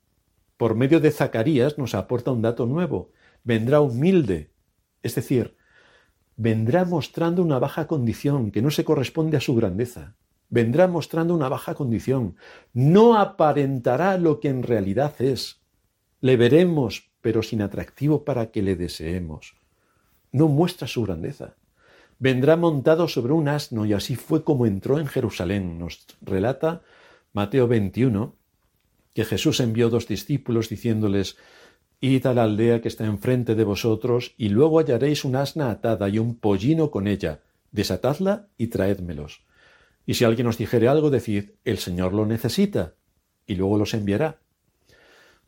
por 0.58 0.76
medio 0.76 1.00
de 1.00 1.12
Zacarías 1.12 1.78
nos 1.78 1.96
aporta 1.96 2.32
un 2.32 2.42
dato 2.42 2.66
nuevo. 2.66 3.12
Vendrá 3.44 3.82
humilde, 3.82 4.52
es 5.02 5.16
decir, 5.16 5.56
vendrá 6.36 6.86
mostrando 6.86 7.42
una 7.42 7.60
baja 7.60 7.88
condición 7.88 8.52
que 8.52 8.62
no 8.62 8.72
se 8.72 8.84
corresponde 8.84 9.38
a 9.38 9.42
su 9.42 9.56
grandeza. 9.56 10.16
Vendrá 10.50 10.88
mostrando 10.88 11.34
una 11.34 11.50
baja 11.50 11.76
condición. 11.76 12.36
No 12.74 13.18
aparentará 13.18 14.18
lo 14.18 14.40
que 14.40 14.50
en 14.50 14.64
realidad 14.64 15.14
es. 15.20 15.62
Le 16.20 16.36
veremos, 16.36 17.10
pero 17.22 17.42
sin 17.42 17.62
atractivo 17.62 18.26
para 18.26 18.52
que 18.52 18.62
le 18.62 18.76
deseemos. 18.76 19.56
No 20.32 20.48
muestra 20.48 20.88
su 20.88 21.04
grandeza 21.04 21.56
vendrá 22.22 22.56
montado 22.56 23.08
sobre 23.08 23.34
un 23.34 23.48
asno 23.48 23.84
y 23.84 23.94
así 23.94 24.16
fue 24.16 24.44
como 24.44 24.68
entró 24.68 25.00
en 25.00 25.08
Jerusalén. 25.08 25.80
Nos 25.80 26.06
relata 26.22 26.84
Mateo 27.34 27.68
21 27.68 28.36
que 29.14 29.26
Jesús 29.26 29.60
envió 29.60 29.90
dos 29.90 30.08
discípulos 30.08 30.70
diciéndoles, 30.70 31.38
Id 32.00 32.26
a 32.26 32.34
la 32.34 32.44
aldea 32.44 32.82
que 32.82 32.88
está 32.88 33.06
enfrente 33.06 33.56
de 33.56 33.64
vosotros, 33.64 34.34
y 34.38 34.50
luego 34.50 34.80
hallaréis 34.80 35.24
un 35.24 35.36
asna 35.36 35.70
atada 35.70 36.10
y 36.10 36.18
un 36.18 36.36
pollino 36.36 36.90
con 36.90 37.08
ella. 37.08 37.42
Desatadla 37.72 38.48
y 38.58 38.68
traédmelos. 38.68 39.44
Y 40.06 40.16
si 40.16 40.24
alguien 40.24 40.48
os 40.48 40.58
dijere 40.58 40.88
algo, 40.88 41.10
decid, 41.10 41.52
el 41.64 41.78
Señor 41.78 42.14
lo 42.14 42.26
necesita, 42.26 42.96
y 43.46 43.56
luego 43.56 43.78
los 43.78 43.94
enviará. 43.94 44.40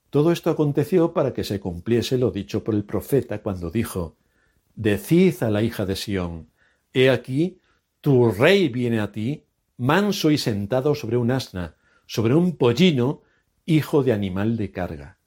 Todo 0.10 0.32
esto 0.32 0.52
aconteció 0.52 1.12
para 1.12 1.34
que 1.34 1.44
se 1.44 1.60
cumpliese 1.60 2.20
lo 2.20 2.30
dicho 2.30 2.64
por 2.64 2.76
el 2.76 2.84
profeta 2.84 3.42
cuando 3.42 3.72
dijo, 3.72 4.16
Decid 4.76 5.42
a 5.42 5.50
la 5.50 5.64
hija 5.64 5.86
de 5.86 5.96
Sión, 5.96 6.50
He 6.94 7.10
aquí, 7.10 7.60
tu 8.00 8.30
rey 8.30 8.70
viene 8.70 9.00
a 9.00 9.12
ti, 9.12 9.46
manso 9.84 10.32
y 10.32 10.38
sentado 10.38 10.96
sobre 10.96 11.18
un 11.18 11.30
asna, 11.30 11.76
sobre 12.06 12.36
un 12.36 12.56
pollino, 12.56 13.22
hijo 13.66 14.02
de 14.02 14.14
animal 14.14 14.56
de 14.56 14.72
carga. 14.72 15.18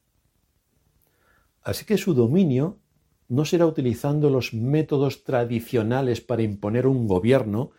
Así 1.63 1.85
que 1.85 1.99
su 1.99 2.15
dominio 2.15 2.79
no 3.29 3.45
será 3.45 3.67
utilizando 3.67 4.31
los 4.31 4.55
métodos 4.55 5.25
tradicionales 5.25 6.23
para 6.23 6.41
imponer 6.41 6.87
un 6.87 7.07
gobierno 7.07 7.73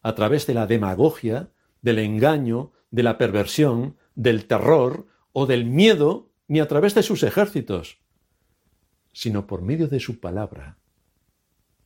a 0.00 0.14
través 0.14 0.46
de 0.46 0.54
la 0.54 0.66
demagogia, 0.66 1.50
del 1.82 1.98
engaño, 1.98 2.72
de 2.90 3.02
la 3.02 3.18
perversión, 3.18 3.98
del 4.14 4.46
terror 4.46 5.06
o 5.32 5.44
del 5.44 5.66
miedo, 5.66 6.30
ni 6.48 6.58
a 6.58 6.68
través 6.68 6.94
de 6.94 7.02
sus 7.02 7.22
ejércitos, 7.22 7.98
sino 9.12 9.46
por 9.46 9.60
medio 9.60 9.88
de 9.88 10.00
su 10.00 10.20
palabra. 10.20 10.78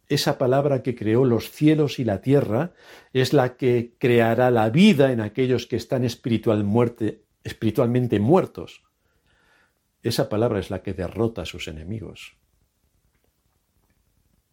Esa 0.09 0.39
palabra 0.39 0.83
que 0.83 0.95
creó 0.95 1.27
los 1.27 1.51
cielos 1.51 1.99
y 1.99 2.05
la 2.05 2.23
tierra 2.23 2.73
es 3.13 3.35
la 3.35 3.57
que 3.57 3.95
creará 3.99 4.51
la 4.51 4.71
vida 4.71 5.13
en 5.13 5.21
aquellos 5.21 5.67
que 5.67 5.77
están 5.77 6.05
espiritualmente 6.05 8.21
muertos. 8.21 8.85
Esa 10.03 10.31
palabra 10.31 10.61
es 10.61 10.71
la 10.71 10.83
que 10.83 10.95
derrota 10.95 11.43
a 11.43 11.47
sus 11.47 11.69
enemigos. 11.69 12.39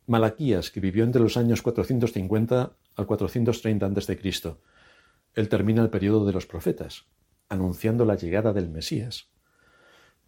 Malaquías, 0.08 0.72
que 0.72 0.82
vivió 0.82 1.04
entre 1.04 1.22
los 1.22 1.38
años 1.38 1.62
450 1.62 2.76
al 2.96 3.06
430 3.06 3.86
a.C., 3.86 4.20
él 5.36 5.50
termina 5.50 5.82
el 5.82 5.90
periodo 5.90 6.26
de 6.26 6.34
los 6.34 6.46
profetas, 6.46 7.06
anunciando 7.50 8.06
la 8.06 8.16
llegada 8.16 8.54
del 8.54 8.70
Mesías. 8.70 9.30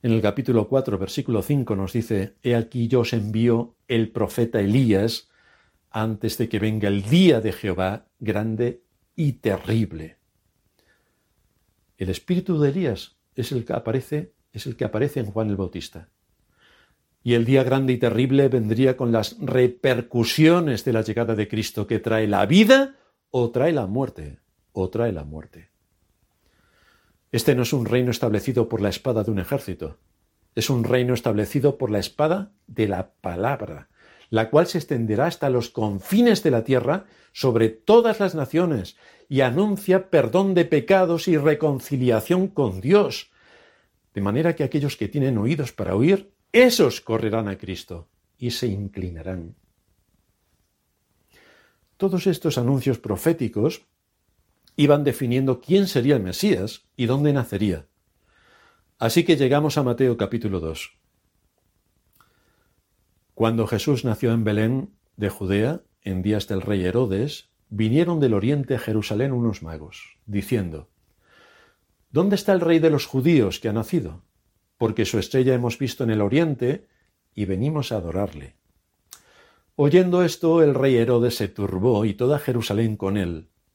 En 0.04 0.12
el 0.12 0.22
capítulo 0.22 0.68
4, 0.68 0.98
versículo 0.98 1.42
5 1.42 1.76
nos 1.76 1.94
dice, 1.94 2.36
He 2.44 2.56
aquí 2.56 2.88
yo 2.88 3.00
os 3.00 3.14
envío 3.14 3.76
el 3.88 4.12
profeta 4.12 4.60
Elías 4.60 5.30
antes 5.90 6.38
de 6.38 6.48
que 6.50 6.60
venga 6.60 6.88
el 6.88 7.04
día 7.04 7.42
de 7.42 7.52
Jehová 7.52 8.08
grande 8.20 8.84
y 9.16 9.34
terrible. 9.34 10.18
El 11.98 12.10
espíritu 12.10 12.60
de 12.60 12.70
Elías 12.70 13.18
es 13.36 13.52
el 13.52 13.66
que 13.66 13.74
aparece 13.74 14.38
es 14.58 14.66
el 14.66 14.76
que 14.76 14.86
aparece 14.86 15.20
en 15.20 15.28
Juan 15.28 15.50
el 15.50 15.56
Bautista. 15.56 16.10
Y 17.24 17.34
el 17.34 17.46
día 17.46 17.64
grande 17.64 17.94
y 17.94 17.98
terrible 17.98 18.48
vendría 18.48 18.98
con 18.98 19.12
las 19.12 19.38
repercusiones 19.40 20.86
de 20.86 20.94
la 20.94 21.02
llegada 21.02 21.36
de 21.36 21.48
Cristo 21.48 21.88
que 21.88 22.00
trae 22.00 22.28
la 22.28 22.46
vida 22.46 22.96
o 23.30 23.52
trae 23.52 23.74
la 23.74 23.86
muerte, 23.86 24.40
o 24.72 24.90
trae 24.90 25.12
la 25.12 25.24
muerte. 25.24 25.70
Este 27.32 27.56
no 27.56 27.64
es 27.64 27.74
un 27.74 27.86
reino 27.86 28.12
establecido 28.12 28.70
por 28.70 28.82
la 28.82 28.90
espada 28.90 29.24
de 29.24 29.32
un 29.32 29.40
ejército, 29.40 29.98
es 30.56 30.70
un 30.70 30.84
reino 30.84 31.14
establecido 31.14 31.78
por 31.78 31.92
la 31.92 32.00
espada 32.00 32.52
de 32.68 32.88
la 32.88 33.12
palabra, 33.22 33.90
la 34.30 34.50
cual 34.50 34.68
se 34.68 34.78
extenderá 34.78 35.28
hasta 35.28 35.50
los 35.50 35.70
confines 35.70 36.42
de 36.42 36.52
la 36.52 36.64
tierra 36.64 37.06
sobre 37.34 37.70
todas 37.70 38.20
las 38.20 38.34
naciones 38.34 38.98
y 39.30 39.42
anuncia 39.42 40.10
perdón 40.10 40.54
de 40.54 40.66
pecados 40.66 41.28
y 41.28 41.38
reconciliación 41.38 42.48
con 42.48 42.82
Dios, 42.82 43.30
de 44.14 44.22
manera 44.22 44.56
que 44.56 44.64
aquellos 44.64 44.98
que 44.98 45.08
tienen 45.08 45.38
oídos 45.38 45.74
para 45.74 45.96
oír, 45.96 46.32
esos 46.52 47.02
correrán 47.02 47.48
a 47.48 47.58
Cristo 47.58 48.08
y 48.38 48.52
se 48.52 48.68
inclinarán. 48.68 49.56
Todos 51.98 52.26
estos 52.26 52.58
anuncios 52.58 53.00
proféticos 53.00 53.86
iban 54.78 55.04
definiendo 55.04 55.60
quién 55.60 55.88
sería 55.88 56.16
el 56.16 56.24
Mesías 56.24 56.88
y 56.96 57.08
dónde 57.08 57.34
nacería. 57.34 57.88
Así 59.00 59.26
que 59.26 59.36
llegamos 59.36 59.78
a 59.78 59.84
Mateo 59.84 60.18
capítulo 60.18 60.60
2. 60.60 60.98
Cuando 63.34 63.66
Jesús 63.68 64.06
nació 64.06 64.32
en 64.32 64.44
Belén 64.44 64.94
de 65.18 65.30
Judea, 65.30 65.82
en 66.04 66.22
días 66.22 66.48
del 66.48 66.62
rey 66.62 66.86
Herodes, 66.86 67.50
vinieron 67.70 68.20
del 68.20 68.36
oriente 68.36 68.76
a 68.76 68.80
Jerusalén 68.80 69.34
unos 69.34 69.64
magos, 69.64 70.18
diciendo, 70.28 70.90
¿Dónde 72.12 72.36
está 72.36 72.54
el 72.54 72.62
rey 72.62 72.78
de 72.78 72.92
los 72.92 73.08
judíos 73.08 73.60
que 73.60 73.70
ha 73.70 73.74
nacido? 73.74 74.24
Porque 74.78 75.06
su 75.06 75.18
estrella 75.18 75.56
hemos 75.56 75.80
visto 75.80 76.04
en 76.04 76.12
el 76.12 76.22
oriente 76.22 76.88
y 77.34 77.46
venimos 77.46 77.92
a 77.92 77.98
adorarle. 77.98 78.56
Oyendo 79.76 80.24
esto, 80.24 80.62
el 80.62 80.76
rey 80.76 80.96
Herodes 80.98 81.36
se 81.36 81.48
turbó 81.48 82.06
y 82.06 82.14
toda 82.14 82.40
Jerusalén 82.40 82.96
con 82.96 83.18
él, 83.18 83.50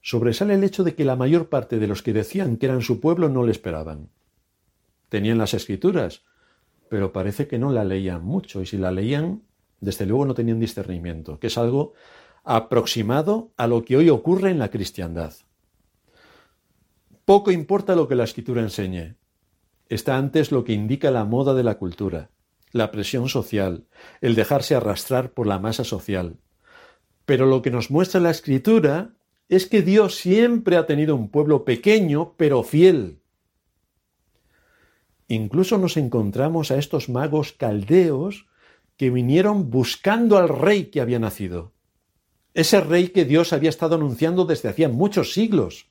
Sobresale 0.00 0.54
el 0.54 0.64
hecho 0.64 0.84
de 0.84 0.94
que 0.94 1.04
la 1.04 1.16
mayor 1.16 1.48
parte 1.48 1.78
de 1.78 1.86
los 1.86 2.02
que 2.02 2.12
decían 2.12 2.56
que 2.56 2.66
eran 2.66 2.82
su 2.82 3.00
pueblo 3.00 3.28
no 3.28 3.44
le 3.44 3.52
esperaban. 3.52 4.10
Tenían 5.08 5.38
las 5.38 5.54
escrituras, 5.54 6.24
pero 6.88 7.12
parece 7.12 7.46
que 7.46 7.58
no 7.58 7.72
la 7.72 7.84
leían 7.84 8.24
mucho, 8.24 8.62
y 8.62 8.66
si 8.66 8.78
la 8.78 8.90
leían, 8.90 9.42
desde 9.80 10.06
luego 10.06 10.24
no 10.24 10.34
tenían 10.34 10.60
discernimiento, 10.60 11.38
que 11.38 11.48
es 11.48 11.58
algo 11.58 11.94
aproximado 12.44 13.52
a 13.56 13.66
lo 13.66 13.84
que 13.84 13.96
hoy 13.96 14.08
ocurre 14.08 14.50
en 14.50 14.58
la 14.58 14.70
cristiandad. 14.70 15.34
Poco 17.24 17.50
importa 17.50 17.94
lo 17.94 18.08
que 18.08 18.14
la 18.14 18.24
escritura 18.24 18.62
enseñe. 18.62 19.16
Está 19.88 20.16
antes 20.16 20.50
lo 20.50 20.64
que 20.64 20.72
indica 20.72 21.10
la 21.10 21.24
moda 21.24 21.52
de 21.54 21.62
la 21.62 21.76
cultura, 21.76 22.30
la 22.72 22.90
presión 22.90 23.28
social, 23.28 23.86
el 24.20 24.34
dejarse 24.34 24.74
arrastrar 24.74 25.32
por 25.32 25.46
la 25.46 25.58
masa 25.58 25.84
social. 25.84 26.38
Pero 27.26 27.44
lo 27.44 27.60
que 27.60 27.70
nos 27.70 27.90
muestra 27.90 28.20
la 28.20 28.30
escritura 28.30 29.17
es 29.48 29.66
que 29.66 29.82
Dios 29.82 30.16
siempre 30.16 30.76
ha 30.76 30.86
tenido 30.86 31.16
un 31.16 31.30
pueblo 31.30 31.64
pequeño 31.64 32.34
pero 32.36 32.62
fiel. 32.62 33.20
Incluso 35.28 35.78
nos 35.78 35.96
encontramos 35.96 36.70
a 36.70 36.78
estos 36.78 37.08
magos 37.08 37.52
caldeos 37.52 38.46
que 38.96 39.10
vinieron 39.10 39.70
buscando 39.70 40.38
al 40.38 40.48
rey 40.48 40.86
que 40.86 41.00
había 41.00 41.18
nacido. 41.18 41.72
Ese 42.54 42.80
rey 42.80 43.08
que 43.08 43.24
Dios 43.24 43.52
había 43.52 43.70
estado 43.70 43.94
anunciando 43.94 44.44
desde 44.44 44.68
hacía 44.68 44.88
muchos 44.88 45.32
siglos. 45.32 45.86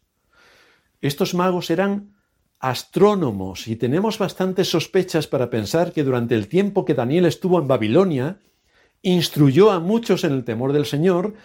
Estos 1.01 1.33
magos 1.33 1.69
eran 1.69 2.15
astrónomos 2.59 3.67
y 3.67 3.75
tenemos 3.75 4.17
bastantes 4.17 4.69
sospechas 4.69 5.27
para 5.27 5.49
pensar 5.49 5.93
que 5.93 6.03
durante 6.03 6.35
el 6.35 6.47
tiempo 6.47 6.85
que 6.85 6.95
Daniel 6.95 7.25
estuvo 7.25 7.59
en 7.59 7.67
Babilonia, 7.67 8.39
instruyó 9.03 9.71
a 9.71 9.79
muchos 9.79 10.23
en 10.23 10.33
el 10.33 10.43
temor 10.43 10.73
del 10.73 10.85
Señor, 10.85 11.35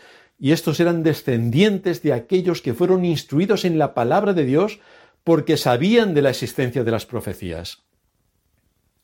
y 0.43 0.51
estos 0.51 0.81
eran 0.81 1.05
descendientes 1.05 2.03
de 2.03 2.13
aquellos 2.13 2.63
que 2.63 2.75
fueron 2.75 3.05
instruidos 3.05 3.65
en 3.65 3.79
la 3.79 3.95
palabra 3.95 4.33
de 4.33 4.45
Dios 4.45 4.81
porque 5.23 5.57
sabían 5.57 6.15
de 6.15 6.23
la 6.23 6.31
existencia 6.31 6.83
de 6.83 6.91
las 6.91 7.07
profecías. 7.07 7.85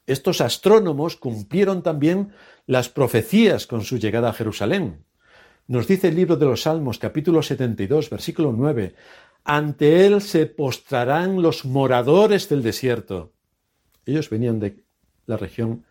Estos 0.08 0.40
astrónomos 0.40 1.14
cumplieron 1.14 1.84
también 1.84 2.32
las 2.66 2.88
profecías 2.88 3.68
con 3.68 3.82
su 3.84 3.98
llegada 3.98 4.30
a 4.30 4.32
Jerusalén. 4.32 5.04
Nos 5.68 5.86
dice 5.86 6.08
el 6.08 6.16
libro 6.16 6.34
de 6.36 6.46
los 6.46 6.62
Salmos 6.62 6.98
capítulo 6.98 7.40
72 7.40 8.10
versículo 8.10 8.52
9, 8.52 8.96
ante 9.44 10.06
él 10.06 10.20
se 10.20 10.46
postrarán 10.46 11.40
los 11.40 11.64
moradores 11.64 12.48
del 12.48 12.64
desierto. 12.64 13.32
Ellos 14.06 14.28
venían 14.28 14.58
de 14.58 14.82
la 15.26 15.36
región 15.36 15.84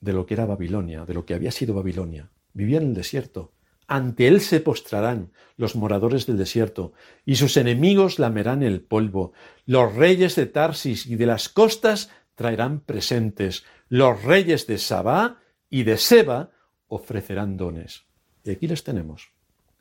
de 0.00 0.12
lo 0.12 0.26
que 0.26 0.34
era 0.34 0.46
Babilonia, 0.46 1.04
de 1.06 1.14
lo 1.14 1.26
que 1.26 1.34
había 1.34 1.50
sido 1.50 1.74
Babilonia. 1.74 2.30
Vivían 2.52 2.84
en 2.84 2.88
el 2.90 2.94
desierto. 2.94 3.50
Ante 3.90 4.28
él 4.28 4.40
se 4.40 4.60
postrarán 4.60 5.32
los 5.56 5.74
moradores 5.74 6.24
del 6.24 6.38
desierto, 6.38 6.92
y 7.26 7.34
sus 7.34 7.56
enemigos 7.56 8.20
lamerán 8.20 8.62
el 8.62 8.82
polvo. 8.82 9.32
Los 9.66 9.96
reyes 9.96 10.36
de 10.36 10.46
Tarsis 10.46 11.06
y 11.06 11.16
de 11.16 11.26
las 11.26 11.48
costas 11.48 12.08
traerán 12.36 12.78
presentes. 12.78 13.64
Los 13.88 14.22
reyes 14.22 14.68
de 14.68 14.78
Sabá 14.78 15.40
y 15.68 15.82
de 15.82 15.96
Seba 15.96 16.52
ofrecerán 16.86 17.56
dones. 17.56 18.04
Y 18.44 18.52
aquí 18.52 18.68
les 18.68 18.84
tenemos, 18.84 19.32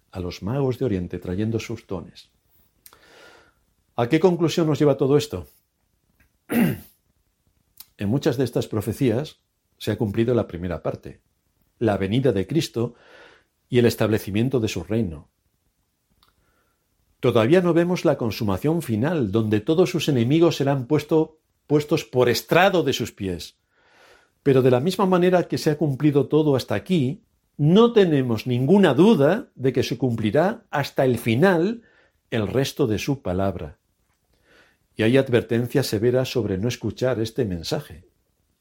a 0.10 0.20
los 0.20 0.42
magos 0.42 0.80
de 0.80 0.86
Oriente 0.86 1.20
trayendo 1.20 1.60
sus 1.60 1.86
dones. 1.86 2.32
¿A 3.96 4.10
qué 4.10 4.20
conclusión 4.20 4.66
nos 4.66 4.80
lleva 4.80 4.98
todo 4.98 5.18
esto? 5.18 5.46
en 6.50 8.10
muchas 8.10 8.38
de 8.38 8.44
estas 8.44 8.68
profecías, 8.68 9.38
se 9.78 9.92
ha 9.92 10.00
cumplido 10.00 10.34
la 10.34 10.48
primera 10.48 10.82
parte, 10.82 11.22
la 11.78 11.96
venida 11.98 12.32
de 12.32 12.48
Cristo 12.48 12.96
y 13.70 13.80
el 13.80 13.86
establecimiento 13.86 14.60
de 14.60 14.68
su 14.68 14.84
reino. 14.84 15.30
Todavía 17.20 17.62
no 17.62 17.74
vemos 17.74 18.06
la 18.06 18.18
consumación 18.18 18.82
final, 18.82 19.32
donde 19.32 19.60
todos 19.60 19.90
sus 19.90 20.08
enemigos 20.08 20.56
serán 20.56 20.88
puestos 20.88 22.06
por 22.06 22.30
estrado 22.30 22.84
de 22.84 22.94
sus 22.94 23.12
pies. 23.12 23.58
Pero 24.42 24.62
de 24.62 24.72
la 24.72 24.80
misma 24.80 25.06
manera 25.06 25.44
que 25.44 25.58
se 25.58 25.70
ha 25.70 25.78
cumplido 25.78 26.28
todo 26.28 26.56
hasta 26.56 26.76
aquí, 26.76 27.24
no 27.58 27.92
tenemos 27.92 28.48
ninguna 28.48 28.94
duda 28.94 29.50
de 29.56 29.74
que 29.74 29.84
se 29.84 29.98
cumplirá 29.98 30.66
hasta 30.72 31.04
el 31.04 31.18
final 31.18 31.84
el 32.32 32.48
resto 32.48 32.88
de 32.88 33.00
su 33.00 33.22
palabra. 33.22 33.80
Y 34.96 35.04
hay 35.04 35.18
advertencia 35.18 35.84
severa 35.84 36.24
sobre 36.24 36.58
no 36.58 36.70
escuchar 36.70 37.20
este 37.20 37.44
mensaje, 37.44 38.06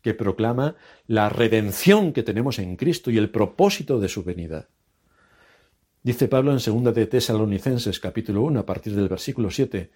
que 0.03 0.15
proclama 0.15 0.75
la 1.07 1.29
redención 1.29 2.13
que 2.13 2.25
tenemos 2.25 2.59
en 2.59 2.77
Cristo 2.77 3.13
y 3.13 3.19
el 3.19 3.31
propósito 3.31 4.01
de 4.01 4.09
su 4.09 4.25
venida. 4.25 4.69
Dice 6.09 6.27
Pablo 6.27 6.53
en 6.53 6.85
2 6.85 6.95
de 6.95 7.05
Tesalonicenses 7.05 8.01
capítulo 8.01 8.41
1 8.45 8.61
a 8.61 8.65
partir 8.65 8.95
del 8.95 9.11
versículo 9.11 9.51
7, 9.51 9.91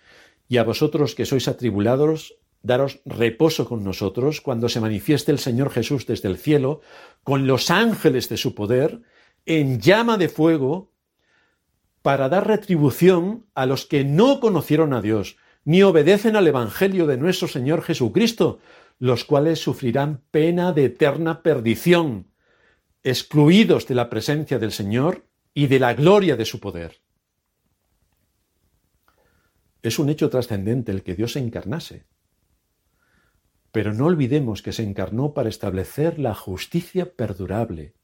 y 0.46 0.58
a 0.58 0.62
vosotros 0.62 1.14
que 1.14 1.24
sois 1.24 1.48
atribulados, 1.48 2.36
daros 2.60 3.00
reposo 3.06 3.64
con 3.64 3.82
nosotros 3.82 4.42
cuando 4.42 4.68
se 4.68 4.82
manifieste 4.82 5.32
el 5.32 5.38
Señor 5.38 5.70
Jesús 5.70 6.06
desde 6.06 6.28
el 6.28 6.36
cielo, 6.36 6.82
con 7.24 7.46
los 7.46 7.70
ángeles 7.70 8.28
de 8.28 8.36
su 8.36 8.54
poder, 8.54 9.00
en 9.46 9.80
llama 9.80 10.18
de 10.18 10.28
fuego, 10.28 10.92
para 12.02 12.28
dar 12.28 12.46
retribución 12.46 13.46
a 13.54 13.64
los 13.64 13.86
que 13.86 14.04
no 14.04 14.38
conocieron 14.38 14.92
a 14.92 15.00
Dios, 15.00 15.38
ni 15.64 15.82
obedecen 15.82 16.36
al 16.36 16.46
Evangelio 16.46 17.06
de 17.06 17.16
nuestro 17.16 17.48
Señor 17.48 17.80
Jesucristo, 17.80 18.58
los 18.98 19.24
cuales 19.24 19.60
sufrirán 19.60 20.20
pena 20.30 20.74
de 20.74 20.84
eterna 20.84 21.42
perdición, 21.42 22.26
excluidos 23.02 23.86
de 23.86 23.94
la 23.94 24.10
presencia 24.10 24.58
del 24.58 24.72
Señor 24.72 25.31
y 25.55 25.66
de 25.66 25.78
la 25.78 25.94
gloria 25.94 26.36
de 26.36 26.44
su 26.44 26.61
poder. 26.61 27.00
Es 29.82 29.98
un 29.98 30.09
hecho 30.09 30.30
trascendente 30.30 30.92
el 30.92 31.03
que 31.03 31.14
Dios 31.14 31.32
se 31.32 31.40
encarnase. 31.40 32.07
Pero 33.72 33.92
no 33.92 34.07
olvidemos 34.07 34.62
que 34.62 34.72
se 34.72 34.82
encarnó 34.82 35.34
para 35.34 35.48
establecer 35.48 36.18
la 36.18 36.34
justicia 36.34 37.14
perdurable, 37.14 37.94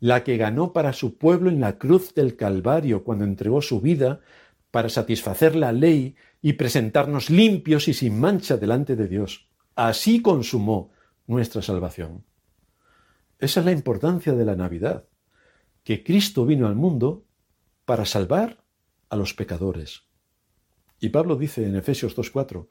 la 0.00 0.24
que 0.24 0.36
ganó 0.36 0.72
para 0.72 0.92
su 0.92 1.16
pueblo 1.16 1.48
en 1.50 1.60
la 1.60 1.78
cruz 1.78 2.14
del 2.14 2.36
Calvario 2.36 3.04
cuando 3.04 3.24
entregó 3.24 3.62
su 3.62 3.80
vida 3.80 4.20
para 4.70 4.88
satisfacer 4.88 5.54
la 5.54 5.72
ley 5.72 6.16
y 6.42 6.54
presentarnos 6.54 7.30
limpios 7.30 7.88
y 7.88 7.94
sin 7.94 8.18
mancha 8.20 8.56
delante 8.56 8.96
de 8.96 9.08
Dios. 9.08 9.48
Así 9.76 10.20
consumó 10.20 10.90
nuestra 11.26 11.62
salvación. 11.62 12.24
Esa 13.38 13.60
es 13.60 13.66
la 13.66 13.72
importancia 13.72 14.32
de 14.32 14.44
la 14.44 14.56
Navidad, 14.56 15.04
que 15.84 16.02
Cristo 16.02 16.44
vino 16.46 16.66
al 16.66 16.74
mundo 16.74 17.24
para 17.84 18.06
salvar 18.06 18.64
a 19.10 19.16
los 19.16 19.34
pecadores. 19.34 20.02
Y 20.98 21.10
Pablo 21.10 21.36
dice 21.36 21.66
en 21.66 21.76
Efesios 21.76 22.16
2.4 22.16 22.68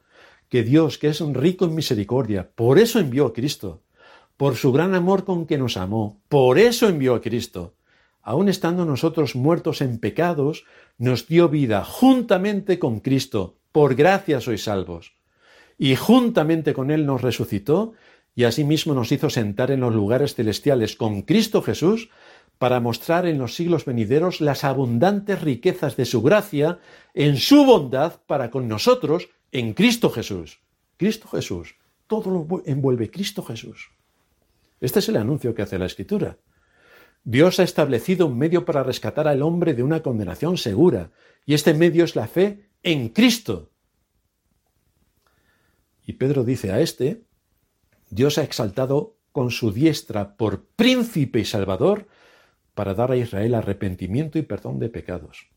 que 0.49 0.63
Dios, 0.63 0.97
que 0.97 1.07
es 1.07 1.19
rico 1.21 1.65
en 1.65 1.75
misericordia, 1.75 2.51
por 2.53 2.79
eso 2.79 2.99
envió 2.99 3.27
a 3.27 3.33
Cristo, 3.33 3.83
por 4.37 4.55
su 4.55 4.71
gran 4.71 4.95
amor 4.95 5.23
con 5.23 5.45
que 5.45 5.57
nos 5.57 5.77
amó, 5.77 6.21
por 6.27 6.57
eso 6.57 6.89
envió 6.89 7.15
a 7.15 7.21
Cristo. 7.21 7.75
Aun 8.21 8.49
estando 8.49 8.85
nosotros 8.85 9.35
muertos 9.35 9.81
en 9.81 9.99
pecados, 9.99 10.65
nos 10.97 11.27
dio 11.27 11.49
vida 11.49 11.83
juntamente 11.83 12.79
con 12.79 12.99
Cristo, 12.99 13.57
por 13.71 13.95
gracia 13.95 14.41
sois 14.41 14.63
salvos. 14.63 15.13
Y 15.77 15.95
juntamente 15.95 16.73
con 16.73 16.91
Él 16.91 17.05
nos 17.05 17.21
resucitó 17.21 17.93
y 18.35 18.45
asimismo 18.45 18.93
nos 18.93 19.11
hizo 19.11 19.29
sentar 19.29 19.71
en 19.71 19.81
los 19.81 19.93
lugares 19.93 20.35
celestiales 20.35 20.95
con 20.95 21.23
Cristo 21.23 21.61
Jesús 21.61 22.09
para 22.57 22.79
mostrar 22.79 23.25
en 23.25 23.37
los 23.37 23.55
siglos 23.55 23.85
venideros 23.85 24.41
las 24.41 24.63
abundantes 24.63 25.41
riquezas 25.41 25.95
de 25.95 26.05
su 26.05 26.21
gracia 26.21 26.79
en 27.13 27.37
su 27.37 27.65
bondad 27.65 28.21
para 28.25 28.49
con 28.49 28.67
nosotros 28.67 29.29
en 29.51 29.73
Cristo 29.73 30.09
Jesús. 30.09 30.61
Cristo 30.97 31.27
Jesús. 31.27 31.75
Todo 32.07 32.29
lo 32.31 32.63
envuelve 32.65 33.09
Cristo 33.09 33.43
Jesús. 33.43 33.91
Este 34.79 34.99
es 34.99 35.09
el 35.09 35.17
anuncio 35.17 35.53
que 35.55 35.61
hace 35.61 35.79
la 35.79 35.85
Escritura. 35.85 36.37
Dios 37.23 37.59
ha 37.59 37.63
establecido 37.63 38.27
un 38.27 38.37
medio 38.37 38.65
para 38.65 38.83
rescatar 38.83 39.27
al 39.27 39.41
hombre 39.41 39.73
de 39.73 39.83
una 39.83 40.01
condenación 40.01 40.57
segura, 40.57 41.11
y 41.45 41.53
este 41.53 41.73
medio 41.73 42.03
es 42.03 42.15
la 42.15 42.27
fe 42.27 42.69
en 42.83 43.09
Cristo. 43.09 43.71
Y 46.05 46.13
Pedro 46.13 46.43
dice 46.43 46.71
a 46.71 46.81
este, 46.81 47.23
Dios 48.09 48.37
ha 48.37 48.43
exaltado 48.43 49.15
con 49.31 49.51
su 49.51 49.71
diestra 49.71 50.35
por 50.35 50.65
príncipe 50.65 51.39
y 51.39 51.45
salvador 51.45 52.07
para 52.73 52.93
dar 52.93 53.11
a 53.11 53.17
Israel 53.17 53.55
arrepentimiento 53.55 54.37
y 54.39 54.43
perdón 54.43 54.79
de 54.79 54.89
pecados. 54.89 55.47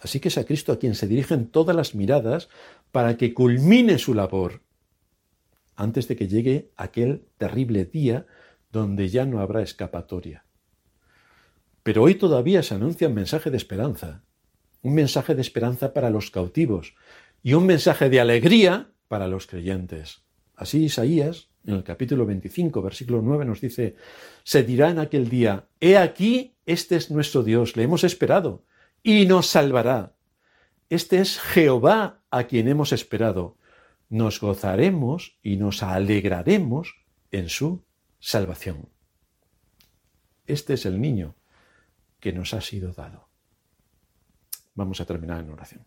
Así 0.00 0.20
que 0.20 0.28
es 0.28 0.38
a 0.38 0.44
Cristo 0.44 0.72
a 0.72 0.78
quien 0.78 0.94
se 0.94 1.06
dirigen 1.06 1.48
todas 1.48 1.76
las 1.76 1.94
miradas 1.94 2.48
para 2.90 3.16
que 3.16 3.34
culmine 3.34 3.98
su 3.98 4.14
labor 4.14 4.62
antes 5.76 6.08
de 6.08 6.16
que 6.16 6.28
llegue 6.28 6.70
aquel 6.76 7.26
terrible 7.38 7.84
día 7.84 8.26
donde 8.70 9.08
ya 9.08 9.24
no 9.24 9.40
habrá 9.40 9.62
escapatoria. 9.62 10.44
Pero 11.82 12.02
hoy 12.02 12.14
todavía 12.14 12.62
se 12.62 12.74
anuncia 12.74 13.08
un 13.08 13.14
mensaje 13.14 13.50
de 13.50 13.56
esperanza, 13.56 14.22
un 14.82 14.94
mensaje 14.94 15.34
de 15.34 15.40
esperanza 15.40 15.92
para 15.92 16.10
los 16.10 16.30
cautivos 16.30 16.94
y 17.42 17.54
un 17.54 17.66
mensaje 17.66 18.10
de 18.10 18.20
alegría 18.20 18.92
para 19.08 19.26
los 19.26 19.46
creyentes. 19.46 20.22
Así 20.54 20.84
Isaías 20.84 21.49
en 21.64 21.74
el 21.74 21.84
capítulo 21.84 22.26
25, 22.26 22.82
versículo 22.82 23.22
9, 23.22 23.44
nos 23.44 23.60
dice, 23.60 23.96
se 24.42 24.62
dirá 24.62 24.90
en 24.90 24.98
aquel 24.98 25.28
día, 25.28 25.66
he 25.80 25.96
aquí, 25.96 26.54
este 26.66 26.96
es 26.96 27.10
nuestro 27.10 27.42
Dios, 27.42 27.76
le 27.76 27.82
hemos 27.82 28.04
esperado, 28.04 28.64
y 29.02 29.26
nos 29.26 29.46
salvará. 29.46 30.14
Este 30.88 31.18
es 31.18 31.38
Jehová 31.38 32.22
a 32.30 32.44
quien 32.44 32.68
hemos 32.68 32.92
esperado. 32.92 33.56
Nos 34.08 34.40
gozaremos 34.40 35.38
y 35.42 35.56
nos 35.56 35.82
alegraremos 35.82 36.96
en 37.30 37.48
su 37.48 37.84
salvación. 38.18 38.88
Este 40.46 40.74
es 40.74 40.84
el 40.86 41.00
niño 41.00 41.36
que 42.18 42.32
nos 42.32 42.54
ha 42.54 42.60
sido 42.60 42.92
dado. 42.92 43.28
Vamos 44.74 45.00
a 45.00 45.04
terminar 45.04 45.40
en 45.40 45.50
oración. 45.50 45.86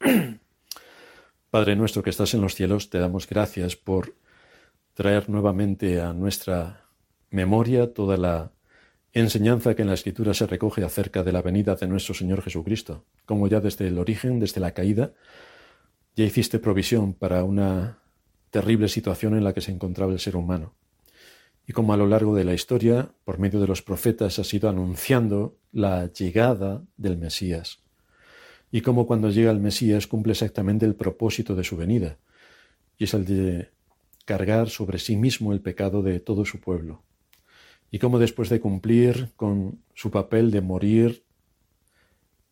Padre 1.52 1.76
nuestro 1.76 2.02
que 2.02 2.08
estás 2.08 2.32
en 2.32 2.40
los 2.40 2.54
cielos, 2.54 2.88
te 2.88 2.98
damos 2.98 3.28
gracias 3.28 3.76
por 3.76 4.16
traer 4.94 5.28
nuevamente 5.28 6.00
a 6.00 6.14
nuestra 6.14 6.86
memoria 7.28 7.92
toda 7.92 8.16
la 8.16 8.52
enseñanza 9.12 9.74
que 9.74 9.82
en 9.82 9.88
la 9.88 9.94
Escritura 9.94 10.32
se 10.32 10.46
recoge 10.46 10.82
acerca 10.82 11.22
de 11.22 11.30
la 11.30 11.42
venida 11.42 11.74
de 11.74 11.86
nuestro 11.86 12.14
Señor 12.14 12.40
Jesucristo, 12.40 13.04
como 13.26 13.48
ya 13.48 13.60
desde 13.60 13.88
el 13.88 13.98
origen, 13.98 14.40
desde 14.40 14.62
la 14.62 14.70
caída, 14.70 15.12
ya 16.16 16.24
hiciste 16.24 16.58
provisión 16.58 17.12
para 17.12 17.44
una 17.44 17.98
terrible 18.48 18.88
situación 18.88 19.36
en 19.36 19.44
la 19.44 19.52
que 19.52 19.60
se 19.60 19.72
encontraba 19.72 20.10
el 20.10 20.20
ser 20.20 20.36
humano. 20.36 20.72
Y 21.66 21.74
como 21.74 21.92
a 21.92 21.98
lo 21.98 22.06
largo 22.06 22.34
de 22.34 22.44
la 22.44 22.54
historia, 22.54 23.10
por 23.24 23.38
medio 23.38 23.60
de 23.60 23.66
los 23.66 23.82
profetas, 23.82 24.38
has 24.38 24.54
ido 24.54 24.70
anunciando 24.70 25.58
la 25.70 26.10
llegada 26.10 26.82
del 26.96 27.18
Mesías 27.18 27.82
y 28.72 28.80
cómo 28.80 29.06
cuando 29.06 29.30
llega 29.30 29.50
el 29.50 29.60
Mesías 29.60 30.06
cumple 30.06 30.32
exactamente 30.32 30.86
el 30.86 30.94
propósito 30.94 31.54
de 31.54 31.62
su 31.62 31.76
venida, 31.76 32.18
y 32.96 33.04
es 33.04 33.12
el 33.12 33.26
de 33.26 33.70
cargar 34.24 34.70
sobre 34.70 34.98
sí 34.98 35.14
mismo 35.14 35.52
el 35.52 35.60
pecado 35.60 36.02
de 36.02 36.18
todo 36.20 36.46
su 36.46 36.58
pueblo, 36.58 37.02
y 37.90 37.98
cómo 37.98 38.18
después 38.18 38.48
de 38.48 38.60
cumplir 38.60 39.30
con 39.36 39.82
su 39.94 40.10
papel 40.10 40.50
de 40.50 40.62
morir 40.62 41.22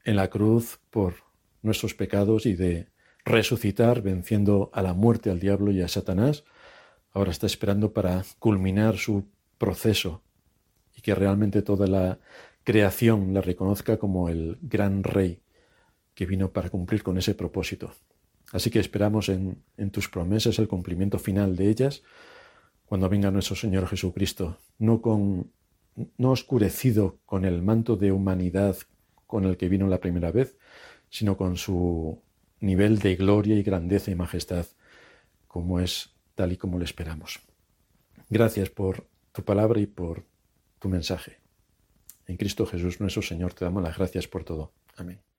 en 0.04 0.16
la 0.16 0.28
cruz 0.28 0.78
por 0.90 1.14
nuestros 1.62 1.94
pecados 1.94 2.44
y 2.44 2.54
de 2.54 2.88
resucitar 3.24 4.02
venciendo 4.02 4.70
a 4.74 4.82
la 4.82 4.92
muerte, 4.92 5.30
al 5.30 5.40
diablo 5.40 5.72
y 5.72 5.80
a 5.80 5.88
Satanás, 5.88 6.44
ahora 7.12 7.30
está 7.30 7.46
esperando 7.46 7.94
para 7.94 8.24
culminar 8.38 8.98
su 8.98 9.24
proceso 9.56 10.22
y 10.94 11.00
que 11.00 11.14
realmente 11.14 11.62
toda 11.62 11.86
la 11.86 12.18
creación 12.62 13.32
la 13.32 13.40
reconozca 13.40 13.96
como 13.96 14.28
el 14.28 14.58
gran 14.60 15.02
rey 15.02 15.40
que 16.14 16.26
vino 16.26 16.52
para 16.52 16.70
cumplir 16.70 17.02
con 17.02 17.18
ese 17.18 17.34
propósito. 17.34 17.92
Así 18.52 18.70
que 18.70 18.80
esperamos 18.80 19.28
en, 19.28 19.62
tus 19.90 20.08
promesas 20.08 20.58
el 20.58 20.68
cumplimiento 20.68 21.18
final 21.18 21.56
de 21.56 21.68
ellas 21.68 22.02
cuando 22.84 23.08
venga 23.08 23.30
nuestro 23.30 23.54
Señor 23.54 23.86
Jesucristo, 23.86 24.58
no, 24.78 25.00
con, 25.00 25.52
no 26.18 26.32
oscurecido 26.32 27.18
con 27.24 27.44
el 27.44 27.62
manto 27.62 27.96
de 27.96 28.10
humanidad 28.10 28.76
con 29.28 29.44
el 29.44 29.56
que 29.56 29.68
vino 29.68 29.86
la 29.86 30.00
primera 30.00 30.32
vez, 30.32 30.56
sino 31.08 31.36
con 31.36 31.56
su 31.56 32.20
nivel 32.58 32.98
de 32.98 33.14
gloria 33.14 33.56
y 33.56 33.62
grandeza 33.62 34.10
y 34.10 34.16
majestad, 34.16 34.66
como 35.46 35.78
es 35.78 36.10
tal 36.34 36.50
y 36.52 36.56
como 36.56 36.78
lo 36.78 36.84
esperamos. 36.84 37.38
Gracias 38.28 38.70
por 38.70 39.06
tu 39.32 39.44
palabra 39.44 39.80
y 39.80 39.86
por 39.86 40.24
tu 40.80 40.88
mensaje. 40.88 41.38
En 42.26 42.36
Cristo 42.36 42.66
Jesús 42.66 43.00
nuestro 43.00 43.22
Señor 43.22 43.54
te 43.54 43.64
damos 43.64 43.82
las 43.82 43.96
gracias 43.96 44.26
por 44.26 44.42
todo. 44.42 44.72
Amén. 44.96 45.29